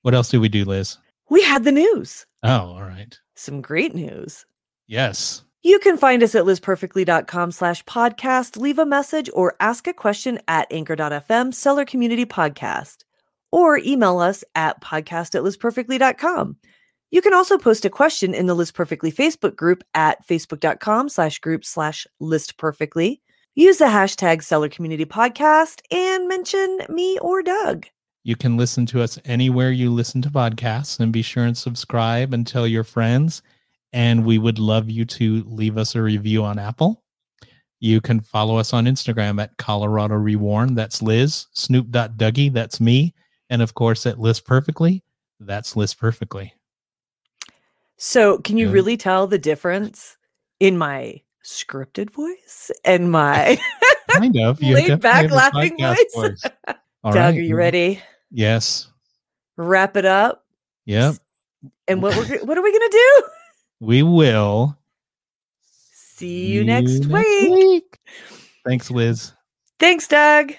what 0.03 0.13
else 0.13 0.29
did 0.29 0.37
we 0.37 0.49
do, 0.49 0.65
Liz? 0.65 0.99
We 1.31 1.41
had 1.41 1.63
the 1.63 1.71
news. 1.71 2.27
Oh, 2.43 2.75
all 2.75 2.83
right. 2.83 3.17
Some 3.33 3.59
great 3.59 3.95
news. 3.95 4.45
Yes. 4.85 5.41
You 5.61 5.79
can 5.79 5.97
find 5.97 6.23
us 6.23 6.35
at 6.35 6.45
listperfectly.com 6.45 7.51
slash 7.51 7.83
podcast, 7.83 8.55
leave 8.55 8.79
a 8.79 8.85
message, 8.85 9.29
or 9.33 9.55
ask 9.59 9.87
a 9.87 9.93
question 9.93 10.39
at 10.47 10.71
anchor.fm 10.71 11.53
seller 11.53 11.83
community 11.83 12.25
podcast, 12.25 13.03
or 13.51 13.77
email 13.79 14.19
us 14.19 14.43
at 14.55 14.81
podcast 14.81 15.35
at 15.35 15.43
listperfectly.com. 15.43 16.55
You 17.11 17.21
can 17.21 17.33
also 17.33 17.57
post 17.57 17.83
a 17.83 17.89
question 17.89 18.33
in 18.33 18.45
the 18.45 18.53
List 18.53 18.73
Perfectly 18.73 19.11
Facebook 19.11 19.55
group 19.57 19.83
at 19.95 20.25
facebook.com 20.25 21.09
slash 21.09 21.39
group 21.39 21.65
slash 21.65 22.07
list 22.21 22.57
perfectly. 22.57 23.21
Use 23.55 23.79
the 23.79 23.85
hashtag 23.85 24.43
seller 24.43 24.69
community 24.69 25.05
podcast 25.05 25.81
and 25.91 26.27
mention 26.29 26.79
me 26.87 27.17
or 27.19 27.41
Doug. 27.41 27.87
You 28.23 28.37
can 28.37 28.55
listen 28.55 28.85
to 28.87 29.01
us 29.01 29.19
anywhere 29.25 29.71
you 29.71 29.91
listen 29.91 30.21
to 30.21 30.29
podcasts 30.29 30.99
and 30.99 31.11
be 31.11 31.21
sure 31.21 31.43
and 31.43 31.57
subscribe 31.57 32.33
and 32.33 32.47
tell 32.47 32.67
your 32.67 32.83
friends. 32.85 33.41
And 33.91 34.25
we 34.25 34.37
would 34.37 34.59
love 34.59 34.89
you 34.89 35.05
to 35.05 35.43
leave 35.47 35.77
us 35.77 35.95
a 35.95 36.01
review 36.01 36.43
on 36.43 36.59
Apple. 36.59 37.03
You 37.79 38.01
can 38.01 38.19
follow 38.19 38.57
us 38.57 38.73
on 38.73 38.85
Instagram 38.85 39.41
at 39.41 39.57
Colorado 39.57 40.15
Reworn. 40.15 40.75
That's 40.75 41.01
Liz. 41.01 41.47
Snoop.Dougie. 41.53 42.53
That's 42.53 42.79
me. 42.79 43.13
And 43.49 43.61
of 43.61 43.73
course, 43.73 44.05
at 44.05 44.19
List 44.19 44.45
Perfectly. 44.45 45.03
That's 45.39 45.75
List 45.75 45.99
Perfectly. 45.99 46.53
So, 47.97 48.37
can 48.39 48.57
you 48.57 48.67
Good. 48.67 48.73
really 48.73 48.97
tell 48.97 49.27
the 49.27 49.39
difference 49.39 50.17
in 50.59 50.77
my 50.77 51.21
scripted 51.43 52.11
voice 52.11 52.71
and 52.85 53.11
my 53.11 53.59
Kind 54.11 54.37
of. 54.37 54.61
You 54.61 54.75
Laid 54.75 54.99
back 54.99 55.29
laughing 55.31 55.77
podcast 55.77 56.13
voice. 56.15 56.43
All 57.03 57.11
Doug, 57.11 57.15
right. 57.15 57.37
are 57.37 57.41
you 57.41 57.55
ready? 57.55 58.01
Yes. 58.31 58.89
Wrap 59.57 59.95
it 59.97 60.05
up. 60.05 60.45
Yep. 60.85 61.15
And 61.87 62.01
what 62.01 62.15
we're 62.15 62.39
what 62.45 62.57
are 62.57 62.63
we 62.63 62.71
gonna 62.71 62.89
do? 62.89 63.23
We 63.79 64.03
will. 64.03 64.77
See 65.61 66.47
you 66.47 66.63
next 66.65 67.05
you 67.05 67.13
week. 67.13 67.51
week. 67.51 67.99
Thanks, 68.65 68.91
Liz. 68.91 69.33
Thanks, 69.79 70.07
Doug. 70.07 70.53